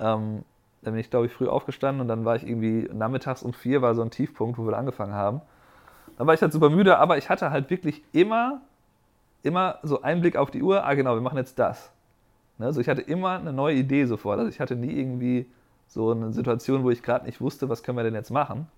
Ähm, 0.00 0.44
dann 0.82 0.94
bin 0.94 1.00
ich, 1.00 1.10
glaube 1.10 1.26
ich, 1.26 1.34
früh 1.34 1.48
aufgestanden 1.48 2.02
und 2.02 2.08
dann 2.08 2.24
war 2.26 2.36
ich 2.36 2.46
irgendwie 2.48 2.90
nachmittags 2.92 3.44
um 3.44 3.54
vier, 3.54 3.82
war 3.82 3.94
so 3.94 4.02
ein 4.02 4.10
Tiefpunkt, 4.10 4.58
wo 4.58 4.66
wir 4.66 4.78
angefangen 4.78 5.14
haben. 5.14 5.42
Dann 6.18 6.26
war 6.26 6.34
ich 6.34 6.42
halt 6.42 6.52
super 6.52 6.70
müde, 6.70 6.98
aber 6.98 7.18
ich 7.18 7.30
hatte 7.30 7.50
halt 7.50 7.70
wirklich 7.70 8.04
immer, 8.12 8.62
immer 9.42 9.78
so 9.82 10.02
einen 10.02 10.20
Blick 10.20 10.36
auf 10.36 10.50
die 10.50 10.62
Uhr, 10.62 10.84
ah 10.84 10.94
genau, 10.94 11.14
wir 11.14 11.22
machen 11.22 11.38
jetzt 11.38 11.58
das. 11.58 11.90
Ne? 12.58 12.66
Also 12.66 12.80
ich 12.80 12.88
hatte 12.88 13.02
immer 13.02 13.38
eine 13.38 13.52
neue 13.52 13.76
Idee 13.76 14.06
sofort. 14.06 14.38
Also 14.40 14.50
ich 14.50 14.60
hatte 14.60 14.76
nie 14.76 14.92
irgendwie 14.92 15.46
so 15.88 16.12
eine 16.12 16.32
Situation, 16.32 16.84
wo 16.84 16.90
ich 16.90 17.02
gerade 17.02 17.26
nicht 17.26 17.40
wusste, 17.40 17.68
was 17.68 17.82
können 17.82 17.98
wir 17.98 18.04
denn 18.04 18.14
jetzt 18.14 18.30
machen. 18.30 18.68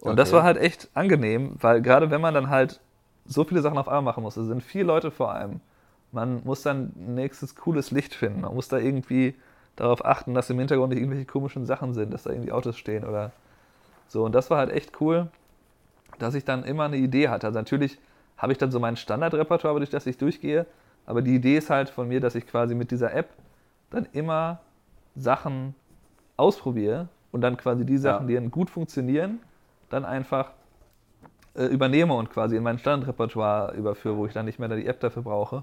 Und 0.00 0.16
das 0.16 0.32
Okay. 0.32 0.32
war 0.32 0.42
halt 0.42 0.58
echt 0.58 0.88
angenehm, 0.94 1.56
weil 1.60 1.82
gerade 1.82 2.10
wenn 2.10 2.20
man 2.20 2.34
dann 2.34 2.50
halt 2.50 2.80
so 3.26 3.44
viele 3.44 3.62
Sachen 3.62 3.78
auf 3.78 3.88
einmal 3.88 4.02
machen 4.02 4.22
muss, 4.22 4.36
es 4.36 4.46
sind 4.46 4.62
vier 4.62 4.84
Leute 4.84 5.10
vor 5.10 5.34
einem, 5.34 5.60
man 6.12 6.42
muss 6.44 6.62
dann 6.62 6.92
ein 6.96 7.14
nächstes 7.14 7.56
cooles 7.56 7.90
Licht 7.90 8.14
finden, 8.14 8.42
man 8.42 8.54
muss 8.54 8.68
da 8.68 8.78
irgendwie 8.78 9.34
darauf 9.76 10.04
achten, 10.04 10.34
dass 10.34 10.50
im 10.50 10.58
Hintergrund 10.58 10.90
nicht 10.90 11.00
irgendwelche 11.00 11.26
komischen 11.26 11.66
Sachen 11.66 11.94
sind, 11.94 12.12
dass 12.12 12.24
da 12.24 12.30
irgendwie 12.30 12.52
Autos 12.52 12.76
stehen 12.76 13.04
oder 13.04 13.32
so. 14.08 14.24
Und 14.24 14.34
das 14.34 14.50
war 14.50 14.58
halt 14.58 14.70
echt 14.70 15.00
cool, 15.00 15.28
dass 16.18 16.34
ich 16.34 16.44
dann 16.44 16.64
immer 16.64 16.84
eine 16.84 16.96
Idee 16.96 17.28
hatte. 17.28 17.46
Also 17.46 17.58
natürlich 17.58 17.98
habe 18.38 18.52
ich 18.52 18.58
dann 18.58 18.70
so 18.70 18.80
mein 18.80 18.96
Standardrepertoire, 18.96 19.78
durch 19.78 19.90
das 19.90 20.06
ich 20.06 20.18
durchgehe, 20.18 20.66
aber 21.04 21.22
die 21.22 21.34
Idee 21.34 21.58
ist 21.58 21.70
halt 21.70 21.88
von 21.90 22.08
mir, 22.08 22.20
dass 22.20 22.34
ich 22.34 22.46
quasi 22.46 22.74
mit 22.74 22.90
dieser 22.90 23.14
App 23.14 23.28
dann 23.90 24.06
immer 24.12 24.60
Sachen 25.14 25.74
ausprobiere 26.36 27.08
und 27.32 27.40
dann 27.40 27.56
quasi 27.56 27.84
die 27.86 27.98
Sachen, 27.98 28.24
Ja. 28.24 28.28
die 28.28 28.34
dann 28.34 28.50
gut 28.50 28.70
funktionieren, 28.70 29.40
dann 29.88 30.04
einfach 30.04 30.50
äh, 31.54 31.64
übernehme 31.66 32.14
und 32.14 32.30
quasi 32.30 32.56
in 32.56 32.62
mein 32.62 32.78
Standardrepertoire 32.78 33.74
überführe, 33.74 34.16
wo 34.16 34.26
ich 34.26 34.32
dann 34.32 34.46
nicht 34.46 34.58
mehr 34.58 34.68
die 34.68 34.86
App 34.86 35.00
dafür 35.00 35.22
brauche. 35.22 35.62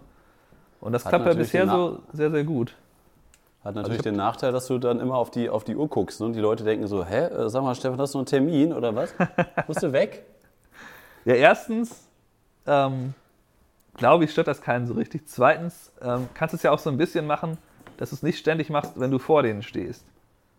Und 0.79 0.91
das 0.93 1.05
Hat 1.05 1.11
klappt 1.11 1.25
ja 1.25 1.29
natürlich 1.33 1.51
bisher 1.51 1.67
so 1.67 1.99
sehr, 2.11 2.31
sehr 2.31 2.43
gut. 2.43 2.75
Hat 3.63 3.75
natürlich 3.75 3.99
Also 3.99 4.09
den 4.09 4.15
Nachteil, 4.17 4.51
dass 4.51 4.67
du 4.67 4.77
dann 4.77 4.99
immer 4.99 5.15
auf 5.15 5.31
die, 5.31 5.49
auf 5.49 5.63
die 5.63 5.75
Uhr 5.75 5.87
guckst 5.87 6.19
ne? 6.19 6.25
und 6.27 6.33
die 6.33 6.39
Leute 6.41 6.63
denken 6.63 6.85
so, 6.87 7.05
hä, 7.05 7.25
äh, 7.27 7.49
sag 7.49 7.63
mal 7.63 7.73
Stefan, 7.75 7.99
hast 7.99 8.13
du 8.13 8.17
noch 8.17 8.21
einen 8.21 8.25
Termin 8.27 8.73
oder 8.73 8.93
was? 8.95 9.13
Musst 9.67 9.81
du 9.83 9.93
weg? 9.93 10.25
Ja, 11.25 11.35
erstens, 11.35 12.07
ähm, 12.67 13.13
glaube 13.95 14.25
ich, 14.25 14.31
stört 14.31 14.47
das 14.47 14.61
keinen 14.61 14.85
so 14.85 14.93
richtig. 14.95 15.27
Zweitens, 15.27 15.91
ähm, 16.01 16.27
kannst 16.33 16.53
du 16.53 16.57
es 16.57 16.63
ja 16.63 16.71
auch 16.71 16.79
so 16.79 16.89
ein 16.89 16.97
bisschen 16.97 17.25
machen, 17.25 17.57
dass 17.97 18.09
du 18.09 18.15
es 18.15 18.23
nicht 18.23 18.37
ständig 18.39 18.69
machst, 18.69 18.99
wenn 18.99 19.11
du 19.11 19.19
vor 19.19 19.43
denen 19.43 19.61
stehst. 19.63 20.03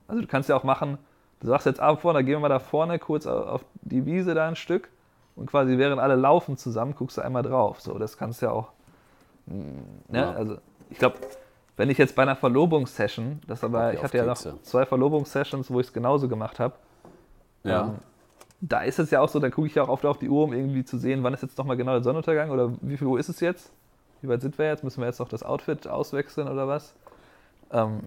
Also 0.08 0.22
du 0.22 0.26
kannst 0.26 0.48
ja 0.48 0.56
auch 0.56 0.64
machen, 0.64 0.96
du 1.40 1.48
sagst 1.48 1.66
jetzt, 1.66 1.80
ah, 1.80 1.96
vorne, 1.96 2.24
gehen 2.24 2.34
wir 2.36 2.40
mal 2.40 2.48
da 2.48 2.58
vorne 2.58 2.98
kurz 2.98 3.26
au- 3.26 3.42
auf 3.44 3.64
die 3.82 4.06
Wiese 4.06 4.34
da 4.34 4.48
ein 4.48 4.56
Stück 4.56 4.88
und 5.36 5.50
quasi 5.50 5.76
während 5.76 6.00
alle 6.00 6.14
laufen 6.14 6.56
zusammen, 6.56 6.94
guckst 6.94 7.18
du 7.18 7.22
einmal 7.22 7.42
drauf. 7.42 7.80
So, 7.82 7.98
das 7.98 8.16
kannst 8.16 8.40
du 8.40 8.46
ja 8.46 8.52
auch. 8.52 8.68
mm, 9.46 9.52
Ne? 10.08 10.18
Ja. 10.20 10.32
Also 10.32 10.56
ich 10.88 10.98
glaube, 10.98 11.16
wenn 11.76 11.90
ich 11.90 11.98
jetzt 11.98 12.14
bei 12.14 12.22
einer 12.22 12.36
Verlobungssession, 12.36 13.40
das 13.46 13.64
aber, 13.64 13.92
ich 13.92 13.98
auf 13.98 14.04
hatte 14.04 14.18
ja 14.18 14.24
noch 14.24 14.36
zwei 14.36 14.86
Verlobungssessions, 14.86 15.70
wo 15.70 15.80
ich 15.80 15.88
es 15.88 15.92
genauso 15.92 16.28
gemacht 16.28 16.60
habe. 16.60 16.74
Ja. 17.64 17.86
Ähm, 17.86 17.94
da 18.60 18.82
ist 18.82 18.98
es 18.98 19.10
ja 19.10 19.20
auch 19.20 19.28
so, 19.28 19.40
da 19.40 19.50
gucke 19.50 19.66
ich 19.66 19.74
ja 19.74 19.82
auch 19.82 19.88
oft 19.88 20.06
auf 20.06 20.18
die 20.18 20.28
Uhr, 20.28 20.44
um 20.44 20.52
irgendwie 20.52 20.84
zu 20.84 20.96
sehen, 20.98 21.22
wann 21.22 21.34
ist 21.34 21.42
jetzt 21.42 21.58
nochmal 21.58 21.76
genau 21.76 21.92
der 21.92 22.02
Sonnenuntergang 22.02 22.50
oder 22.50 22.72
wie 22.80 22.96
viel 22.96 23.06
Uhr 23.06 23.18
ist 23.18 23.28
es 23.28 23.40
jetzt? 23.40 23.72
Wie 24.22 24.28
weit 24.28 24.40
sind 24.40 24.56
wir 24.56 24.66
jetzt? 24.66 24.84
Müssen 24.84 25.00
wir 25.00 25.06
jetzt 25.06 25.18
noch 25.18 25.28
das 25.28 25.42
Outfit 25.42 25.86
auswechseln 25.86 26.48
oder 26.48 26.66
was? 26.66 26.94
Ähm, 27.70 28.04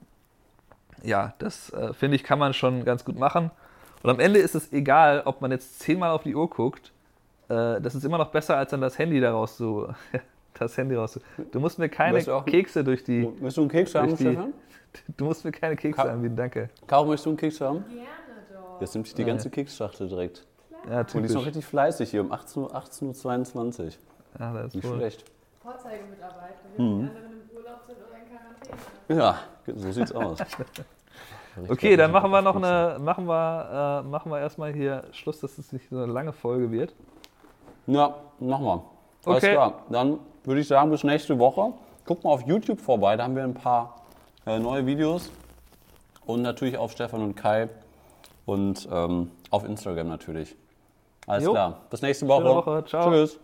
ja, 1.04 1.34
das 1.38 1.72
äh, 1.74 1.94
finde 1.94 2.16
ich, 2.16 2.24
kann 2.24 2.40
man 2.40 2.54
schon 2.54 2.86
ganz 2.86 3.06
gut 3.06 3.20
machen. 3.20 3.52
Und 4.02 4.10
am 4.10 4.20
Ende 4.20 4.40
ist 4.40 4.56
es 4.56 4.72
egal, 4.74 5.24
ob 5.26 5.42
man 5.42 5.52
jetzt 5.52 5.80
zehnmal 5.80 6.12
auf 6.12 6.24
die 6.24 6.36
Uhr 6.36 6.50
guckt. 6.50 6.92
Äh, 7.50 7.82
das 7.82 7.94
ist 7.94 8.04
immer 8.04 8.18
noch 8.18 8.32
besser, 8.32 8.58
als 8.58 8.72
dann 8.72 8.82
das 8.82 8.98
Handy 8.98 9.20
daraus 9.20 9.58
zu. 9.58 9.94
das 10.66 10.78
Handy 10.78 10.96
raus. 10.96 11.20
Du 11.52 11.60
musst 11.60 11.80
mir 11.80 11.90
keine 11.90 12.22
du 12.22 12.34
auch- 12.36 12.46
Kekse 12.46 12.84
durch 12.84 13.04
die. 13.04 13.22
Möchtest 13.28 13.58
du 13.58 13.62
einen 13.62 13.70
Keks 13.72 13.96
haben, 13.96 14.08
die 14.10 14.16
Stefan? 14.16 14.54
du 15.18 15.26
musst 15.26 15.46
mir 15.46 15.52
keine 15.52 15.76
Kekse 15.76 16.02
Ka- 16.02 16.10
anbieten, 16.10 16.36
danke. 16.36 16.70
Caro, 16.88 17.06
möchtest 17.06 17.26
du 17.26 17.30
einen 17.32 17.38
Keks 17.38 17.62
haben? 17.62 17.84
Gerne 17.88 18.06
doch. 18.54 18.82
Jetzt 18.82 18.94
nimmt 18.96 19.08
sich 19.08 19.16
die 19.16 19.22
Ja. 19.22 19.28
ganze 19.28 19.50
Keksschachtel 19.50 20.08
direkt. 20.08 20.46
Ja, 20.90 21.00
Und 21.02 21.14
die 21.14 21.18
ist 21.20 21.34
noch 21.34 21.42
typisch. 21.42 21.46
richtig 21.48 21.66
fleißig 21.66 22.10
hier 22.12 22.22
um 22.22 22.32
18 22.32 22.64
Uhr, 22.64 22.76
18.22 22.76 23.86
Uhr. 23.86 24.40
Ja, 24.40 24.54
das 24.54 24.68
ist 24.68 24.76
Nicht 24.76 24.90
wohl. 24.90 24.96
schlecht. 24.98 25.26
Vorzeigemitarbeiter, 25.62 26.54
Mhm. 26.78 26.78
während 26.78 27.02
die 27.02 27.08
anderen 27.18 27.32
im 27.52 27.58
Urlaub 27.58 27.80
sind 27.86 27.98
oder 27.98 28.18
in 28.18 29.18
Quarantäne. 29.18 29.22
Ja, 29.22 29.40
so 29.76 29.92
sieht's 29.92 30.12
aus. 30.12 30.40
Okay, 31.70 31.96
dann 31.98 32.12
machen 32.12 32.30
wir 32.30 32.44
noch 32.44 32.56
eine, 32.56 33.00
machen 33.00 33.26
wir, 33.26 34.04
äh, 34.06 34.08
machen 34.08 34.32
wir 34.32 34.40
erstmal 34.40 34.72
hier 34.74 35.06
Schluss, 35.12 35.40
dass 35.40 35.58
es 35.58 35.74
nicht 35.74 35.90
so 35.90 35.98
eine 35.98 36.06
lange 36.06 36.32
Folge 36.32 36.70
wird. 36.72 36.94
Ja, 37.88 38.14
machen 38.40 38.64
wir. 38.64 38.84
Alles 39.26 39.44
Okay. 39.44 39.54
klar. 39.54 39.82
Dann 39.90 40.20
würde 40.48 40.62
ich 40.62 40.68
sagen, 40.68 40.90
bis 40.90 41.04
nächste 41.04 41.38
Woche. 41.38 41.74
Guckt 42.06 42.24
mal 42.24 42.32
auf 42.32 42.48
YouTube 42.48 42.80
vorbei, 42.80 43.18
da 43.18 43.24
haben 43.24 43.36
wir 43.36 43.44
ein 43.44 43.54
paar 43.54 44.02
äh, 44.46 44.58
neue 44.58 44.86
Videos. 44.86 45.30
Und 46.26 46.42
natürlich 46.42 46.78
auf 46.78 46.92
Stefan 46.92 47.22
und 47.22 47.36
Kai. 47.36 47.70
Und 48.46 48.88
ähm, 48.92 49.32
auf 49.50 49.66
Instagram 49.66 50.08
natürlich. 50.08 50.56
Alles 51.28 51.44
Jo. 51.44 51.52
klar. 51.52 51.82
Bis 51.90 52.02
nächste 52.02 52.28
Woche. 52.28 52.46
Woche. 52.46 52.86
Ciao. 52.86 53.12
Tschüss. 53.12 53.40